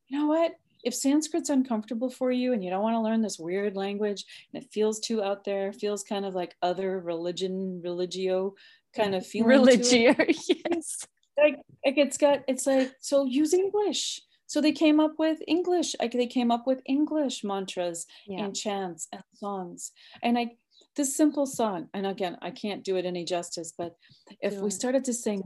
you 0.08 0.18
know 0.18 0.26
what 0.26 0.52
if 0.86 0.94
Sanskrit's 0.94 1.50
uncomfortable 1.50 2.08
for 2.08 2.30
you 2.30 2.52
and 2.52 2.62
you 2.62 2.70
don't 2.70 2.82
want 2.82 2.94
to 2.94 3.00
learn 3.00 3.20
this 3.20 3.40
weird 3.40 3.76
language 3.76 4.24
and 4.54 4.62
it 4.62 4.70
feels 4.70 5.00
too 5.00 5.20
out 5.20 5.42
there, 5.42 5.72
feels 5.72 6.04
kind 6.04 6.24
of 6.24 6.36
like 6.36 6.54
other 6.62 7.00
religion, 7.00 7.80
religio 7.82 8.54
kind 8.94 9.16
of 9.16 9.26
feeling. 9.26 9.48
Religio, 9.48 10.14
yes. 10.18 11.08
Like, 11.36 11.56
like 11.84 11.98
it's 11.98 12.16
got, 12.16 12.44
it's 12.46 12.68
like, 12.68 12.92
so 13.00 13.24
use 13.24 13.52
English. 13.52 14.20
So 14.46 14.60
they 14.60 14.72
came 14.72 15.00
up 15.00 15.14
with 15.18 15.38
English, 15.46 15.94
like 16.00 16.12
they 16.12 16.26
came 16.26 16.50
up 16.50 16.66
with 16.66 16.80
English 16.86 17.42
mantras 17.44 18.06
yeah. 18.26 18.44
and 18.44 18.56
chants 18.56 19.08
and 19.12 19.22
songs. 19.34 19.92
And 20.22 20.38
I, 20.38 20.52
this 20.94 21.16
simple 21.16 21.46
song, 21.46 21.88
and 21.92 22.06
again, 22.06 22.38
I 22.42 22.50
can't 22.50 22.84
do 22.84 22.96
it 22.96 23.04
any 23.04 23.24
justice, 23.24 23.72
but 23.76 23.96
if 24.40 24.54
we 24.54 24.70
started 24.70 25.04
to 25.04 25.12
sing, 25.12 25.42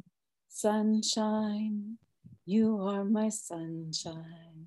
Sunshine, 0.49 1.97
you 2.45 2.81
are 2.83 3.05
my 3.05 3.29
sunshine 3.29 4.67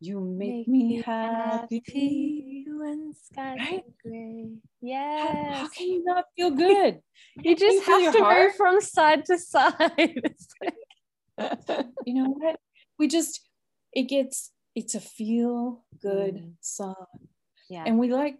you 0.00 0.20
make, 0.20 0.48
make 0.48 0.68
me, 0.68 0.88
me 0.88 1.02
happy. 1.02 1.82
happy 1.86 2.64
when 2.68 3.12
skies 3.14 3.58
right? 3.58 3.84
are 3.84 4.08
gray. 4.08 4.50
Yes. 4.80 5.28
How, 5.28 5.54
how, 5.54 5.68
can 5.68 5.88
you 5.88 6.04
not 6.04 6.24
feel 6.36 6.50
good? 6.66 7.00
you 7.42 7.56
just 7.56 7.86
you 7.86 8.04
have 8.04 8.12
to 8.14 8.20
heart? 8.20 8.38
move 8.38 8.54
from 8.54 8.80
side 8.80 9.24
to 9.26 9.38
side. 9.38 10.22
you 12.06 12.14
know 12.14 12.30
what? 12.30 12.56
We 12.98 13.08
just 13.08 13.47
it 13.92 14.04
gets 14.04 14.52
it's 14.74 14.94
a 14.94 15.00
feel 15.00 15.84
good 16.00 16.36
mm. 16.36 16.52
song. 16.60 16.94
yeah. 17.68 17.84
and 17.86 17.98
we 17.98 18.12
like 18.12 18.36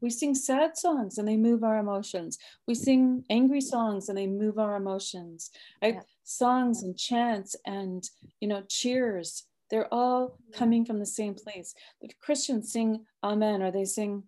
we 0.00 0.10
sing 0.10 0.34
sad 0.34 0.76
songs 0.76 1.18
and 1.18 1.26
they 1.26 1.36
move 1.36 1.64
our 1.64 1.78
emotions 1.78 2.38
we 2.66 2.74
sing 2.74 3.24
angry 3.30 3.60
songs 3.60 4.08
and 4.08 4.18
they 4.18 4.26
move 4.26 4.58
our 4.58 4.76
emotions 4.76 5.50
yeah. 5.82 6.00
songs 6.24 6.82
and 6.82 6.96
chants 6.98 7.56
and 7.66 8.04
you 8.40 8.48
know 8.48 8.62
cheers 8.68 9.44
they're 9.70 9.92
all 9.92 10.38
coming 10.52 10.84
from 10.84 10.98
the 10.98 11.06
same 11.06 11.34
place 11.34 11.74
if 12.00 12.18
christians 12.18 12.72
sing 12.72 13.04
amen 13.24 13.62
or 13.62 13.70
they 13.70 13.84
sing 13.84 14.22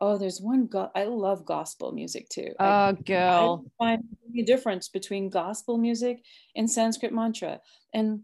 oh 0.00 0.16
there's 0.16 0.40
one 0.40 0.68
i 0.94 1.04
love 1.04 1.44
gospel 1.44 1.92
music 1.92 2.28
too 2.28 2.52
oh 2.58 2.64
I, 2.64 2.92
girl 2.92 3.64
I 3.80 3.84
find 3.84 4.04
the 4.32 4.42
difference 4.42 4.88
between 4.88 5.28
gospel 5.28 5.76
music 5.76 6.22
and 6.56 6.70
sanskrit 6.70 7.12
mantra 7.12 7.60
and 7.92 8.20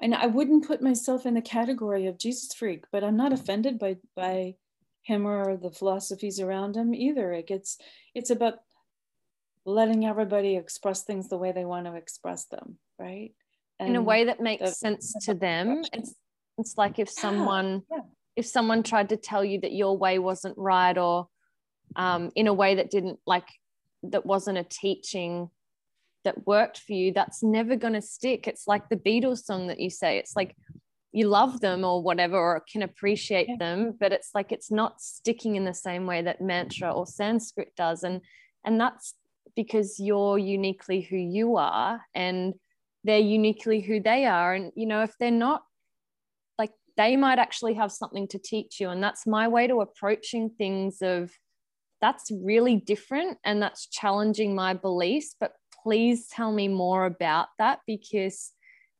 and 0.00 0.14
I 0.14 0.26
wouldn't 0.26 0.66
put 0.66 0.82
myself 0.82 1.26
in 1.26 1.34
the 1.34 1.42
category 1.42 2.06
of 2.06 2.18
Jesus 2.18 2.52
freak, 2.52 2.84
but 2.92 3.02
I'm 3.02 3.16
not 3.16 3.32
offended 3.32 3.78
by 3.78 3.96
by 4.14 4.56
him 5.02 5.26
or 5.26 5.56
the 5.56 5.70
philosophies 5.70 6.40
around 6.40 6.76
him 6.76 6.94
either. 6.94 7.32
It 7.32 7.46
gets 7.46 7.78
it's 8.14 8.30
about 8.30 8.58
letting 9.64 10.06
everybody 10.06 10.56
express 10.56 11.02
things 11.02 11.28
the 11.28 11.38
way 11.38 11.52
they 11.52 11.64
want 11.64 11.86
to 11.86 11.94
express 11.94 12.46
them, 12.46 12.78
right? 12.98 13.32
And 13.78 13.90
in 13.90 13.96
a 13.96 14.02
way 14.02 14.24
that 14.24 14.40
makes 14.40 14.78
sense 14.78 15.14
to 15.24 15.34
them. 15.46 15.82
It's 15.92 16.14
it's 16.58 16.76
like 16.76 16.98
if 16.98 17.08
someone 17.08 17.82
yeah. 17.90 18.00
if 18.36 18.46
someone 18.46 18.82
tried 18.82 19.10
to 19.10 19.16
tell 19.16 19.44
you 19.44 19.60
that 19.60 19.72
your 19.72 19.96
way 19.96 20.18
wasn't 20.18 20.56
right 20.58 20.96
or 20.96 21.28
um, 21.94 22.30
in 22.34 22.46
a 22.46 22.54
way 22.54 22.76
that 22.76 22.90
didn't 22.90 23.18
like 23.26 23.48
that 24.02 24.26
wasn't 24.26 24.58
a 24.58 24.64
teaching 24.64 25.50
that 26.26 26.46
worked 26.46 26.80
for 26.80 26.92
you, 26.92 27.12
that's 27.12 27.42
never 27.42 27.76
going 27.76 27.94
to 27.94 28.02
stick. 28.02 28.46
It's 28.46 28.66
like 28.66 28.88
the 28.88 28.96
Beatles 28.96 29.44
song 29.44 29.68
that 29.68 29.80
you 29.80 29.90
say. 29.90 30.18
It's 30.18 30.34
like 30.34 30.56
you 31.12 31.28
love 31.28 31.60
them 31.60 31.84
or 31.84 32.02
whatever, 32.02 32.36
or 32.36 32.62
can 32.70 32.82
appreciate 32.82 33.48
yeah. 33.48 33.56
them, 33.58 33.94
but 33.98 34.12
it's 34.12 34.30
like 34.34 34.52
it's 34.52 34.70
not 34.70 35.00
sticking 35.00 35.56
in 35.56 35.64
the 35.64 35.72
same 35.72 36.04
way 36.04 36.20
that 36.22 36.42
mantra 36.42 36.90
or 36.92 37.06
Sanskrit 37.06 37.72
does. 37.76 38.02
And 38.02 38.20
and 38.64 38.80
that's 38.80 39.14
because 39.54 39.98
you're 40.00 40.36
uniquely 40.36 41.00
who 41.00 41.16
you 41.16 41.56
are 41.56 42.02
and 42.14 42.54
they're 43.04 43.18
uniquely 43.18 43.80
who 43.80 44.00
they 44.00 44.26
are. 44.26 44.52
And 44.52 44.72
you 44.74 44.86
know, 44.86 45.02
if 45.02 45.14
they're 45.18 45.30
not 45.30 45.62
like 46.58 46.72
they 46.96 47.16
might 47.16 47.38
actually 47.38 47.74
have 47.74 47.92
something 47.92 48.26
to 48.28 48.38
teach 48.38 48.80
you. 48.80 48.90
And 48.90 49.02
that's 49.02 49.26
my 49.26 49.48
way 49.48 49.68
to 49.68 49.80
approaching 49.80 50.50
things 50.50 51.00
of 51.00 51.30
that's 52.00 52.30
really 52.30 52.76
different 52.76 53.38
and 53.44 53.62
that's 53.62 53.86
challenging 53.86 54.54
my 54.54 54.74
beliefs 54.74 55.34
but 55.38 55.52
please 55.86 56.26
tell 56.26 56.50
me 56.50 56.66
more 56.66 57.06
about 57.06 57.46
that 57.60 57.78
because 57.86 58.50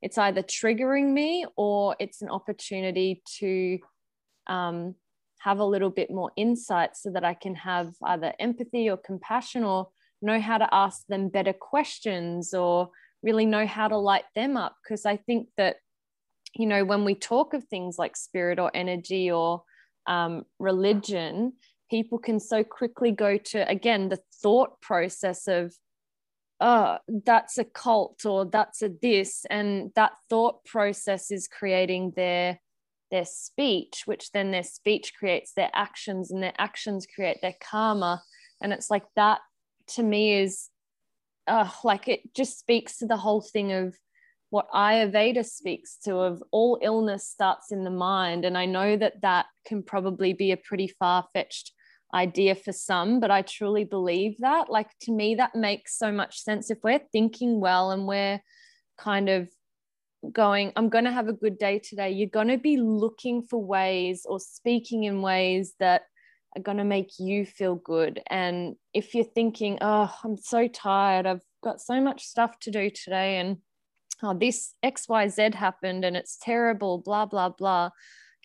it's 0.02 0.18
either 0.18 0.40
triggering 0.40 1.12
me 1.12 1.44
or 1.56 1.96
it's 1.98 2.22
an 2.22 2.28
opportunity 2.28 3.20
to 3.38 3.80
um, 4.46 4.94
have 5.38 5.58
a 5.58 5.64
little 5.64 5.90
bit 5.90 6.12
more 6.12 6.30
insight 6.36 6.96
so 6.96 7.10
that 7.10 7.24
I 7.24 7.34
can 7.34 7.56
have 7.56 7.92
either 8.04 8.32
empathy 8.38 8.88
or 8.88 8.96
compassion 8.96 9.64
or 9.64 9.88
know 10.22 10.38
how 10.40 10.58
to 10.58 10.68
ask 10.72 11.04
them 11.08 11.28
better 11.28 11.52
questions 11.52 12.54
or 12.54 12.90
really 13.20 13.46
know 13.46 13.66
how 13.66 13.88
to 13.88 13.98
light 13.98 14.26
them 14.36 14.56
up. 14.56 14.76
Because 14.84 15.04
I 15.04 15.16
think 15.16 15.48
that, 15.56 15.78
you 16.54 16.66
know, 16.66 16.84
when 16.84 17.04
we 17.04 17.16
talk 17.16 17.52
of 17.52 17.64
things 17.64 17.98
like 17.98 18.16
spirit 18.16 18.60
or 18.60 18.70
energy 18.74 19.28
or 19.28 19.64
um, 20.06 20.44
religion, 20.60 21.54
people 21.90 22.18
can 22.18 22.38
so 22.38 22.62
quickly 22.62 23.10
go 23.10 23.38
to, 23.38 23.68
again, 23.68 24.08
the 24.08 24.20
thought 24.40 24.80
process 24.80 25.48
of, 25.48 25.74
oh, 26.60 26.98
that's 27.24 27.58
a 27.58 27.64
cult 27.64 28.24
or 28.24 28.44
that's 28.46 28.82
a 28.82 28.90
this. 29.02 29.44
And 29.50 29.92
that 29.94 30.12
thought 30.30 30.64
process 30.64 31.30
is 31.30 31.48
creating 31.48 32.12
their 32.16 32.60
their 33.10 33.24
speech, 33.24 34.02
which 34.06 34.32
then 34.32 34.50
their 34.50 34.64
speech 34.64 35.12
creates 35.16 35.52
their 35.52 35.70
actions, 35.72 36.30
and 36.30 36.42
their 36.42 36.54
actions 36.58 37.06
create 37.06 37.38
their 37.40 37.54
karma. 37.60 38.22
And 38.60 38.72
it's 38.72 38.90
like 38.90 39.04
that 39.14 39.40
to 39.88 40.02
me 40.02 40.40
is 40.40 40.68
uh, 41.46 41.70
like 41.84 42.08
it 42.08 42.34
just 42.34 42.58
speaks 42.58 42.98
to 42.98 43.06
the 43.06 43.16
whole 43.16 43.40
thing 43.40 43.72
of 43.72 43.96
what 44.50 44.70
Ayurveda 44.70 45.44
speaks 45.44 45.98
to 46.04 46.16
of 46.16 46.42
all 46.50 46.78
illness 46.82 47.28
starts 47.28 47.72
in 47.72 47.84
the 47.84 47.90
mind. 47.90 48.44
And 48.44 48.56
I 48.56 48.66
know 48.66 48.96
that 48.96 49.20
that 49.22 49.46
can 49.66 49.82
probably 49.82 50.32
be 50.32 50.52
a 50.52 50.56
pretty 50.56 50.88
far 50.88 51.26
fetched 51.32 51.72
idea 52.16 52.54
for 52.54 52.72
some, 52.72 53.20
but 53.20 53.30
I 53.30 53.42
truly 53.42 53.84
believe 53.84 54.38
that. 54.38 54.70
Like 54.70 54.88
to 55.02 55.12
me, 55.12 55.34
that 55.36 55.54
makes 55.54 55.98
so 55.98 56.10
much 56.10 56.40
sense. 56.40 56.70
If 56.70 56.78
we're 56.82 57.06
thinking 57.12 57.60
well 57.60 57.90
and 57.90 58.06
we're 58.06 58.40
kind 58.98 59.28
of 59.28 59.50
going, 60.32 60.72
I'm 60.74 60.88
going 60.88 61.04
to 61.04 61.12
have 61.12 61.28
a 61.28 61.34
good 61.34 61.58
day 61.58 61.78
today, 61.78 62.10
you're 62.10 62.28
going 62.28 62.48
to 62.48 62.58
be 62.58 62.78
looking 62.78 63.42
for 63.42 63.62
ways 63.62 64.24
or 64.26 64.40
speaking 64.40 65.04
in 65.04 65.20
ways 65.20 65.74
that 65.78 66.02
are 66.56 66.62
going 66.62 66.78
to 66.78 66.84
make 66.84 67.10
you 67.18 67.44
feel 67.44 67.74
good. 67.74 68.22
And 68.28 68.76
if 68.94 69.14
you're 69.14 69.24
thinking, 69.24 69.78
oh, 69.82 70.12
I'm 70.24 70.38
so 70.38 70.66
tired, 70.66 71.26
I've 71.26 71.44
got 71.62 71.80
so 71.82 72.00
much 72.00 72.24
stuff 72.24 72.58
to 72.60 72.70
do 72.70 72.88
today, 72.88 73.38
and 73.38 73.58
oh, 74.22 74.32
this 74.32 74.72
XYZ 74.82 75.54
happened 75.54 76.04
and 76.04 76.16
it's 76.16 76.38
terrible, 76.40 76.98
blah, 76.98 77.26
blah, 77.26 77.50
blah 77.50 77.90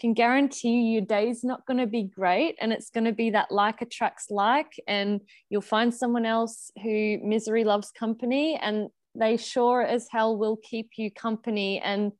can 0.01 0.13
guarantee 0.13 0.69
you 0.69 0.93
your 0.93 1.05
day's 1.05 1.43
not 1.43 1.63
going 1.67 1.77
to 1.77 1.85
be 1.85 2.03
great 2.03 2.55
and 2.59 2.73
it's 2.73 2.89
going 2.89 3.03
to 3.05 3.11
be 3.11 3.29
that 3.29 3.51
like 3.51 3.83
attracts 3.83 4.31
like 4.31 4.73
and 4.87 5.21
you'll 5.49 5.61
find 5.61 5.93
someone 5.93 6.25
else 6.25 6.71
who 6.81 7.19
misery 7.23 7.63
loves 7.63 7.91
company 7.91 8.59
and 8.59 8.89
they 9.13 9.37
sure 9.37 9.83
as 9.83 10.07
hell 10.09 10.35
will 10.35 10.57
keep 10.57 10.89
you 10.97 11.11
company 11.11 11.79
and 11.79 12.13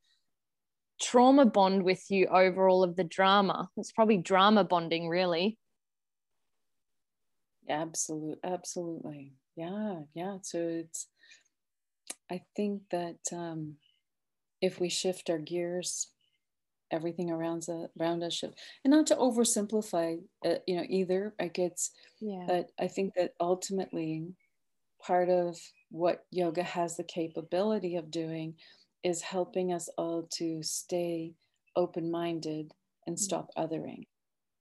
trauma 1.00 1.44
bond 1.44 1.82
with 1.82 2.08
you 2.08 2.26
over 2.28 2.68
all 2.68 2.84
of 2.84 2.94
the 2.94 3.02
drama. 3.02 3.68
It's 3.76 3.90
probably 3.90 4.18
drama 4.18 4.62
bonding 4.62 5.08
really. 5.08 5.58
Absolutely 7.68 8.38
absolutely. 8.44 9.32
Yeah 9.56 10.02
yeah 10.14 10.36
so 10.42 10.58
it's 10.58 11.08
i 12.30 12.40
think 12.56 12.82
that 12.90 13.18
um 13.32 13.74
if 14.60 14.80
we 14.80 14.88
shift 14.88 15.28
our 15.28 15.38
gears 15.38 16.11
everything 16.92 17.30
around 17.30 17.68
us, 17.68 17.88
around 17.98 18.22
us 18.22 18.34
should, 18.34 18.54
and 18.84 18.92
not 18.92 19.06
to 19.06 19.16
oversimplify, 19.16 20.20
uh, 20.44 20.54
you 20.66 20.76
know, 20.76 20.84
either. 20.88 21.34
Like 21.40 21.58
it's, 21.58 21.90
yeah. 22.20 22.44
But 22.46 22.70
I 22.78 22.86
think 22.86 23.14
that 23.14 23.32
ultimately, 23.40 24.28
part 25.00 25.28
of 25.28 25.58
what 25.90 26.24
yoga 26.30 26.62
has 26.62 26.96
the 26.96 27.04
capability 27.04 27.96
of 27.96 28.10
doing 28.10 28.54
is 29.02 29.20
helping 29.20 29.72
us 29.72 29.88
all 29.98 30.28
to 30.34 30.62
stay 30.62 31.34
open-minded 31.74 32.72
and 33.06 33.16
mm-hmm. 33.16 33.22
stop 33.22 33.50
othering, 33.56 34.06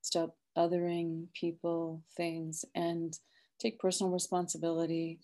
stop 0.02 0.36
othering 0.58 1.28
people, 1.34 2.02
things, 2.18 2.66
and 2.74 3.18
take 3.60 3.80
personal 3.80 4.12
responsibility. 4.12 5.20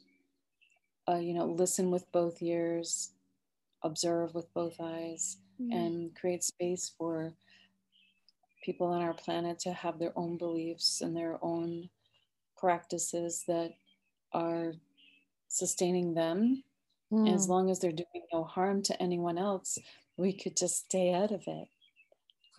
Uh, 1.10 1.16
you 1.16 1.34
know, 1.34 1.45
listen 1.45 1.89
with 1.89 2.12
both 2.12 2.41
ears, 2.41 3.12
observe 3.82 4.36
with 4.36 4.53
both 4.53 4.76
eyes 4.80 5.38
mm-hmm. 5.62 5.72
and 5.72 6.16
create 6.16 6.43
space 6.43 6.93
for 6.97 7.34
people 8.64 8.88
on 8.88 9.01
our 9.01 9.14
planet 9.14 9.60
to 9.60 9.72
have 9.72 9.99
their 9.99 10.12
own 10.16 10.38
beliefs 10.38 11.01
and 11.01 11.16
their 11.16 11.38
own 11.41 11.89
practices 12.58 13.43
that 13.47 13.74
are 14.34 14.74
sustaining 15.47 16.14
them. 16.14 16.64
Mm. 17.12 17.34
As 17.34 17.47
long 17.47 17.70
as 17.70 17.80
they're 17.80 17.91
doing 17.91 18.26
no 18.34 18.43
harm 18.43 18.82
to 18.84 19.01
anyone 19.01 19.38
else, 19.38 19.78
we 20.18 20.34
could 20.34 20.58
just 20.58 20.86
stay 20.86 21.14
out 21.14 21.32
of 21.32 21.43
it. 21.47 21.68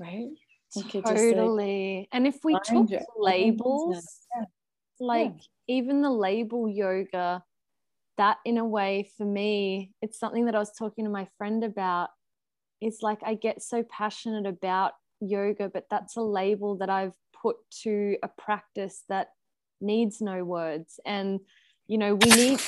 Right? 0.00 0.30
totally. 0.74 1.98
Like 1.98 2.08
and 2.12 2.26
if 2.26 2.44
we 2.44 2.56
took 2.64 2.88
labels, 3.16 4.26
yeah. 4.36 4.44
like 5.00 5.34
yeah. 5.66 5.76
even 5.76 6.02
the 6.02 6.10
label 6.10 6.68
yoga, 6.68 7.42
that 8.16 8.38
in 8.44 8.58
a 8.58 8.64
way 8.64 9.10
for 9.16 9.24
me, 9.24 9.92
it's 10.02 10.18
something 10.18 10.46
that 10.46 10.54
I 10.54 10.58
was 10.58 10.72
talking 10.72 11.04
to 11.04 11.10
my 11.10 11.28
friend 11.38 11.64
about 11.64 12.10
it's 12.80 13.02
like 13.02 13.20
I 13.24 13.34
get 13.34 13.62
so 13.62 13.84
passionate 13.90 14.46
about 14.46 14.92
yoga, 15.20 15.68
but 15.68 15.86
that's 15.90 16.16
a 16.16 16.22
label 16.22 16.76
that 16.78 16.90
I've 16.90 17.14
put 17.40 17.56
to 17.82 18.16
a 18.22 18.28
practice 18.28 19.04
that 19.08 19.28
needs 19.80 20.20
no 20.20 20.44
words. 20.44 21.00
And, 21.04 21.40
you 21.86 21.98
know, 21.98 22.14
we 22.14 22.30
need 22.30 22.60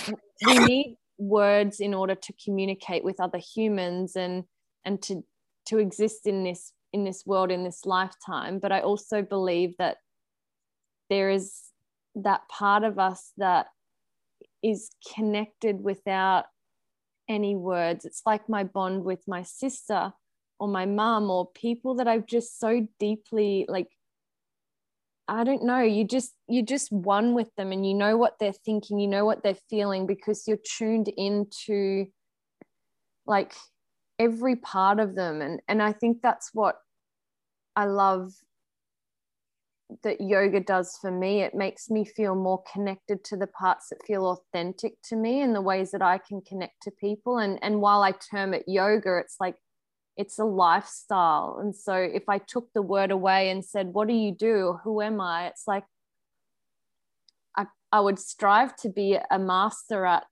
we 0.47 0.59
need 0.59 0.97
words 1.19 1.81
in 1.81 1.95
order 1.95 2.15
to 2.15 2.33
communicate 2.45 3.05
with 3.05 3.21
other 3.21 3.39
humans 3.39 4.17
and 4.17 4.45
and 4.85 5.01
to 5.03 5.23
to 5.67 5.79
exist 5.79 6.27
in 6.27 6.45
this 6.45 6.73
in 6.93 7.05
this 7.05 7.25
world 7.27 7.51
in 7.51 7.65
this 7.65 7.85
lifetime. 7.85 8.59
But 8.59 8.73
I 8.73 8.81
also 8.81 9.23
believe 9.23 9.77
that 9.79 9.99
there 11.09 11.31
is 11.31 11.71
that 12.15 12.49
part 12.49 12.85
of 12.85 12.99
us 12.99 13.33
that 13.37 13.67
is 14.63 14.91
connected 15.15 15.81
without 15.81 16.47
any 17.31 17.57
words. 17.57 18.05
It's 18.05 18.23
like 18.27 18.49
my 18.49 18.65
bond 18.65 19.05
with 19.05 19.23
my 19.27 19.43
sister 19.43 20.13
or 20.59 20.69
my 20.69 20.85
mom 20.85 21.31
or 21.31 21.51
people 21.53 21.95
that 21.95 22.09
I've 22.09 22.27
just 22.27 22.59
so 22.59 22.87
deeply 22.99 23.65
like 23.69 23.89
I 25.29 25.45
don't 25.45 25.63
know, 25.63 25.81
you 25.81 26.05
just 26.05 26.35
you're 26.49 26.65
just 26.65 26.91
one 26.91 27.35
with 27.35 27.55
them 27.55 27.71
and 27.71 27.87
you 27.87 27.95
know 27.95 28.17
what 28.17 28.35
they're 28.41 28.53
thinking, 28.53 28.99
you 28.99 29.07
know 29.07 29.25
what 29.25 29.45
they're 29.45 29.55
feeling 29.71 30.07
because 30.07 30.49
you're 30.49 30.59
tuned 30.77 31.07
into 31.07 32.07
like 33.27 33.55
every 34.19 34.57
part 34.57 34.99
of 34.99 35.15
them 35.15 35.41
and 35.41 35.63
and 35.69 35.81
I 35.81 35.93
think 35.93 36.21
that's 36.21 36.51
what 36.53 36.77
I 37.77 37.85
love 37.85 38.33
that 40.03 40.21
yoga 40.21 40.61
does 40.61 40.97
for 41.01 41.11
me. 41.11 41.43
It 41.43 41.55
makes 41.55 41.91
me 41.91 42.05
feel 42.05 42.35
more 42.35 42.63
connected 42.73 43.25
to 43.25 43.37
the 43.37 43.47
parts 43.47 43.89
that 43.89 44.05
feel 44.07 44.27
authentic 44.31 44.95
to 45.05 45.17
me 45.17 45.43
and 45.43 45.55
the 45.55 45.61
ways 45.61 45.91
that 45.91 46.03
I 46.03 46.19
can 46.19 46.41
connect 46.41 46.83
to 46.83 46.91
people. 46.91 47.39
And 47.39 47.59
and 47.63 47.81
while 47.81 48.03
I 48.03 48.13
term 48.13 48.55
it 48.55 48.65
yoga, 48.67 49.19
it's 49.19 49.37
like 49.41 49.57
it's 50.17 50.39
a 50.39 50.45
lifestyle. 50.45 51.59
And 51.61 51.75
so 51.75 51.95
if 51.95 52.29
I 52.29 52.39
took 52.39 52.73
the 52.75 52.83
word 52.83 53.11
away 53.11 53.51
and 53.51 53.65
said, 53.65 53.95
What 53.95 54.09
do 54.09 54.15
you 54.15 54.33
do? 54.33 54.79
Who 54.85 55.01
am 55.01 55.21
I? 55.21 55.47
It's 55.49 55.65
like 55.67 55.85
I, 57.57 57.67
I 57.93 58.01
would 58.01 58.19
strive 58.19 58.77
to 58.77 58.89
be 58.89 59.19
a 59.31 59.39
master 59.39 60.05
at 60.05 60.25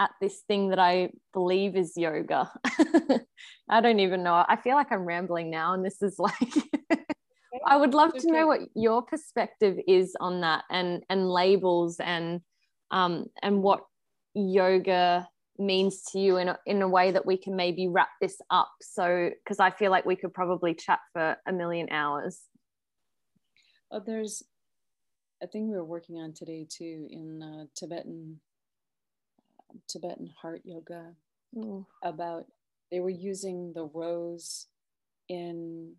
at 0.00 0.10
this 0.20 0.42
thing 0.46 0.68
that 0.68 0.78
I 0.78 1.10
believe 1.32 1.76
is 1.76 1.96
yoga. 1.96 2.52
I 3.68 3.80
don't 3.80 4.00
even 4.00 4.22
know. 4.22 4.44
I 4.48 4.56
feel 4.56 4.76
like 4.76 4.92
I'm 4.92 5.04
rambling 5.04 5.50
now, 5.50 5.74
and 5.74 5.84
this 5.84 6.02
is 6.02 6.18
like 6.18 6.54
I 7.66 7.76
would 7.76 7.94
love 7.94 8.16
to 8.16 8.30
know 8.30 8.46
what 8.46 8.60
your 8.74 9.02
perspective 9.02 9.78
is 9.86 10.16
on 10.20 10.40
that 10.42 10.64
and 10.70 11.02
and 11.08 11.28
labels 11.28 11.98
and 12.00 12.40
um 12.90 13.26
and 13.42 13.62
what 13.62 13.80
yoga 14.34 15.28
means 15.58 16.02
to 16.12 16.20
you 16.20 16.36
in 16.36 16.48
a, 16.48 16.58
in 16.66 16.82
a 16.82 16.88
way 16.88 17.10
that 17.10 17.26
we 17.26 17.36
can 17.36 17.56
maybe 17.56 17.88
wrap 17.88 18.10
this 18.20 18.40
up. 18.50 18.70
So 18.80 19.30
because 19.42 19.58
I 19.58 19.70
feel 19.70 19.90
like 19.90 20.06
we 20.06 20.16
could 20.16 20.32
probably 20.32 20.74
chat 20.74 21.00
for 21.12 21.36
a 21.46 21.52
million 21.52 21.88
hours. 21.90 22.42
Oh, 23.90 24.00
there's 24.04 24.42
a 25.42 25.46
thing 25.46 25.68
we 25.68 25.76
were 25.76 25.84
working 25.84 26.16
on 26.16 26.32
today 26.32 26.66
too 26.68 27.08
in 27.10 27.42
uh, 27.42 27.64
Tibetan 27.74 28.40
Tibetan 29.88 30.30
heart 30.40 30.62
yoga 30.64 31.14
about 32.02 32.46
they 32.90 33.00
were 33.00 33.10
using 33.10 33.72
the 33.74 33.84
rose 33.84 34.66
in 35.28 35.94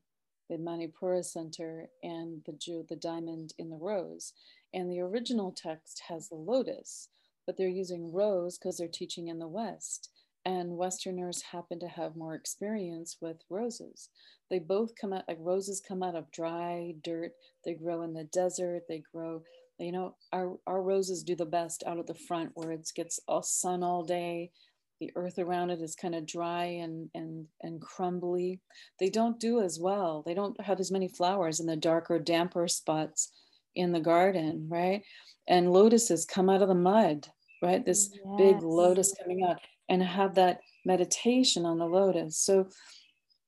the 0.49 0.57
Manipura 0.57 1.23
Center 1.23 1.87
and 2.03 2.41
the 2.45 2.53
jewel, 2.53 2.85
the 2.87 2.95
diamond 2.95 3.53
in 3.57 3.69
the 3.69 3.77
rose. 3.77 4.33
And 4.73 4.91
the 4.91 4.99
original 4.99 5.51
text 5.51 6.03
has 6.07 6.29
the 6.29 6.35
lotus, 6.35 7.09
but 7.45 7.57
they're 7.57 7.67
using 7.67 8.11
rose 8.11 8.57
because 8.57 8.77
they're 8.77 8.87
teaching 8.87 9.27
in 9.27 9.39
the 9.39 9.47
West. 9.47 10.09
And 10.45 10.77
Westerners 10.77 11.43
happen 11.51 11.79
to 11.79 11.87
have 11.87 12.15
more 12.15 12.33
experience 12.33 13.17
with 13.21 13.37
roses. 13.49 14.09
They 14.49 14.59
both 14.59 14.95
come 14.99 15.13
out 15.13 15.25
like 15.27 15.37
roses 15.39 15.81
come 15.85 16.01
out 16.01 16.15
of 16.15 16.31
dry 16.31 16.95
dirt. 17.03 17.33
They 17.65 17.73
grow 17.73 18.01
in 18.01 18.13
the 18.13 18.23
desert. 18.23 18.83
They 18.87 19.03
grow 19.13 19.43
you 19.79 19.91
know 19.93 20.15
our, 20.33 20.57
our 20.67 20.81
roses 20.81 21.23
do 21.23 21.35
the 21.35 21.45
best 21.45 21.83
out 21.87 21.99
at 21.99 22.07
the 22.07 22.13
front 22.13 22.51
where 22.53 22.71
it 22.71 22.91
gets 22.95 23.19
all 23.27 23.41
sun 23.41 23.81
all 23.81 24.03
day 24.03 24.51
the 24.99 25.11
earth 25.15 25.39
around 25.39 25.69
it 25.69 25.81
is 25.81 25.95
kind 25.95 26.15
of 26.15 26.25
dry 26.25 26.65
and 26.65 27.09
and 27.13 27.45
and 27.61 27.81
crumbly. 27.81 28.59
They 28.99 29.09
don't 29.09 29.39
do 29.39 29.61
as 29.61 29.79
well. 29.79 30.23
They 30.25 30.33
don't 30.33 30.59
have 30.61 30.79
as 30.79 30.91
many 30.91 31.07
flowers 31.07 31.59
in 31.59 31.65
the 31.65 31.75
darker 31.75 32.19
damper 32.19 32.67
spots 32.67 33.31
in 33.75 33.91
the 33.91 33.99
garden 33.99 34.67
right? 34.69 35.03
And 35.47 35.71
lotuses 35.71 36.25
come 36.25 36.49
out 36.49 36.61
of 36.61 36.67
the 36.67 36.75
mud 36.75 37.27
right? 37.61 37.85
This 37.85 38.09
yes. 38.13 38.23
big 38.37 38.61
lotus 38.61 39.13
coming 39.21 39.43
out 39.43 39.59
and 39.89 40.01
have 40.01 40.35
that 40.35 40.59
meditation 40.85 41.65
on 41.65 41.77
the 41.77 41.85
lotus. 41.85 42.37
So 42.37 42.69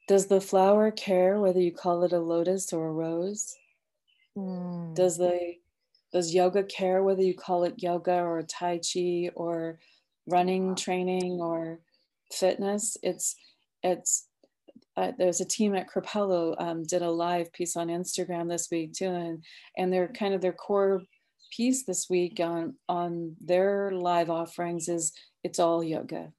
does 0.08 0.28
the 0.28 0.42
flower 0.42 0.92
care 0.92 1.40
whether 1.40 1.60
you 1.60 1.72
call 1.72 2.04
it 2.04 2.14
a 2.14 2.20
lotus 2.20 2.74
or 2.74 2.88
a 2.88 2.92
rose? 2.92 3.56
Mm. 4.38 4.96
does 4.96 5.18
the 5.18 5.56
does 6.14 6.34
yoga 6.34 6.64
care 6.64 7.04
whether 7.04 7.22
you 7.22 7.34
call 7.34 7.66
it 7.66 7.84
yoga 7.84 8.22
or 8.22 8.42
tai 8.44 8.80
chi 8.80 9.30
or 9.36 9.80
running 10.28 10.76
training 10.76 11.40
or 11.42 11.80
fitness 12.32 12.98
it's 13.04 13.36
it's 13.84 14.28
uh, 14.98 15.12
there's 15.18 15.40
a 15.40 15.46
team 15.46 15.74
at 15.74 15.90
Kripalu 15.90 16.62
um, 16.62 16.84
did 16.84 17.02
a 17.02 17.10
live 17.10 17.52
piece 17.54 17.78
on 17.78 17.88
Instagram 17.88 18.50
this 18.50 18.68
week 18.70 18.92
too, 18.92 19.08
and 19.08 19.44
and 19.78 19.92
their 19.92 20.10
kind 20.10 20.34
of 20.34 20.42
their 20.42 20.52
core 20.52 21.02
piece 21.56 21.86
this 21.86 22.08
week 22.10 22.42
on 22.42 22.76
on 22.90 23.38
their 23.40 23.92
live 23.92 24.30
offerings 24.30 24.90
is 24.90 25.14
it's 25.46 25.60
all 25.60 25.82
yoga. 25.82 26.34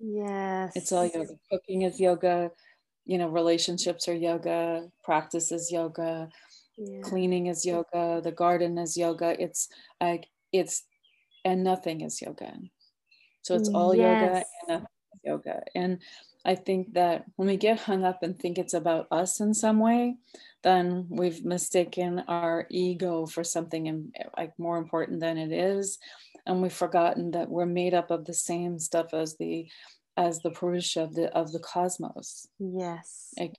Yes, 0.00 0.72
it's 0.76 0.92
all 0.92 1.04
yoga. 1.04 1.34
Cooking 1.50 1.82
is 1.82 1.98
yoga, 1.98 2.52
you 3.04 3.18
know, 3.18 3.28
relationships 3.28 4.06
are 4.06 4.14
yoga, 4.14 4.86
practice 5.02 5.50
is 5.50 5.72
yoga, 5.72 6.28
yeah. 6.76 7.00
cleaning 7.02 7.46
is 7.46 7.64
yoga 7.64 8.20
the 8.22 8.32
garden 8.32 8.78
is 8.78 8.96
yoga 8.96 9.40
it's 9.40 9.68
like 10.00 10.26
it's 10.52 10.84
and 11.44 11.62
nothing 11.62 12.00
is 12.00 12.20
yoga 12.20 12.52
so 13.44 13.54
it's 13.54 13.68
all 13.68 13.94
yes. 13.94 14.44
yoga 14.68 14.74
and 14.74 14.86
yoga. 15.22 15.62
And 15.74 15.98
i 16.44 16.54
think 16.54 16.92
that 16.92 17.24
when 17.36 17.48
we 17.48 17.56
get 17.56 17.80
hung 17.80 18.04
up 18.04 18.22
and 18.22 18.38
think 18.38 18.58
it's 18.58 18.74
about 18.74 19.06
us 19.10 19.40
in 19.40 19.54
some 19.54 19.78
way 19.78 20.16
then 20.64 21.06
we've 21.10 21.44
mistaken 21.44 22.24
our 22.26 22.66
ego 22.70 23.26
for 23.26 23.44
something 23.44 23.86
in, 23.86 24.12
like 24.36 24.58
more 24.58 24.78
important 24.78 25.20
than 25.20 25.36
it 25.36 25.52
is. 25.52 25.98
And 26.46 26.60
we've 26.60 26.72
forgotten 26.72 27.30
that 27.32 27.50
we're 27.50 27.66
made 27.66 27.94
up 27.94 28.10
of 28.10 28.24
the 28.24 28.34
same 28.34 28.78
stuff 28.78 29.14
as 29.14 29.36
the 29.36 29.68
as 30.16 30.40
the 30.40 30.50
purusha 30.50 31.02
of 31.02 31.14
the 31.14 31.26
of 31.36 31.52
the 31.52 31.58
cosmos. 31.58 32.48
Yes. 32.58 33.34
Like 33.38 33.54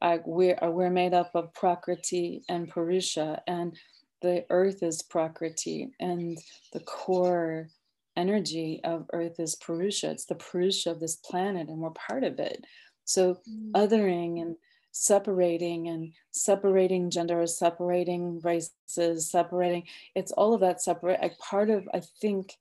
uh, 0.00 0.18
we're, 0.24 0.58
we're 0.62 0.90
made 0.90 1.14
up 1.14 1.32
of 1.34 1.52
Prakriti 1.52 2.42
and 2.48 2.68
Purusha, 2.68 3.42
and 3.46 3.76
the 4.22 4.46
earth 4.50 4.82
is 4.82 5.02
Prakriti, 5.02 5.90
and 6.00 6.38
the 6.72 6.80
core 6.80 7.68
energy 8.20 8.80
of 8.84 9.06
earth 9.12 9.40
is 9.40 9.56
Purusha. 9.56 10.10
It's 10.10 10.26
the 10.26 10.34
Purusha 10.34 10.90
of 10.90 11.00
this 11.00 11.16
planet, 11.16 11.68
and 11.68 11.78
we're 11.78 11.90
part 11.90 12.24
of 12.24 12.38
it. 12.38 12.64
So, 13.04 13.38
mm. 13.48 13.72
othering 13.72 14.40
and 14.40 14.56
separating 14.92 15.88
and 15.88 16.12
separating 16.30 17.10
genders, 17.10 17.58
separating 17.58 18.40
races, 18.40 19.30
separating 19.30 19.84
it's 20.14 20.32
all 20.32 20.54
of 20.54 20.60
that 20.60 20.82
separate. 20.82 21.20
Like 21.22 21.38
part 21.38 21.70
of, 21.70 21.88
I 21.94 22.02
think, 22.20 22.56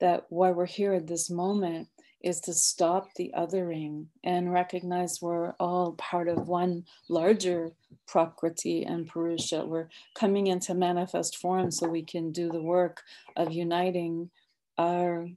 that 0.00 0.24
why 0.28 0.50
we're 0.50 0.66
here 0.66 0.92
at 0.92 1.06
this 1.06 1.30
moment 1.30 1.88
is 2.22 2.40
to 2.40 2.54
stop 2.54 3.08
the 3.14 3.30
othering 3.36 4.06
and 4.24 4.52
recognize 4.52 5.20
we're 5.20 5.52
all 5.60 5.92
part 5.92 6.26
of 6.26 6.48
one 6.48 6.84
larger 7.10 7.70
prakriti 8.08 8.82
and 8.82 9.06
purusha. 9.06 9.64
We're 9.64 9.88
coming 10.14 10.46
into 10.46 10.74
manifest 10.74 11.36
form 11.36 11.70
so 11.70 11.86
we 11.86 12.02
can 12.02 12.32
do 12.32 12.50
the 12.50 12.62
work 12.62 13.02
of 13.36 13.52
uniting 13.52 14.30
our 14.78 15.28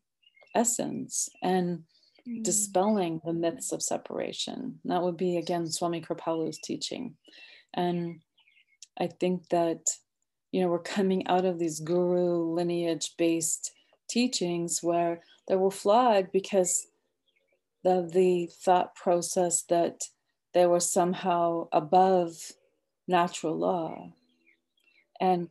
essence 0.55 1.29
and 1.41 1.83
mm. 2.27 2.43
dispelling 2.43 3.21
the 3.25 3.33
myths 3.33 3.71
of 3.71 3.81
separation. 3.81 4.79
That 4.85 5.03
would 5.03 5.17
be 5.17 5.37
again 5.37 5.67
Swami 5.67 6.01
Kripalu's 6.01 6.59
teaching. 6.59 7.15
And 7.73 8.21
I 8.99 9.07
think 9.07 9.49
that 9.49 9.89
you 10.51 10.61
know 10.61 10.67
we're 10.67 10.79
coming 10.79 11.27
out 11.27 11.45
of 11.45 11.59
these 11.59 11.79
guru 11.79 12.53
lineage 12.53 13.11
based 13.17 13.71
teachings 14.09 14.81
where 14.81 15.21
they 15.47 15.55
were 15.55 15.71
flawed 15.71 16.31
because 16.31 16.87
of 17.85 18.11
the 18.11 18.49
thought 18.63 18.95
process 18.95 19.63
that 19.63 20.03
they 20.53 20.65
were 20.65 20.79
somehow 20.79 21.67
above 21.71 22.33
natural 23.07 23.57
law. 23.57 24.11
And 25.19 25.49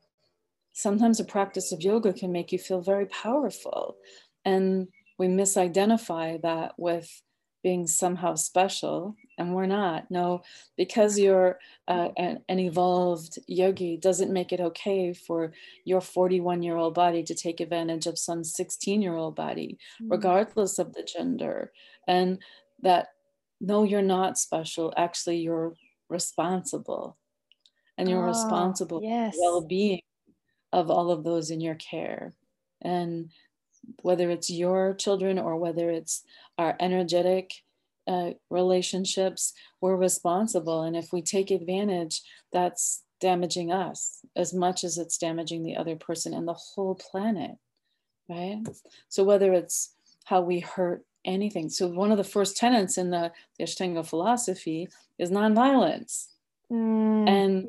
sometimes 0.77 1.19
a 1.19 1.25
practice 1.25 1.73
of 1.73 1.81
yoga 1.81 2.13
can 2.13 2.31
make 2.31 2.53
you 2.53 2.59
feel 2.59 2.83
very 2.83 3.07
powerful. 3.07 3.97
And 4.45 4.89
we 5.19 5.27
misidentify 5.27 6.43
that 6.43 6.75
with 6.77 7.23
being 7.63 7.87
somehow 7.87 8.35
special 8.35 9.17
and 9.39 9.53
we're 9.53 9.67
not 9.67 10.09
no 10.09 10.41
because 10.77 11.19
you're 11.19 11.59
uh, 11.89 12.11
an, 12.17 12.39
an, 12.49 12.61
evolved 12.61 13.41
yogi 13.49 13.97
doesn't 13.97 14.33
make 14.33 14.53
it 14.53 14.61
okay 14.61 15.13
for 15.13 15.53
your 15.85 16.01
41 16.01 16.63
year 16.63 16.77
old 16.77 16.95
body 16.95 17.25
to 17.25 17.35
take 17.35 17.59
advantage 17.59 18.07
of 18.07 18.19
some 18.19 18.45
16 18.45 19.03
year 19.03 19.17
old 19.17 19.35
body 19.35 19.79
mm-hmm. 20.01 20.13
regardless 20.13 20.79
of 20.79 20.93
the 20.93 21.03
gender 21.03 21.73
and 22.07 22.39
that 22.83 23.09
no 23.61 23.83
you're 23.83 24.01
not 24.01 24.39
special 24.39 24.95
actually 24.97 25.39
you're 25.39 25.75
responsible 26.09 27.17
and 27.99 28.09
you're 28.09 28.23
oh, 28.23 28.29
responsible 28.29 29.01
yes. 29.03 29.35
for 29.35 29.41
well-being 29.41 30.03
of 30.77 30.91
all 30.91 31.11
of 31.11 31.25
those 31.25 31.51
in 31.51 31.61
your 31.61 31.75
care 31.75 32.35
and 32.83 33.31
whether 34.03 34.31
it's 34.31 34.51
your 34.51 34.95
children 34.95 35.39
or 35.39 35.57
whether 35.57 35.91
it's 35.91 36.23
our 36.59 36.77
energetic 36.81 37.53
uh, 38.07 38.33
relationships, 38.51 39.55
we're 39.81 39.97
responsible. 39.97 40.83
And 40.83 40.95
if 40.95 41.13
we 41.13 41.23
take 41.23 41.51
advantage, 41.51 42.21
that's 42.53 43.03
damaging 43.21 43.73
us 43.73 44.21
as 44.37 44.53
much 44.53 44.85
as 44.85 44.99
it's 44.99 45.17
damaging 45.17 45.63
the 45.65 45.77
other 45.77 45.97
person 45.97 46.35
and 46.35 46.47
the 46.47 46.53
whole 46.53 46.95
planet, 46.95 47.53
right? 48.29 48.63
So 49.09 49.25
whether 49.25 49.55
it's 49.55 49.95
how 50.25 50.43
we 50.43 50.61
hurt 50.61 51.05
anything. 51.25 51.71
So 51.71 51.89
one 51.89 52.13
of 52.13 52.19
the 52.19 52.25
first 52.25 52.57
tenets 52.57 52.99
in 52.99 53.11
the, 53.11 53.33
Ashtanga 53.61 54.07
philosophy 54.07 54.89
is 55.19 55.31
nonviolence. 55.31 56.27
Mm. 56.71 57.29
And 57.29 57.69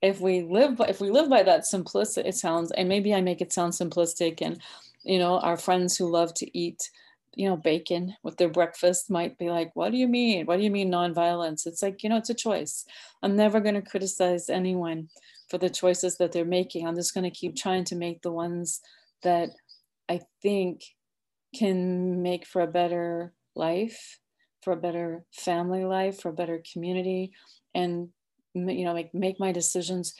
if 0.00 0.20
we 0.20 0.42
live 0.42 0.76
by, 0.76 0.86
if 0.86 1.00
we 1.00 1.10
live 1.10 1.28
by 1.28 1.42
that 1.42 1.66
simplicity, 1.66 2.28
it 2.28 2.34
sounds, 2.34 2.70
and 2.72 2.88
maybe 2.88 3.14
I 3.14 3.20
make 3.20 3.40
it 3.40 3.52
sound 3.52 3.72
simplistic 3.72 4.40
and 4.40 4.60
you 5.04 5.18
know, 5.18 5.38
our 5.40 5.56
friends 5.56 5.96
who 5.96 6.10
love 6.10 6.34
to 6.34 6.58
eat, 6.58 6.90
you 7.34 7.48
know, 7.48 7.56
bacon 7.56 8.14
with 8.22 8.36
their 8.36 8.48
breakfast 8.48 9.10
might 9.10 9.38
be 9.38 9.50
like, 9.50 9.74
what 9.74 9.90
do 9.90 9.96
you 9.98 10.08
mean? 10.08 10.46
What 10.46 10.58
do 10.58 10.64
you 10.64 10.70
mean 10.70 10.90
nonviolence? 10.90 11.66
It's 11.66 11.82
like, 11.82 12.02
you 12.02 12.10
know, 12.10 12.16
it's 12.16 12.30
a 12.30 12.34
choice. 12.34 12.84
I'm 13.22 13.36
never 13.36 13.60
going 13.60 13.74
to 13.74 13.82
criticize 13.82 14.50
anyone 14.50 15.08
for 15.48 15.58
the 15.58 15.70
choices 15.70 16.18
that 16.18 16.32
they're 16.32 16.44
making. 16.44 16.86
I'm 16.86 16.96
just 16.96 17.14
going 17.14 17.24
to 17.24 17.30
keep 17.30 17.56
trying 17.56 17.84
to 17.84 17.96
make 17.96 18.22
the 18.22 18.32
ones 18.32 18.80
that 19.22 19.50
I 20.08 20.20
think 20.42 20.82
can 21.54 22.22
make 22.22 22.46
for 22.46 22.60
a 22.60 22.66
better 22.66 23.32
life, 23.54 24.18
for 24.62 24.72
a 24.72 24.76
better 24.76 25.24
family 25.32 25.84
life, 25.84 26.20
for 26.20 26.28
a 26.28 26.34
better 26.34 26.62
community, 26.70 27.32
and 27.74 28.08
you 28.54 28.84
know, 28.84 28.94
make 28.94 29.14
make 29.14 29.40
my 29.40 29.52
decisions 29.52 30.14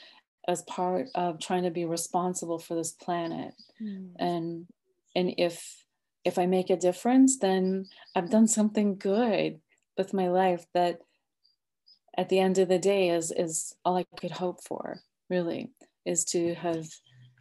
as 0.46 0.62
part 0.62 1.08
of 1.14 1.38
trying 1.38 1.64
to 1.64 1.70
be 1.70 1.84
responsible 1.84 2.58
for 2.58 2.74
this 2.74 2.92
planet. 2.92 3.54
Mm. 3.82 4.12
And 4.18 4.66
and 5.14 5.34
if 5.38 5.84
if 6.24 6.38
I 6.38 6.46
make 6.46 6.70
a 6.70 6.76
difference, 6.76 7.38
then 7.38 7.86
I've 8.14 8.30
done 8.30 8.46
something 8.46 8.96
good 8.96 9.60
with 9.96 10.14
my 10.14 10.28
life 10.28 10.66
that 10.74 10.98
at 12.16 12.28
the 12.28 12.38
end 12.38 12.58
of 12.58 12.68
the 12.68 12.78
day 12.78 13.10
is 13.10 13.30
is 13.30 13.74
all 13.84 13.96
I 13.96 14.04
could 14.18 14.32
hope 14.32 14.62
for, 14.64 15.00
really, 15.28 15.70
is 16.04 16.24
to 16.26 16.54
have 16.54 16.86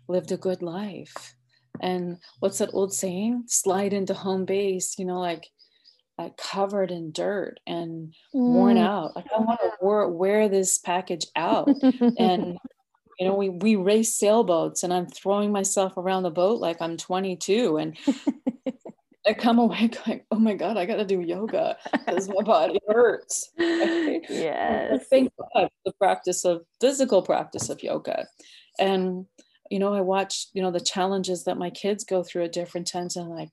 lived 0.07 0.31
a 0.31 0.37
good 0.37 0.61
life. 0.61 1.35
And 1.81 2.17
what's 2.39 2.57
that 2.57 2.73
old 2.73 2.93
saying? 2.93 3.43
Slide 3.47 3.93
into 3.93 4.13
home 4.13 4.45
base, 4.45 4.97
you 4.97 5.05
know, 5.05 5.19
like 5.19 5.47
uh, 6.17 6.29
covered 6.37 6.91
in 6.91 7.11
dirt 7.11 7.59
and 7.67 8.13
mm. 8.33 8.53
worn 8.53 8.77
out. 8.77 9.15
Like 9.15 9.27
I 9.35 9.39
want 9.39 9.59
to 9.61 9.71
wear, 9.81 10.07
wear 10.07 10.49
this 10.49 10.77
package 10.77 11.25
out. 11.35 11.69
and 12.17 12.57
you 13.19 13.27
know, 13.27 13.35
we 13.35 13.49
we 13.49 13.75
race 13.75 14.15
sailboats, 14.15 14.83
and 14.83 14.93
I'm 14.93 15.07
throwing 15.07 15.51
myself 15.51 15.97
around 15.97 16.23
the 16.23 16.29
boat 16.29 16.59
like 16.59 16.81
I'm 16.81 16.97
22, 16.97 17.77
and 17.77 17.97
I 19.27 19.33
come 19.33 19.59
away 19.59 19.87
going, 20.05 20.21
"Oh 20.31 20.39
my 20.39 20.53
god, 20.53 20.77
I 20.77 20.85
got 20.85 20.97
to 20.97 21.05
do 21.05 21.21
yoga 21.21 21.77
because 21.91 22.29
my 22.29 22.43
body 22.43 22.79
hurts." 22.87 23.49
yes. 23.57 25.05
Thank 25.09 25.31
God 25.37 25.69
the 25.85 25.93
practice 25.93 26.45
of 26.45 26.61
physical 26.79 27.21
practice 27.21 27.69
of 27.69 27.81
yoga, 27.81 28.27
and 28.79 29.25
you 29.71 29.79
know, 29.79 29.93
I 29.93 30.01
watch 30.01 30.47
you 30.53 30.61
know 30.61 30.71
the 30.71 30.79
challenges 30.79 31.43
that 31.45 31.57
my 31.57 31.71
kids 31.71 32.03
go 32.03 32.23
through 32.23 32.45
at 32.45 32.53
different 32.53 32.87
times, 32.87 33.15
and 33.15 33.25
I'm 33.25 33.31
like, 33.31 33.49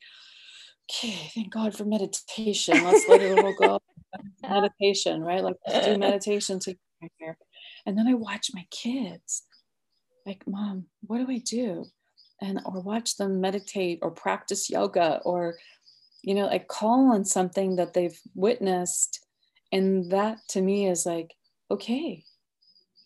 okay, 0.90 1.30
thank 1.34 1.52
God 1.52 1.74
for 1.74 1.84
meditation. 1.84 2.82
Let's 2.84 3.08
let 3.08 3.22
it 3.22 3.38
all 3.38 3.54
go. 3.54 3.80
meditation, 4.42 5.22
right? 5.22 5.42
Like 5.42 5.56
do 5.84 5.98
meditation 5.98 6.58
together. 6.58 7.38
And 7.86 7.98
then 7.98 8.06
I 8.06 8.14
watch 8.14 8.50
my 8.54 8.66
kids 8.70 9.42
like, 10.26 10.46
Mom, 10.46 10.86
what 11.02 11.18
do 11.18 11.30
I 11.30 11.38
do? 11.38 11.86
And 12.40 12.60
or 12.64 12.80
watch 12.80 13.16
them 13.16 13.40
meditate 13.40 14.00
or 14.02 14.10
practice 14.10 14.70
yoga 14.70 15.20
or, 15.24 15.56
you 16.22 16.34
know, 16.34 16.46
like 16.46 16.68
call 16.68 17.12
on 17.12 17.24
something 17.24 17.76
that 17.76 17.94
they've 17.94 18.18
witnessed. 18.34 19.24
And 19.72 20.10
that 20.10 20.38
to 20.50 20.60
me 20.60 20.88
is 20.88 21.06
like, 21.06 21.34
okay, 21.70 22.24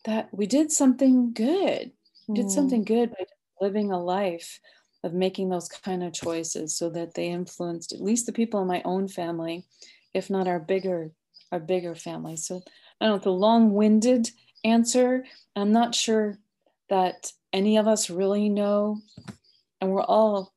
that 0.04 0.28
we 0.32 0.46
did 0.46 0.70
something 0.70 1.32
good. 1.32 1.92
We 2.26 2.34
did 2.34 2.46
mm. 2.46 2.50
something 2.50 2.84
good 2.84 3.10
by 3.10 3.24
living 3.60 3.90
a 3.90 4.02
life 4.02 4.60
of 5.04 5.14
making 5.14 5.48
those 5.48 5.68
kind 5.68 6.02
of 6.02 6.12
choices 6.12 6.76
so 6.76 6.90
that 6.90 7.14
they 7.14 7.28
influenced 7.28 7.92
at 7.92 8.00
least 8.00 8.26
the 8.26 8.32
people 8.32 8.60
in 8.60 8.66
my 8.66 8.82
own 8.84 9.08
family, 9.08 9.64
if 10.12 10.28
not 10.28 10.48
our 10.48 10.58
bigger, 10.58 11.12
our 11.52 11.60
bigger 11.60 11.94
family. 11.94 12.36
So 12.36 12.62
I 13.00 13.06
don't 13.06 13.16
know, 13.16 13.22
the 13.22 13.30
long-winded 13.30 14.30
answer, 14.64 15.24
I'm 15.54 15.72
not 15.72 15.94
sure 15.94 16.38
that 16.88 17.32
any 17.52 17.76
of 17.76 17.86
us 17.86 18.10
really 18.10 18.48
know. 18.48 19.00
And 19.80 19.90
we're 19.90 20.02
all, 20.02 20.52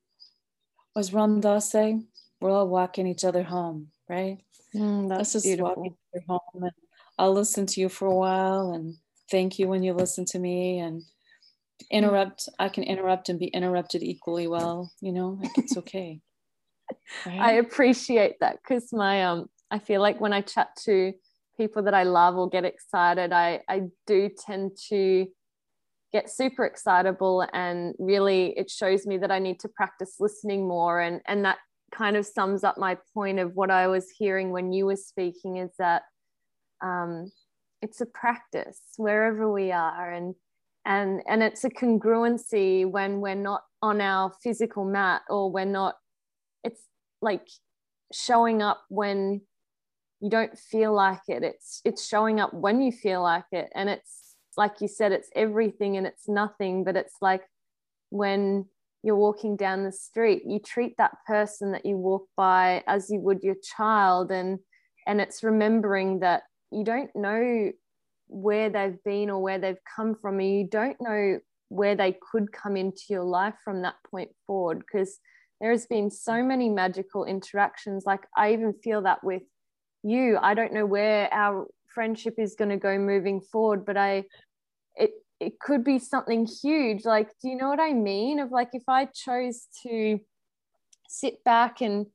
as 0.96 1.12
Ram 1.12 1.40
Dass 1.40 1.70
say, 1.70 2.00
we're 2.40 2.50
all 2.50 2.68
walking 2.68 3.06
each 3.06 3.24
other 3.24 3.44
home, 3.44 3.88
right? 4.08 4.38
Mm, 4.74 5.08
that's 5.08 5.18
Let's 5.18 5.32
just 5.34 5.44
beautiful. 5.44 5.84
each 5.86 5.92
other 6.14 6.24
home. 6.28 6.62
And 6.64 6.72
I'll 7.18 7.32
listen 7.32 7.66
to 7.66 7.80
you 7.80 7.88
for 7.88 8.06
a 8.06 8.14
while 8.14 8.72
and 8.72 8.96
thank 9.30 9.58
you 9.58 9.68
when 9.68 9.82
you 9.82 9.92
listen 9.92 10.24
to 10.26 10.38
me 10.38 10.80
and 10.80 11.02
interrupt. 11.90 12.48
I 12.58 12.68
can 12.68 12.84
interrupt 12.84 13.28
and 13.28 13.38
be 13.38 13.46
interrupted 13.46 14.02
equally 14.02 14.46
well, 14.46 14.92
you 15.00 15.12
know, 15.12 15.38
like 15.40 15.56
it's 15.56 15.76
okay. 15.76 16.20
Right? 17.24 17.40
I 17.40 17.52
appreciate 17.52 18.40
that 18.40 18.58
because 18.62 18.92
my 18.92 19.24
um 19.24 19.46
I 19.70 19.78
feel 19.78 20.02
like 20.02 20.20
when 20.20 20.34
I 20.34 20.42
chat 20.42 20.68
to 20.84 21.12
people 21.56 21.82
that 21.84 21.94
I 21.94 22.02
love 22.02 22.36
or 22.36 22.50
get 22.50 22.64
excited, 22.66 23.32
I 23.32 23.60
I 23.68 23.82
do 24.06 24.28
tend 24.28 24.72
to 24.88 25.26
get 26.12 26.28
super 26.28 26.66
excitable 26.66 27.46
and 27.54 27.94
really 27.98 28.52
it 28.58 28.68
shows 28.70 29.06
me 29.06 29.16
that 29.18 29.30
I 29.30 29.38
need 29.38 29.58
to 29.60 29.68
practice 29.68 30.16
listening 30.20 30.68
more 30.68 31.00
and 31.00 31.22
and 31.26 31.44
that 31.46 31.58
kind 31.92 32.16
of 32.16 32.26
sums 32.26 32.64
up 32.64 32.78
my 32.78 32.98
point 33.14 33.38
of 33.38 33.54
what 33.54 33.70
I 33.70 33.86
was 33.86 34.10
hearing 34.10 34.50
when 34.50 34.72
you 34.72 34.86
were 34.86 34.96
speaking 34.96 35.56
is 35.58 35.70
that 35.78 36.02
um, 36.82 37.30
it's 37.80 38.00
a 38.00 38.06
practice 38.06 38.80
wherever 38.96 39.52
we 39.52 39.70
are 39.72 40.10
and 40.10 40.34
and 40.84 41.22
and 41.28 41.42
it's 41.42 41.64
a 41.64 41.70
congruency 41.70 42.88
when 42.88 43.20
we're 43.20 43.34
not 43.34 43.62
on 43.82 44.00
our 44.00 44.32
physical 44.42 44.84
mat 44.84 45.22
or 45.28 45.50
we're 45.50 45.64
not 45.64 45.96
it's 46.64 46.82
like 47.20 47.48
showing 48.12 48.62
up 48.62 48.82
when 48.88 49.40
you 50.20 50.30
don't 50.30 50.56
feel 50.58 50.92
like 50.92 51.20
it 51.28 51.42
it's 51.42 51.80
it's 51.84 52.06
showing 52.06 52.40
up 52.40 52.52
when 52.52 52.80
you 52.80 52.92
feel 52.92 53.22
like 53.22 53.44
it 53.52 53.70
and 53.74 53.88
it's 53.88 54.22
like 54.56 54.80
you 54.80 54.88
said, 54.88 55.12
it's 55.12 55.30
everything 55.34 55.96
and 55.96 56.06
it's 56.06 56.28
nothing, 56.28 56.84
but 56.84 56.96
it's 56.96 57.16
like 57.20 57.42
when 58.10 58.66
you're 59.02 59.16
walking 59.16 59.56
down 59.56 59.84
the 59.84 59.92
street, 59.92 60.42
you 60.46 60.58
treat 60.60 60.96
that 60.98 61.12
person 61.26 61.72
that 61.72 61.86
you 61.86 61.96
walk 61.96 62.26
by 62.36 62.84
as 62.86 63.10
you 63.10 63.20
would 63.20 63.42
your 63.42 63.56
child. 63.76 64.30
And 64.30 64.58
and 65.06 65.20
it's 65.20 65.42
remembering 65.42 66.20
that 66.20 66.42
you 66.70 66.84
don't 66.84 67.10
know 67.14 67.72
where 68.32 68.70
they've 68.70 69.02
been 69.04 69.30
or 69.30 69.40
where 69.40 69.58
they've 69.58 69.84
come 69.96 70.14
from, 70.14 70.40
and 70.40 70.58
you 70.58 70.66
don't 70.68 70.96
know 71.00 71.38
where 71.68 71.94
they 71.94 72.16
could 72.32 72.52
come 72.52 72.76
into 72.76 73.02
your 73.08 73.24
life 73.24 73.54
from 73.64 73.82
that 73.82 73.96
point 74.10 74.30
forward. 74.46 74.80
Because 74.80 75.18
there 75.60 75.70
has 75.70 75.86
been 75.86 76.10
so 76.10 76.42
many 76.42 76.68
magical 76.68 77.24
interactions. 77.24 78.04
Like 78.04 78.26
I 78.36 78.52
even 78.52 78.74
feel 78.82 79.02
that 79.02 79.22
with 79.22 79.42
you. 80.02 80.38
I 80.40 80.54
don't 80.54 80.72
know 80.72 80.86
where 80.86 81.32
our 81.32 81.66
friendship 81.94 82.34
is 82.38 82.54
going 82.54 82.70
to 82.70 82.76
go 82.76 82.98
moving 82.98 83.40
forward 83.40 83.84
but 83.84 83.96
i 83.96 84.24
it 84.96 85.10
it 85.40 85.58
could 85.60 85.84
be 85.84 85.98
something 85.98 86.46
huge 86.62 87.04
like 87.04 87.28
do 87.40 87.48
you 87.48 87.56
know 87.56 87.68
what 87.68 87.80
i 87.80 87.92
mean 87.92 88.38
of 88.38 88.50
like 88.50 88.70
if 88.72 88.84
i 88.88 89.04
chose 89.06 89.66
to 89.82 90.18
sit 91.08 91.42
back 91.44 91.80
and 91.80 92.06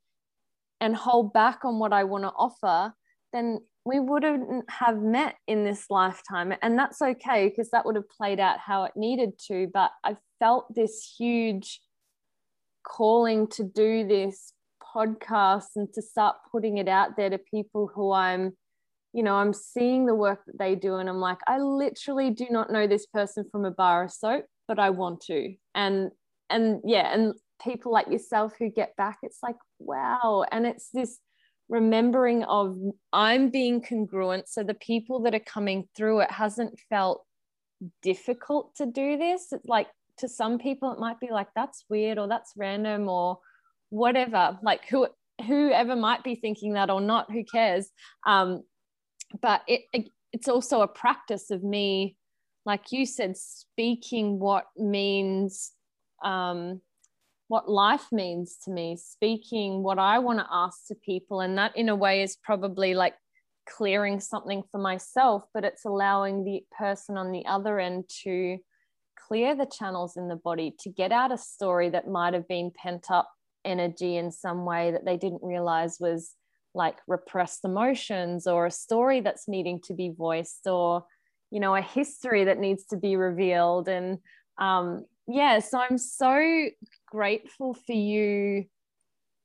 and 0.82 0.96
hold 0.96 1.34
back 1.34 1.64
on 1.64 1.80
what 1.80 1.94
i 1.94 2.04
want 2.04 2.24
to 2.24 2.30
offer 2.30 2.94
then 3.34 3.60
we 3.88 4.00
wouldn't 4.00 4.70
have 4.70 5.02
met 5.02 5.36
in 5.48 5.64
this 5.64 5.86
lifetime 5.90 6.54
and 6.62 6.78
that's 6.78 7.02
okay 7.02 7.48
because 7.48 7.70
that 7.72 7.86
would 7.86 7.96
have 7.96 8.10
played 8.10 8.40
out 8.40 8.60
how 8.60 8.84
it 8.84 8.92
needed 8.96 9.32
to 9.40 9.68
but 9.74 9.92
i 10.04 10.16
felt 10.40 10.66
this 10.74 11.16
huge 11.18 11.80
calling 12.84 13.48
to 13.48 13.64
do 13.64 14.06
this 14.08 14.54
podcast 14.96 15.68
and 15.76 15.94
to 15.94 16.02
start 16.02 16.36
putting 16.52 16.78
it 16.78 16.88
out 16.88 17.16
there 17.18 17.30
to 17.30 17.38
people 17.38 17.90
who 17.94 18.12
i'm 18.12 18.54
you 19.14 19.24
know, 19.24 19.34
I'm 19.34 19.52
seeing 19.52 20.06
the 20.06 20.14
work 20.14 20.46
that 20.46 20.60
they 20.60 20.76
do, 20.76 20.98
and 20.98 21.10
I'm 21.10 21.20
like, 21.20 21.40
I 21.48 21.58
literally 21.58 22.30
do 22.30 22.46
not 22.52 22.72
know 22.72 22.86
this 22.86 23.08
person 23.08 23.46
from 23.52 23.66
a 23.66 23.72
bar 23.72 24.04
of 24.04 24.12
soap, 24.12 24.46
but 24.68 24.78
I 24.78 24.92
want 24.92 25.22
to. 25.22 25.56
And 25.74 26.12
and 26.52 26.82
yeah, 26.86 27.12
and 27.14 27.34
people 27.60 27.92
like 27.92 28.12
yourself 28.12 28.54
who 28.60 28.70
get 28.70 28.96
back, 28.96 29.18
it's 29.24 29.40
like, 29.42 29.56
wow. 29.80 30.46
And 30.52 30.68
it's 30.68 30.90
this 30.94 31.18
remembering 31.70 32.44
of 32.44 32.78
I'm 33.12 33.50
being 33.50 33.82
congruent. 33.82 34.48
So 34.48 34.64
the 34.64 34.74
people 34.74 35.22
that 35.22 35.36
are 35.36 35.40
coming 35.40 35.88
through 35.96 36.22
it 36.22 36.32
hasn't 36.32 36.80
felt 36.90 37.26
difficult 38.02 38.76
to 38.76 38.86
do 38.86 39.18
this. 39.18 39.52
It's 39.52 39.66
like 39.66 39.88
to 40.20 40.28
some 40.28 40.58
people, 40.58 40.92
it 40.92 41.00
might 41.00 41.20
be 41.20 41.30
like, 41.30 41.48
that's 41.56 41.86
weird 41.90 42.18
or 42.18 42.28
that's 42.28 42.54
random 42.56 43.10
or 43.10 43.40
whatever. 43.90 44.58
Like 44.62 44.88
who 44.88 45.08
whoever 45.46 45.96
might 45.96 46.24
be 46.24 46.36
thinking 46.36 46.74
that 46.74 46.90
or 46.90 47.02
not, 47.02 47.32
who 47.32 47.44
cares? 47.44 47.90
Um, 48.26 48.64
but 49.42 49.62
it, 49.68 49.82
it 49.94 50.10
it's 50.34 50.48
also 50.48 50.82
a 50.82 50.88
practice 50.88 51.52
of 51.52 51.64
me 51.64 52.16
like 52.68 52.92
you 52.92 53.06
said 53.06 53.38
speaking 53.38 54.40
what 54.40 54.66
means 54.76 55.72
um, 56.24 56.82
what 57.48 57.70
life 57.70 58.08
means 58.12 58.58
to 58.64 58.72
me 58.72 58.98
speaking 58.98 59.84
what 59.84 60.00
i 60.00 60.20
want 60.20 60.40
to 60.40 60.46
ask 60.52 60.88
to 60.88 60.96
people 60.96 61.42
and 61.42 61.58
that 61.58 61.76
in 61.76 61.90
a 61.90 61.96
way 61.96 62.22
is 62.22 62.38
probably 62.44 62.94
like 62.94 63.16
clearing 63.68 64.20
something 64.20 64.64
for 64.72 64.80
myself 64.80 65.44
but 65.54 65.66
it's 65.66 65.86
allowing 65.86 66.44
the 66.44 66.64
person 66.78 67.18
on 67.18 67.32
the 67.32 67.46
other 67.46 67.80
end 67.80 68.06
to 68.24 68.58
clear 69.28 69.56
the 69.56 69.66
channels 69.66 70.16
in 70.16 70.28
the 70.28 70.36
body 70.36 70.74
to 70.80 70.90
get 70.90 71.12
out 71.12 71.34
a 71.34 71.38
story 71.38 71.90
that 71.90 72.08
might 72.08 72.34
have 72.34 72.48
been 72.48 72.72
pent 72.72 73.08
up 73.10 73.30
energy 73.66 74.16
in 74.16 74.32
some 74.32 74.66
way 74.66 74.92
that 74.92 75.06
they 75.06 75.18
didn't 75.18 75.44
realize 75.44 75.98
was 76.00 76.34
like 76.74 76.98
repressed 77.08 77.66
emotions 77.66 78.48
or 78.48 78.66
a 78.66 78.72
story 78.72 79.20
that's 79.20 79.48
needing 79.48 79.82
to 79.82 79.94
be 79.94 80.14
voiced 80.16 80.68
or 80.68 81.04
you 81.52 81.60
know 81.60 81.76
a 81.76 81.82
history 81.82 82.46
that 82.46 82.60
needs 82.60 82.86
to 82.86 82.98
be 82.98 83.16
revealed. 83.16 83.88
And 83.90 84.20
um 84.58 85.06
yeah 85.28 85.60
so 85.60 85.80
i'm 85.80 85.98
so 85.98 86.68
grateful 87.08 87.74
for 87.74 87.94
you 87.94 88.66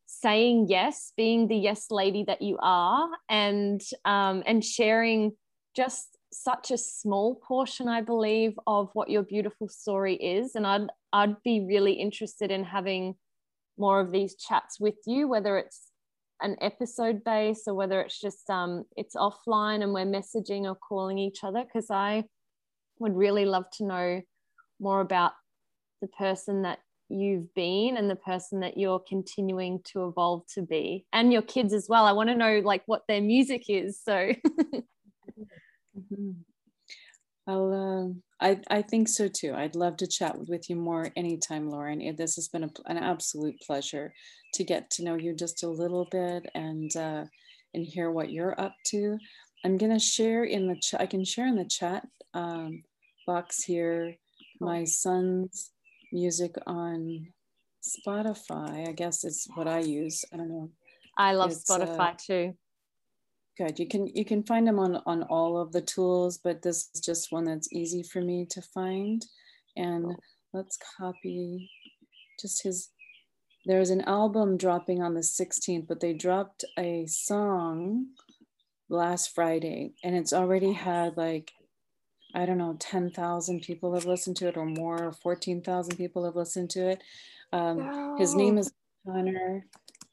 saying 0.06 0.66
yes 0.68 1.12
being 1.16 1.48
the 1.48 1.56
yes 1.56 1.86
lady 1.90 2.24
that 2.26 2.42
you 2.42 2.58
are 2.60 3.08
and 3.28 3.80
um 4.04 4.42
and 4.46 4.64
sharing 4.64 5.32
just 5.74 6.18
such 6.32 6.70
a 6.70 6.78
small 6.78 7.36
portion, 7.36 7.88
I 7.88 8.00
believe, 8.00 8.58
of 8.66 8.90
what 8.94 9.10
your 9.10 9.22
beautiful 9.22 9.68
story 9.68 10.14
is. 10.14 10.54
And 10.54 10.66
I'd 10.66 10.86
I'd 11.12 11.42
be 11.42 11.64
really 11.66 11.92
interested 11.92 12.50
in 12.50 12.64
having 12.64 13.14
more 13.78 14.00
of 14.00 14.12
these 14.12 14.34
chats 14.36 14.80
with 14.80 14.96
you, 15.06 15.28
whether 15.28 15.58
it's 15.58 15.90
an 16.40 16.56
episode 16.60 17.22
base 17.22 17.64
or 17.66 17.74
whether 17.74 18.00
it's 18.00 18.20
just 18.20 18.48
um 18.50 18.84
it's 18.96 19.14
offline 19.14 19.82
and 19.82 19.92
we're 19.92 20.04
messaging 20.04 20.62
or 20.64 20.74
calling 20.74 21.18
each 21.18 21.44
other 21.44 21.62
because 21.64 21.90
I 21.90 22.24
would 22.98 23.14
really 23.14 23.44
love 23.44 23.64
to 23.74 23.84
know 23.84 24.22
more 24.80 25.00
about 25.00 25.32
the 26.02 26.08
person 26.08 26.62
that 26.62 26.80
you've 27.08 27.54
been 27.54 27.96
and 27.96 28.10
the 28.10 28.16
person 28.16 28.60
that 28.60 28.76
you're 28.76 29.00
continuing 29.00 29.80
to 29.84 30.06
evolve 30.06 30.44
to 30.54 30.62
be 30.62 31.06
and 31.12 31.32
your 31.32 31.42
kids 31.42 31.72
as 31.72 31.88
well. 31.88 32.04
I 32.04 32.12
want 32.12 32.28
to 32.28 32.34
know 32.34 32.60
like 32.64 32.82
what 32.86 33.04
their 33.08 33.22
music 33.22 33.64
is 33.68 33.98
so. 34.02 34.32
Mm-hmm. 35.94 36.30
i'll 37.46 37.72
um, 37.74 38.22
I, 38.40 38.58
I 38.70 38.80
think 38.80 39.08
so 39.08 39.28
too. 39.28 39.52
I'd 39.54 39.76
love 39.76 39.98
to 39.98 40.06
chat 40.06 40.38
with 40.48 40.70
you 40.70 40.76
more 40.76 41.10
anytime 41.16 41.68
lauren. 41.68 42.16
This 42.16 42.36
has 42.36 42.48
been 42.48 42.64
a, 42.64 42.70
an 42.86 42.96
absolute 42.96 43.60
pleasure 43.60 44.14
to 44.54 44.64
get 44.64 44.90
to 44.92 45.04
know 45.04 45.16
you 45.16 45.36
just 45.36 45.62
a 45.62 45.68
little 45.68 46.08
bit 46.10 46.46
and 46.54 46.90
uh, 46.96 47.24
and 47.74 47.84
hear 47.84 48.10
what 48.10 48.32
you're 48.32 48.58
up 48.58 48.74
to. 48.86 49.18
I'm 49.66 49.76
going 49.76 49.92
to 49.92 49.98
share 49.98 50.44
in 50.44 50.66
the 50.66 50.76
chat 50.80 51.02
i 51.02 51.06
can 51.06 51.26
share 51.26 51.46
in 51.46 51.56
the 51.56 51.66
chat 51.66 52.06
um, 52.32 52.82
box 53.26 53.62
here 53.62 54.16
my 54.58 54.84
son's 54.84 55.71
music 56.12 56.54
on 56.66 57.26
Spotify. 57.82 58.88
I 58.88 58.92
guess 58.92 59.24
it's 59.24 59.48
what 59.54 59.66
I 59.66 59.80
use. 59.80 60.24
I 60.32 60.36
don't 60.36 60.48
know. 60.48 60.70
I 61.18 61.32
love 61.32 61.50
it's, 61.50 61.68
uh, 61.68 61.78
Spotify 61.78 62.12
uh, 62.12 62.14
too. 62.18 62.54
Good. 63.58 63.78
You 63.78 63.86
can 63.86 64.06
you 64.06 64.24
can 64.24 64.42
find 64.42 64.66
them 64.66 64.78
on 64.78 65.02
on 65.04 65.24
all 65.24 65.60
of 65.60 65.72
the 65.72 65.82
tools, 65.82 66.38
but 66.42 66.62
this 66.62 66.88
is 66.94 67.00
just 67.00 67.32
one 67.32 67.44
that's 67.44 67.72
easy 67.72 68.02
for 68.02 68.22
me 68.22 68.46
to 68.50 68.62
find. 68.62 69.24
And 69.76 70.16
let's 70.52 70.78
copy 70.98 71.70
just 72.40 72.62
his. 72.62 72.88
There's 73.64 73.90
an 73.90 74.00
album 74.02 74.56
dropping 74.56 75.02
on 75.02 75.14
the 75.14 75.20
16th, 75.20 75.86
but 75.86 76.00
they 76.00 76.14
dropped 76.14 76.64
a 76.76 77.06
song 77.06 78.06
last 78.88 79.34
Friday, 79.34 79.92
and 80.02 80.16
it's 80.16 80.32
already 80.32 80.72
had 80.72 81.16
like 81.16 81.52
I 82.34 82.46
don't 82.46 82.58
know, 82.58 82.76
10,000 82.78 83.60
people 83.60 83.94
have 83.94 84.06
listened 84.06 84.36
to 84.36 84.48
it 84.48 84.56
or 84.56 84.64
more, 84.64 85.04
or 85.04 85.12
14,000 85.12 85.96
people 85.96 86.24
have 86.24 86.36
listened 86.36 86.70
to 86.70 86.88
it. 86.88 87.02
Um, 87.52 87.78
wow. 87.78 88.16
His 88.18 88.34
name 88.34 88.58
is 88.58 88.72
Connor, 89.06 89.66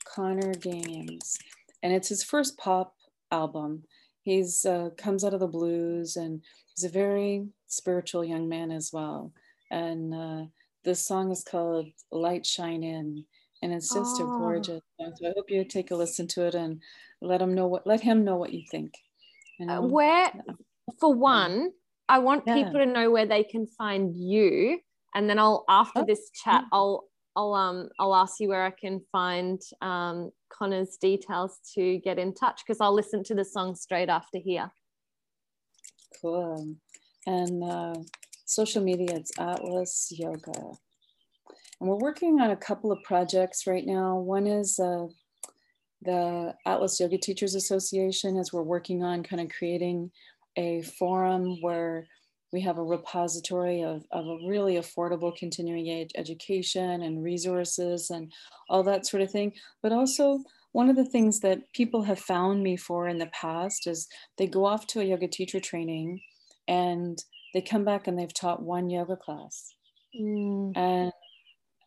Connor 0.03 0.53
Gaines, 0.53 1.37
and 1.81 1.93
it's 1.93 2.09
his 2.09 2.23
first 2.23 2.57
pop 2.57 2.95
album. 3.31 3.83
He's 4.23 4.65
uh, 4.65 4.89
comes 4.97 5.23
out 5.23 5.33
of 5.33 5.39
the 5.39 5.47
blues 5.47 6.17
and 6.17 6.41
he's 6.75 6.83
a 6.83 6.89
very 6.89 7.47
spiritual 7.67 8.25
young 8.25 8.49
man 8.49 8.71
as 8.71 8.91
well. 8.91 9.31
And 9.71 10.13
uh, 10.13 10.45
this 10.83 11.05
song 11.05 11.31
is 11.31 11.43
called 11.43 11.87
Light 12.11 12.45
Shine 12.45 12.83
In. 12.83 13.25
And 13.61 13.73
it's 13.73 13.93
just 13.93 14.21
oh. 14.21 14.23
a 14.23 14.39
gorgeous 14.39 14.81
song. 14.99 15.13
So 15.15 15.27
I 15.27 15.33
hope 15.35 15.49
you 15.49 15.63
take 15.65 15.91
a 15.91 15.95
listen 15.95 16.27
to 16.29 16.45
it 16.45 16.55
and 16.55 16.81
let 17.21 17.41
him 17.41 17.53
know 17.53 17.67
what 17.67 17.85
let 17.85 18.01
him 18.01 18.23
know 18.23 18.37
what 18.37 18.53
you 18.53 18.63
think. 18.71 18.93
uh, 19.67 19.81
where 19.81 20.31
for 20.99 21.13
one, 21.13 21.71
I 22.09 22.17
want 22.17 22.43
yeah. 22.45 22.55
people 22.55 22.79
to 22.79 22.85
know 22.87 23.11
where 23.11 23.27
they 23.27 23.43
can 23.43 23.67
find 23.67 24.15
you, 24.15 24.79
and 25.13 25.29
then 25.29 25.37
I'll 25.37 25.63
after 25.69 26.01
oh, 26.01 26.05
this 26.05 26.31
chat, 26.31 26.63
yeah. 26.63 26.69
I'll 26.73 27.05
I'll 27.35 27.53
um 27.53 27.89
I'll 27.99 28.15
ask 28.15 28.39
you 28.39 28.49
where 28.49 28.65
I 28.65 28.71
can 28.71 28.99
find 29.11 29.61
um 29.81 30.31
Connor's 30.51 30.97
details 30.97 31.59
to 31.75 31.99
get 31.99 32.17
in 32.17 32.33
touch 32.33 32.63
because 32.65 32.81
I'll 32.81 32.95
listen 32.95 33.23
to 33.25 33.35
the 33.35 33.45
song 33.45 33.75
straight 33.75 34.09
after 34.09 34.39
here. 34.39 34.71
Cool, 36.19 36.75
and 37.27 37.63
uh, 37.63 37.95
social 38.45 38.83
media 38.83 39.15
it's 39.15 39.31
Atlas 39.39 40.11
Yoga, 40.11 40.51
and 41.79 41.89
we're 41.89 41.95
working 41.95 42.41
on 42.41 42.49
a 42.49 42.57
couple 42.57 42.91
of 42.91 43.03
projects 43.03 43.67
right 43.67 43.85
now. 43.85 44.17
One 44.17 44.47
is 44.47 44.79
uh, 44.79 45.05
the 46.01 46.55
Atlas 46.65 46.99
Yoga 46.99 47.19
Teachers 47.19 47.53
Association, 47.53 48.35
as 48.35 48.51
we're 48.51 48.63
working 48.63 49.03
on 49.03 49.21
kind 49.21 49.41
of 49.43 49.49
creating 49.49 50.11
a 50.55 50.81
forum 50.81 51.57
where 51.61 52.07
we 52.51 52.61
have 52.61 52.77
a 52.77 52.83
repository 52.83 53.83
of, 53.83 54.03
of 54.11 54.25
a 54.25 54.47
really 54.47 54.75
affordable 54.75 55.35
continuing 55.35 55.89
ed 55.89 56.07
education 56.15 57.03
and 57.03 57.23
resources 57.23 58.09
and 58.09 58.31
all 58.69 58.83
that 58.83 59.05
sort 59.05 59.21
of 59.21 59.31
thing. 59.31 59.53
But 59.83 59.91
also, 59.91 60.39
one 60.71 60.89
of 60.89 60.95
the 60.95 61.05
things 61.05 61.39
that 61.41 61.71
people 61.73 62.03
have 62.03 62.19
found 62.19 62.63
me 62.63 62.77
for 62.77 63.07
in 63.07 63.17
the 63.17 63.27
past 63.27 63.87
is 63.87 64.07
they 64.37 64.47
go 64.47 64.65
off 64.65 64.87
to 64.87 65.01
a 65.01 65.03
yoga 65.03 65.27
teacher 65.27 65.59
training 65.59 66.21
and 66.67 67.17
they 67.53 67.61
come 67.61 67.83
back 67.83 68.07
and 68.07 68.17
they've 68.17 68.33
taught 68.33 68.61
one 68.61 68.89
yoga 68.89 69.15
class. 69.15 69.73
Mm. 70.19 70.73
And 70.75 71.11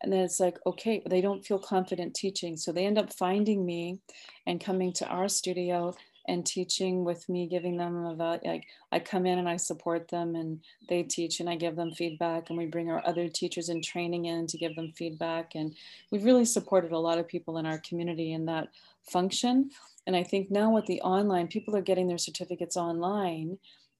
and 0.03 0.11
then 0.11 0.19
it's 0.19 0.39
like 0.39 0.57
okay 0.65 1.01
they 1.09 1.21
don't 1.21 1.45
feel 1.45 1.57
confident 1.57 2.13
teaching 2.13 2.57
so 2.57 2.71
they 2.71 2.85
end 2.85 2.97
up 2.97 3.13
finding 3.13 3.65
me 3.65 3.99
and 4.45 4.59
coming 4.59 4.91
to 4.91 5.07
our 5.07 5.29
studio 5.29 5.93
and 6.27 6.45
teaching 6.45 7.03
with 7.03 7.27
me 7.27 7.47
giving 7.47 7.77
them 7.77 8.05
about 8.05 8.45
like 8.45 8.65
i 8.91 8.99
come 8.99 9.25
in 9.25 9.39
and 9.39 9.49
i 9.49 9.57
support 9.57 10.07
them 10.07 10.35
and 10.35 10.59
they 10.89 11.03
teach 11.03 11.39
and 11.39 11.49
i 11.49 11.55
give 11.55 11.75
them 11.75 11.91
feedback 11.91 12.49
and 12.49 12.57
we 12.57 12.65
bring 12.65 12.89
our 12.89 13.05
other 13.05 13.27
teachers 13.27 13.69
in 13.69 13.81
training 13.81 14.25
in 14.25 14.47
to 14.47 14.57
give 14.57 14.75
them 14.75 14.91
feedback 14.95 15.55
and 15.55 15.75
we've 16.11 16.25
really 16.25 16.45
supported 16.45 16.91
a 16.91 16.99
lot 16.99 17.17
of 17.17 17.27
people 17.27 17.57
in 17.57 17.65
our 17.65 17.79
community 17.79 18.33
in 18.33 18.45
that 18.45 18.69
function 19.03 19.69
and 20.07 20.15
i 20.15 20.23
think 20.23 20.49
now 20.49 20.71
with 20.71 20.85
the 20.85 21.01
online 21.01 21.47
people 21.47 21.75
are 21.75 21.81
getting 21.81 22.07
their 22.07 22.17
certificates 22.17 22.77
online 22.77 23.57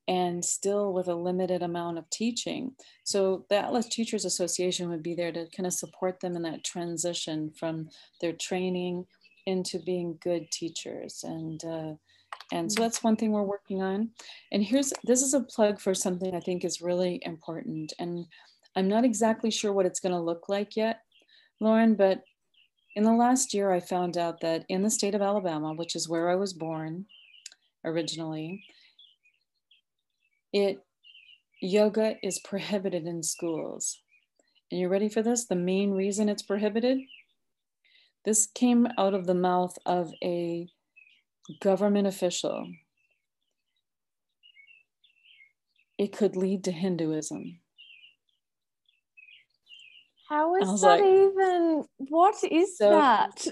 and 0.08 0.44
still 0.44 0.92
with 0.92 1.08
a 1.08 1.16
limited 1.16 1.62
amount 1.64 1.98
of 1.98 2.10
teaching. 2.10 2.74
So 3.04 3.46
the 3.50 3.58
Atlas 3.58 3.88
Teachers 3.88 4.26
Association 4.26 4.90
would 4.90 5.04
be 5.04 5.16
there 5.16 5.32
to 5.32 5.48
kind 5.56 5.66
of 5.66 5.74
support 5.74 6.20
them 6.20 6.36
in 6.36 6.42
that 6.42 6.64
transition 6.64 7.52
from 7.52 7.90
their 8.20 8.34
training 8.34 9.06
into 9.46 9.80
being 9.80 10.18
good 10.22 10.52
teachers. 10.52 11.24
And 11.24 11.64
uh, 11.64 11.94
and 12.54 12.72
so 12.72 12.76
mm-hmm. 12.76 12.84
that's 12.84 13.04
one 13.04 13.16
thing 13.16 13.32
we're 13.32 13.42
working 13.42 13.82
on. 13.82 14.12
And 14.52 14.64
here's 14.64 14.94
this 15.04 15.24
is 15.24 15.34
a 15.34 15.42
plug 15.42 15.82
for 15.82 15.96
something 15.96 16.36
I 16.36 16.40
think 16.40 16.64
is 16.64 16.82
really 16.82 17.20
important. 17.24 17.94
And 17.98 18.28
I'm 18.76 18.88
not 18.88 19.04
exactly 19.04 19.50
sure 19.50 19.74
what 19.74 19.88
it's 19.88 20.00
going 20.00 20.14
to 20.14 20.22
look 20.22 20.48
like 20.50 20.76
yet, 20.76 21.00
Lauren, 21.60 21.96
but 21.96 22.22
in 22.96 23.04
the 23.04 23.12
last 23.12 23.56
year, 23.56 23.72
I 23.72 23.80
found 23.80 24.20
out 24.20 24.40
that 24.42 24.66
in 24.70 24.84
the 24.84 24.92
state 24.92 25.16
of 25.16 25.22
Alabama, 25.22 25.74
which 25.74 25.96
is 25.96 26.08
where 26.08 26.30
I 26.30 26.36
was 26.36 26.54
born 26.54 27.08
originally, 27.84 28.64
it 30.54 30.78
yoga 31.60 32.18
is 32.22 32.38
prohibited 32.38 33.08
in 33.08 33.24
schools. 33.24 34.00
And 34.70 34.80
you 34.80 34.90
ready 34.90 35.10
for 35.10 35.24
this? 35.24 35.46
The 35.46 35.56
main 35.56 35.92
reason 35.92 36.30
it's 36.30 36.44
prohibited? 36.44 37.00
This 38.26 38.46
came 38.46 38.88
out 39.00 39.16
of 39.16 39.26
the 39.26 39.34
mouth 39.34 39.76
of 39.88 40.14
a 40.24 40.68
government 41.62 42.08
official, 42.08 42.68
it 45.98 46.16
could 46.16 46.36
lead 46.36 46.64
to 46.66 46.72
Hinduism. 46.72 47.60
How 50.30 50.56
is 50.56 50.82
that 50.82 51.00
like, 51.00 51.04
even? 51.04 51.86
What 51.98 52.36
is 52.44 52.78
so, 52.78 52.90
that? 52.90 53.46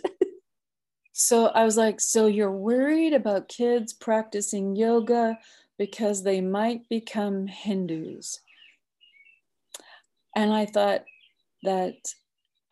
so 1.14 1.48
I 1.48 1.64
was 1.64 1.78
like, 1.78 2.02
so 2.02 2.26
you're 2.26 2.52
worried 2.52 3.14
about 3.14 3.50
kids 3.50 3.94
practicing 3.94 4.76
yoga 4.76 5.38
because 5.78 6.24
they 6.24 6.42
might 6.42 6.90
become 6.90 7.48
Hindus. 7.48 8.40
And 10.36 10.54
I 10.54 10.66
thought 10.66 11.04
that 11.64 11.96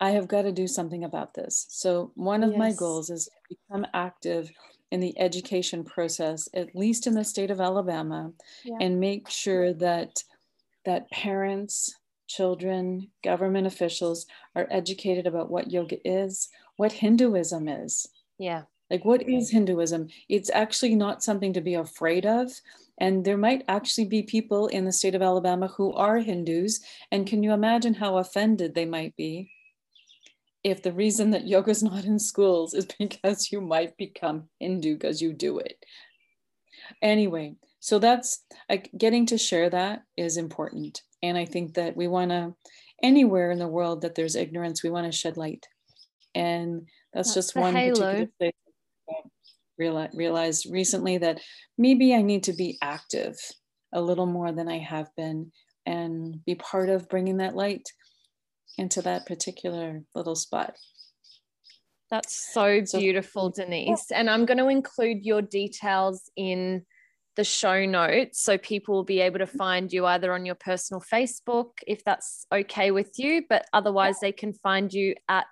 I 0.00 0.10
have 0.10 0.28
got 0.28 0.42
to 0.42 0.52
do 0.52 0.66
something 0.66 1.04
about 1.04 1.34
this. 1.34 1.66
So 1.68 2.10
one 2.14 2.42
of 2.42 2.50
yes. 2.50 2.58
my 2.58 2.72
goals 2.72 3.10
is 3.10 3.26
to 3.26 3.56
become 3.56 3.86
active 3.92 4.50
in 4.90 5.00
the 5.00 5.18
education 5.18 5.84
process, 5.84 6.48
at 6.54 6.74
least 6.74 7.06
in 7.06 7.14
the 7.14 7.24
state 7.24 7.50
of 7.50 7.60
Alabama, 7.60 8.32
yeah. 8.64 8.76
and 8.80 9.00
make 9.00 9.28
sure 9.30 9.72
that 9.74 10.22
that 10.84 11.10
parents, 11.10 11.94
children, 12.26 13.08
government 13.22 13.66
officials 13.66 14.26
are 14.56 14.66
educated 14.70 15.26
about 15.26 15.50
what 15.50 15.70
yoga 15.70 15.96
is, 16.08 16.48
what 16.76 16.92
Hinduism 16.92 17.68
is. 17.68 18.08
Yeah. 18.38 18.62
Like, 18.90 19.04
what 19.04 19.28
is 19.28 19.50
Hinduism? 19.50 20.08
It's 20.28 20.50
actually 20.50 20.94
not 20.96 21.22
something 21.22 21.52
to 21.52 21.60
be 21.60 21.74
afraid 21.74 22.26
of. 22.26 22.50
And 22.98 23.24
there 23.24 23.36
might 23.36 23.64
actually 23.68 24.06
be 24.06 24.22
people 24.22 24.66
in 24.66 24.84
the 24.84 24.92
state 24.92 25.14
of 25.14 25.22
Alabama 25.22 25.68
who 25.68 25.92
are 25.92 26.18
Hindus. 26.18 26.80
And 27.12 27.26
can 27.26 27.42
you 27.42 27.52
imagine 27.52 27.94
how 27.94 28.18
offended 28.18 28.74
they 28.74 28.84
might 28.84 29.14
be? 29.16 29.50
If 30.62 30.82
the 30.82 30.92
reason 30.92 31.30
that 31.30 31.46
yoga 31.46 31.70
is 31.70 31.82
not 31.82 32.04
in 32.04 32.18
schools 32.18 32.74
is 32.74 32.86
because 32.98 33.50
you 33.50 33.60
might 33.60 33.96
become 33.96 34.48
Hindu 34.58 34.94
because 34.94 35.22
you 35.22 35.32
do 35.32 35.58
it. 35.58 35.84
Anyway, 37.02 37.56
so 37.80 37.98
that's 37.98 38.44
like 38.68 38.90
getting 38.96 39.26
to 39.26 39.38
share 39.38 39.70
that 39.70 40.02
is 40.16 40.36
important. 40.36 41.02
And 41.22 41.36
I 41.36 41.44
think 41.44 41.74
that 41.74 41.96
we 41.96 42.08
want 42.08 42.30
to, 42.30 42.54
anywhere 43.02 43.50
in 43.50 43.58
the 43.58 43.68
world 43.68 44.02
that 44.02 44.14
there's 44.14 44.36
ignorance, 44.36 44.82
we 44.82 44.90
want 44.90 45.06
to 45.06 45.16
shed 45.16 45.36
light. 45.36 45.66
And 46.34 46.88
that's, 47.12 47.34
that's 47.34 47.46
just 47.46 47.56
one 47.56 47.74
halo. 47.74 47.94
particular 47.94 48.26
thing. 48.38 48.52
Realized, 49.78 50.14
realized 50.14 50.66
recently 50.70 51.16
that 51.18 51.40
maybe 51.78 52.14
I 52.14 52.20
need 52.20 52.44
to 52.44 52.52
be 52.52 52.76
active 52.82 53.34
a 53.94 54.00
little 54.00 54.26
more 54.26 54.52
than 54.52 54.68
I 54.68 54.78
have 54.78 55.08
been 55.16 55.52
and 55.86 56.44
be 56.44 56.54
part 56.54 56.90
of 56.90 57.08
bringing 57.08 57.38
that 57.38 57.56
light 57.56 57.88
into 58.78 59.02
that 59.02 59.26
particular 59.26 60.02
little 60.14 60.36
spot. 60.36 60.76
That's 62.10 62.52
so 62.52 62.82
beautiful, 62.92 63.52
so, 63.52 63.62
Denise. 63.62 64.10
And 64.10 64.28
I'm 64.28 64.44
going 64.44 64.58
to 64.58 64.68
include 64.68 65.24
your 65.24 65.42
details 65.42 66.30
in 66.36 66.84
the 67.36 67.44
show 67.44 67.86
notes 67.86 68.42
so 68.42 68.58
people 68.58 68.94
will 68.94 69.04
be 69.04 69.20
able 69.20 69.38
to 69.38 69.46
find 69.46 69.92
you 69.92 70.04
either 70.04 70.32
on 70.32 70.44
your 70.44 70.56
personal 70.56 71.00
Facebook 71.00 71.70
if 71.86 72.04
that's 72.04 72.46
okay 72.52 72.90
with 72.90 73.18
you, 73.18 73.44
but 73.48 73.64
otherwise 73.72 74.18
they 74.20 74.32
can 74.32 74.52
find 74.52 74.92
you 74.92 75.14
at 75.28 75.46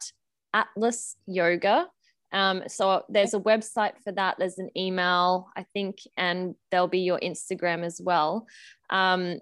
Atlas 0.53 1.17
Yoga. 1.27 1.87
Um, 2.33 2.65
so 2.67 3.05
there's 3.09 3.35
a 3.35 3.41
website 3.41 3.95
for 4.03 4.13
that. 4.13 4.37
There's 4.39 4.59
an 4.59 4.71
email, 4.77 5.49
I 5.57 5.65
think, 5.73 5.99
and 6.17 6.57
there'll 6.71 6.89
be 6.89 7.01
your 7.01 7.21
Instagram 7.21 7.85
as 7.85 8.01
well. 8.03 8.47
Um, 8.91 9.39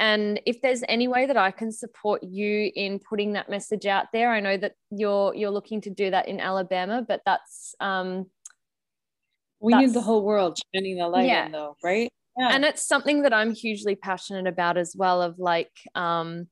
and 0.00 0.40
if 0.46 0.62
there's 0.62 0.82
any 0.88 1.08
way 1.08 1.26
that 1.26 1.36
I 1.36 1.50
can 1.50 1.70
support 1.70 2.22
you 2.22 2.72
in 2.74 2.98
putting 2.98 3.34
that 3.34 3.50
message 3.50 3.84
out 3.84 4.06
there, 4.14 4.32
I 4.32 4.40
know 4.40 4.56
that 4.56 4.72
you're 4.90 5.34
you're 5.34 5.50
looking 5.50 5.82
to 5.82 5.90
do 5.90 6.10
that 6.10 6.26
in 6.26 6.40
Alabama, 6.40 7.04
but 7.06 7.20
that's 7.26 7.74
um, 7.80 8.24
we 9.60 9.74
need 9.74 9.92
the 9.92 10.00
whole 10.00 10.24
world 10.24 10.58
shining 10.74 10.96
the 10.96 11.06
light 11.06 11.26
yeah. 11.26 11.44
in, 11.44 11.52
though, 11.52 11.76
right? 11.84 12.10
Yeah. 12.38 12.48
And 12.54 12.64
it's 12.64 12.80
something 12.80 13.22
that 13.22 13.34
I'm 13.34 13.54
hugely 13.54 13.94
passionate 13.94 14.46
about 14.46 14.78
as 14.78 14.96
well. 14.96 15.20
Of 15.20 15.38
like, 15.38 15.70
um, 15.94 16.48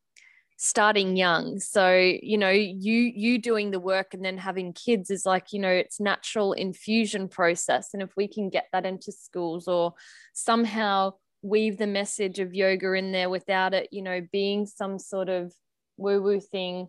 starting 0.61 1.17
young 1.17 1.61
so 1.61 1.97
you 1.97 2.37
know 2.37 2.51
you 2.51 3.13
you 3.15 3.39
doing 3.39 3.71
the 3.71 3.79
work 3.79 4.13
and 4.13 4.25
then 4.25 4.37
having 4.37 4.73
kids 4.73 5.09
is 5.09 5.25
like 5.25 5.53
you 5.53 5.61
know 5.61 5.71
it's 5.71 6.01
natural 6.01 6.53
infusion 6.53 7.29
process 7.29 7.91
and 7.95 8.03
if 8.03 8.11
we 8.17 8.27
can 8.27 8.51
get 8.51 8.67
that 8.73 8.85
into 8.85 9.13
schools 9.13 9.69
or 9.69 9.95
somehow 10.33 11.13
weave 11.43 11.79
the 11.79 11.87
message 11.87 12.39
of 12.39 12.55
yoga 12.55 12.93
in 12.95 13.13
there 13.13 13.31
without 13.31 13.75
it 13.75 13.89
you 13.93 14.03
know 14.03 14.21
being 14.33 14.67
some 14.67 14.99
sort 14.99 15.29
of 15.29 15.53
woo 15.97 16.21
woo 16.21 16.41
thing 16.41 16.89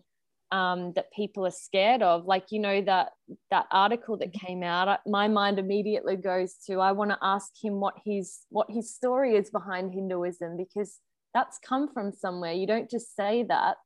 um, 0.52 0.92
that 0.94 1.12
people 1.12 1.46
are 1.46 1.52
scared 1.52 2.02
of 2.02 2.24
like 2.26 2.46
you 2.50 2.58
know 2.58 2.80
that 2.82 3.12
that 3.52 3.66
article 3.70 4.16
that 4.16 4.32
came 4.32 4.64
out 4.64 4.98
my 5.06 5.28
mind 5.28 5.60
immediately 5.60 6.16
goes 6.16 6.54
to 6.66 6.80
i 6.80 6.90
want 6.90 7.10
to 7.10 7.18
ask 7.22 7.52
him 7.62 7.78
what 7.78 7.94
his 8.04 8.40
what 8.48 8.66
his 8.68 8.92
story 8.92 9.36
is 9.36 9.48
behind 9.50 9.94
hinduism 9.94 10.56
because 10.56 10.98
that's 11.34 11.58
come 11.58 11.92
from 11.92 12.12
somewhere. 12.12 12.52
You 12.52 12.66
don't 12.66 12.90
just 12.90 13.14
say 13.14 13.44
that. 13.44 13.76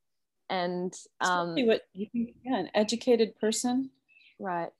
And 0.50 0.92
um, 1.20 1.54
what 1.66 1.82
you 1.94 2.06
think, 2.12 2.34
yeah, 2.44 2.58
an 2.58 2.70
educated 2.74 3.38
person. 3.40 3.90
Right. 4.38 4.70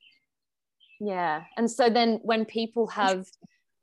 Yeah. 1.01 1.45
And 1.57 1.71
so 1.71 1.91
then 1.91 2.21
when 2.23 2.45
people 2.45 2.87
have 2.89 3.27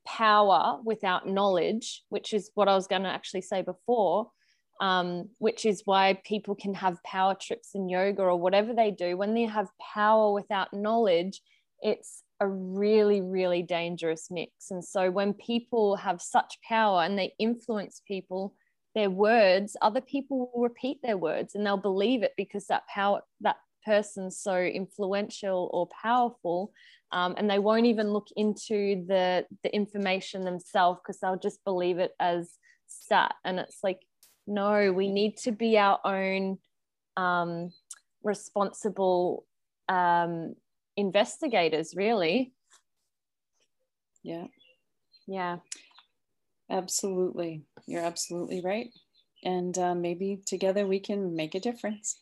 power 0.06 0.80
without 0.84 1.28
knowledge, 1.28 2.04
which 2.10 2.34
is 2.34 2.52
what 2.56 2.68
I 2.68 2.76
was 2.76 2.88
going 2.88 3.04
to 3.04 3.10
actually 3.10 3.42
say 3.42 3.62
before, 3.62 4.32
um, 4.80 5.30
which 5.38 5.66
is 5.66 5.84
why 5.86 6.20
people 6.26 6.56
can 6.56 6.74
have 6.74 7.04
power 7.04 7.36
trips 7.40 7.70
in 7.76 7.90
yoga 7.90 8.24
or 8.24 8.38
whatever 8.38 8.74
they 8.74 8.92
do. 8.92 9.18
When 9.18 9.34
they 9.34 9.44
have 9.44 9.70
power 9.94 10.34
without 10.34 10.74
knowledge, 10.74 11.42
it's 11.82 12.24
a 12.40 12.48
really, 12.48 13.22
really 13.22 13.62
dangerous 13.62 14.30
mix. 14.32 14.72
And 14.72 14.84
so 14.84 15.12
when 15.12 15.34
people 15.34 15.96
have 15.98 16.22
such 16.22 16.58
power 16.68 17.04
and 17.04 17.18
they 17.18 17.34
influence 17.38 18.02
people, 18.08 18.56
their 18.96 19.10
words, 19.10 19.78
other 19.82 20.02
people 20.02 20.52
will 20.54 20.64
repeat 20.64 20.98
their 21.02 21.18
words 21.18 21.56
and 21.56 21.66
they'll 21.66 21.78
believe 21.78 22.24
it 22.24 22.34
because 22.36 22.66
that 22.68 22.88
power 22.88 23.22
that 23.42 23.58
person's 23.86 24.38
so 24.38 24.58
influential 24.58 25.70
or 25.74 25.88
powerful. 26.02 26.72
Um, 27.14 27.36
and 27.38 27.50
they 27.50 27.60
won't 27.60 27.86
even 27.86 28.14
look 28.14 28.28
into 28.36 29.06
the 29.08 29.46
the 29.64 29.76
information 29.76 30.44
themselves 30.44 31.00
because 31.02 31.20
they'll 31.20 31.38
just 31.38 31.64
believe 31.64 32.00
it 32.00 32.14
as 32.20 32.58
stat. 32.88 33.36
And 33.44 33.60
it's 33.60 33.80
like, 33.84 34.00
no, 34.48 34.92
we 34.92 35.10
need 35.10 35.38
to 35.38 35.52
be 35.52 35.78
our 35.78 36.00
own 36.06 36.58
um, 37.18 37.72
responsible 38.24 39.46
um, 39.90 40.56
investigators, 40.96 41.96
really. 41.96 42.54
Yeah. 44.24 44.48
Yeah. 45.28 45.58
Absolutely. 46.70 47.64
You're 47.88 48.04
absolutely 48.04 48.62
right. 48.62 48.90
And 49.44 49.78
uh, 49.78 49.96
maybe 49.96 50.42
together 50.46 50.86
we 50.88 51.00
can 51.00 51.36
make 51.36 51.56
a 51.56 51.60
difference. 51.60 52.22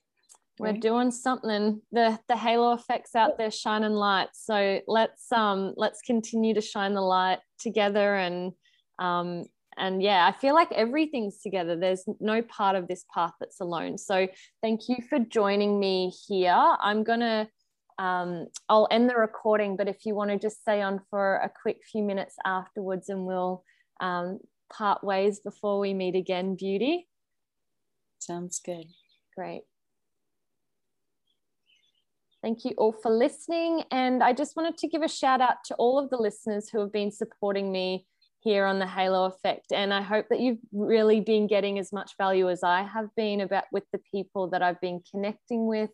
We're 0.59 0.73
doing 0.73 1.11
something. 1.11 1.81
The 1.91 2.19
the 2.27 2.35
halo 2.35 2.73
effects 2.73 3.15
out 3.15 3.37
there 3.37 3.49
shining 3.49 3.93
light. 3.93 4.29
So 4.33 4.81
let's 4.87 5.31
um 5.31 5.73
let's 5.77 6.01
continue 6.01 6.53
to 6.53 6.61
shine 6.61 6.93
the 6.93 7.01
light 7.01 7.39
together 7.59 8.15
and 8.15 8.51
um 8.99 9.45
and 9.77 10.03
yeah, 10.03 10.27
I 10.27 10.37
feel 10.37 10.53
like 10.53 10.71
everything's 10.73 11.41
together. 11.41 11.77
There's 11.77 12.03
no 12.19 12.41
part 12.41 12.75
of 12.75 12.89
this 12.89 13.05
path 13.13 13.31
that's 13.39 13.61
alone. 13.61 13.97
So 13.97 14.27
thank 14.61 14.89
you 14.89 14.97
for 15.09 15.19
joining 15.19 15.79
me 15.79 16.11
here. 16.27 16.51
I'm 16.53 17.03
gonna 17.03 17.47
um, 17.97 18.47
I'll 18.69 18.87
end 18.91 19.09
the 19.09 19.15
recording, 19.15 19.75
but 19.75 19.89
if 19.89 20.05
you 20.05 20.15
want 20.15 20.31
to 20.31 20.39
just 20.39 20.61
stay 20.61 20.81
on 20.81 21.01
for 21.09 21.35
a 21.35 21.51
quick 21.61 21.79
few 21.83 22.01
minutes 22.01 22.35
afterwards 22.45 23.09
and 23.09 23.25
we'll 23.25 23.63
um, 23.99 24.39
part 24.71 25.03
ways 25.03 25.41
before 25.41 25.79
we 25.79 25.93
meet 25.93 26.15
again, 26.15 26.55
Beauty? 26.55 27.09
Sounds 28.19 28.61
good. 28.63 28.85
Great. 29.35 29.63
Thank 32.41 32.63
you 32.63 32.71
all 32.77 32.93
for 32.93 33.11
listening. 33.11 33.83
And 33.91 34.23
I 34.23 34.31
just 34.31 34.55
wanted 34.55 34.77
to 34.77 34.87
give 34.87 35.01
a 35.01 35.09
shout 35.09 35.41
out 35.41 35.63
to 35.65 35.75
all 35.75 35.99
of 35.99 36.09
the 36.09 36.17
listeners 36.17 36.69
who 36.69 36.79
have 36.79 36.91
been 36.91 37.11
supporting 37.11 37.71
me 37.71 38.05
here 38.39 38.65
on 38.65 38.79
the 38.79 38.87
Halo 38.87 39.25
Effect. 39.25 39.73
And 39.73 39.93
I 39.93 40.01
hope 40.01 40.27
that 40.29 40.39
you've 40.39 40.59
really 40.71 41.19
been 41.19 41.47
getting 41.47 41.77
as 41.77 41.91
much 41.91 42.13
value 42.17 42.49
as 42.49 42.63
I 42.63 42.83
have 42.83 43.13
been 43.17 43.41
about 43.41 43.65
with 43.73 43.83
the 43.91 43.99
people 44.09 44.47
that 44.51 44.61
I've 44.61 44.79
been 44.79 45.01
connecting 45.11 45.67
with. 45.67 45.89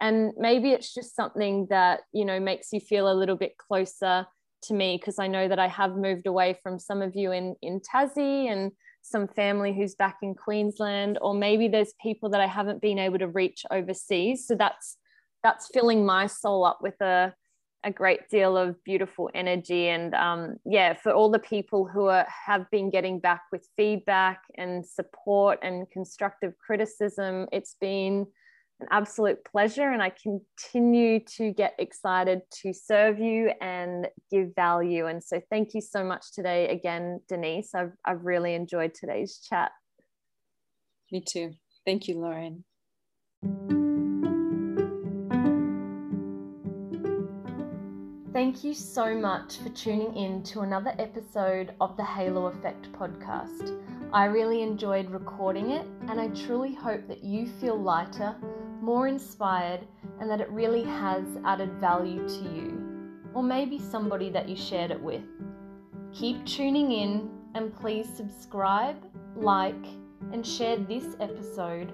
And 0.00 0.32
maybe 0.36 0.72
it's 0.72 0.92
just 0.92 1.14
something 1.14 1.68
that, 1.70 2.00
you 2.12 2.24
know, 2.24 2.40
makes 2.40 2.72
you 2.72 2.80
feel 2.80 3.10
a 3.10 3.14
little 3.14 3.36
bit 3.36 3.56
closer 3.56 4.26
to 4.62 4.74
me 4.74 4.96
because 5.00 5.18
I 5.20 5.28
know 5.28 5.46
that 5.48 5.58
I 5.58 5.68
have 5.68 5.96
moved 5.96 6.26
away 6.26 6.58
from 6.62 6.78
some 6.78 7.02
of 7.02 7.14
you 7.14 7.30
in 7.30 7.54
in 7.62 7.80
Tassie 7.80 8.50
and 8.50 8.72
some 9.02 9.28
family 9.28 9.72
who's 9.72 9.94
back 9.94 10.18
in 10.22 10.34
Queensland 10.34 11.18
or 11.20 11.34
maybe 11.34 11.68
there's 11.68 11.92
people 12.02 12.30
that 12.30 12.40
I 12.40 12.46
haven't 12.46 12.82
been 12.82 12.98
able 12.98 13.18
to 13.18 13.28
reach 13.28 13.64
overseas 13.70 14.46
so 14.46 14.56
that's 14.56 14.96
that's 15.42 15.68
filling 15.72 16.04
my 16.04 16.26
soul 16.26 16.64
up 16.64 16.78
with 16.82 17.00
a 17.00 17.34
a 17.84 17.90
great 17.90 18.28
deal 18.28 18.56
of 18.56 18.82
beautiful 18.82 19.30
energy 19.32 19.88
and 19.88 20.12
um, 20.14 20.56
yeah 20.64 20.92
for 20.92 21.12
all 21.12 21.30
the 21.30 21.38
people 21.38 21.86
who 21.86 22.06
are, 22.06 22.26
have 22.28 22.68
been 22.70 22.90
getting 22.90 23.20
back 23.20 23.42
with 23.52 23.68
feedback 23.76 24.40
and 24.56 24.84
support 24.84 25.58
and 25.62 25.88
constructive 25.90 26.52
criticism 26.58 27.46
it's 27.52 27.76
been 27.80 28.26
an 28.80 28.88
absolute 28.90 29.44
pleasure 29.44 29.90
and 29.90 30.02
I 30.02 30.10
continue 30.10 31.20
to 31.36 31.52
get 31.52 31.74
excited 31.78 32.42
to 32.62 32.72
serve 32.74 33.18
you 33.18 33.52
and 33.60 34.06
give 34.30 34.54
value. 34.54 35.06
And 35.06 35.22
so 35.22 35.40
thank 35.50 35.72
you 35.74 35.80
so 35.80 36.04
much 36.04 36.32
today 36.34 36.68
again, 36.68 37.20
Denise. 37.28 37.74
I've, 37.74 37.92
I've 38.04 38.24
really 38.24 38.54
enjoyed 38.54 38.92
today's 38.94 39.38
chat. 39.38 39.72
Me 41.10 41.22
too. 41.26 41.52
Thank 41.86 42.08
you, 42.08 42.18
Lauren. 42.18 42.64
Thank 48.36 48.64
you 48.64 48.74
so 48.74 49.14
much 49.14 49.56
for 49.60 49.70
tuning 49.70 50.14
in 50.14 50.42
to 50.42 50.60
another 50.60 50.92
episode 50.98 51.72
of 51.80 51.96
the 51.96 52.04
Halo 52.04 52.48
Effect 52.48 52.92
podcast. 52.92 53.82
I 54.12 54.26
really 54.26 54.60
enjoyed 54.60 55.08
recording 55.08 55.70
it, 55.70 55.86
and 56.08 56.20
I 56.20 56.28
truly 56.28 56.74
hope 56.74 57.08
that 57.08 57.24
you 57.24 57.46
feel 57.46 57.80
lighter 57.80 58.36
more 58.82 59.08
inspired, 59.08 59.86
and 60.20 60.28
that 60.28 60.42
it 60.42 60.50
really 60.50 60.82
has 60.84 61.24
added 61.46 61.72
value 61.80 62.28
to 62.28 62.42
you, 62.54 63.08
or 63.32 63.42
maybe 63.42 63.78
somebody 63.78 64.28
that 64.28 64.50
you 64.50 64.54
shared 64.54 64.90
it 64.90 65.00
with. 65.00 65.24
Keep 66.12 66.44
tuning 66.44 66.92
in 66.92 67.30
and 67.54 67.74
please 67.74 68.06
subscribe, 68.06 68.98
like, 69.34 69.86
and 70.34 70.46
share 70.46 70.76
this 70.76 71.16
episode 71.20 71.90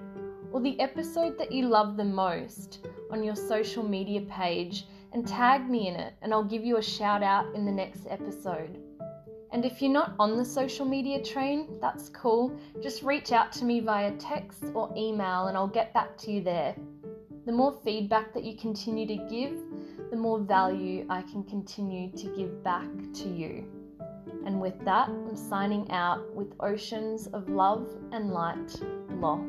or 0.51 0.59
the 0.59 0.77
episode 0.81 1.37
that 1.37 1.53
you 1.53 1.69
love 1.69 1.95
the 1.95 2.03
most 2.03 2.85
on 3.11 3.23
your 3.23 3.37
social 3.37 3.81
media 3.81 4.19
page 4.29 4.87
and 5.13 5.27
tag 5.27 5.69
me 5.69 5.87
in 5.87 5.95
it, 5.95 6.13
and 6.21 6.33
I'll 6.33 6.43
give 6.43 6.65
you 6.65 6.77
a 6.77 6.83
shout 6.83 7.23
out 7.23 7.53
in 7.55 7.65
the 7.65 7.71
next 7.71 8.07
episode. 8.09 8.79
And 9.53 9.63
if 9.63 9.83
you're 9.83 9.91
not 9.91 10.15
on 10.17 10.35
the 10.35 10.43
social 10.43 10.83
media 10.83 11.23
train, 11.23 11.77
that's 11.79 12.09
cool. 12.09 12.51
Just 12.81 13.03
reach 13.03 13.31
out 13.31 13.51
to 13.53 13.65
me 13.65 13.81
via 13.81 14.11
text 14.13 14.63
or 14.73 14.91
email 14.97 15.45
and 15.45 15.55
I'll 15.55 15.67
get 15.67 15.93
back 15.93 16.17
to 16.19 16.31
you 16.31 16.41
there. 16.41 16.75
The 17.45 17.51
more 17.51 17.79
feedback 17.83 18.33
that 18.33 18.43
you 18.43 18.57
continue 18.57 19.05
to 19.05 19.15
give, 19.29 19.55
the 20.09 20.17
more 20.17 20.39
value 20.39 21.05
I 21.07 21.21
can 21.21 21.43
continue 21.43 22.11
to 22.17 22.35
give 22.35 22.63
back 22.63 22.89
to 23.13 23.29
you. 23.29 23.65
And 24.45 24.59
with 24.59 24.83
that, 24.85 25.09
I'm 25.09 25.35
signing 25.35 25.89
out 25.91 26.33
with 26.33 26.53
oceans 26.59 27.27
of 27.27 27.47
love 27.47 27.87
and 28.11 28.31
light. 28.31 28.81
Lo. 29.11 29.45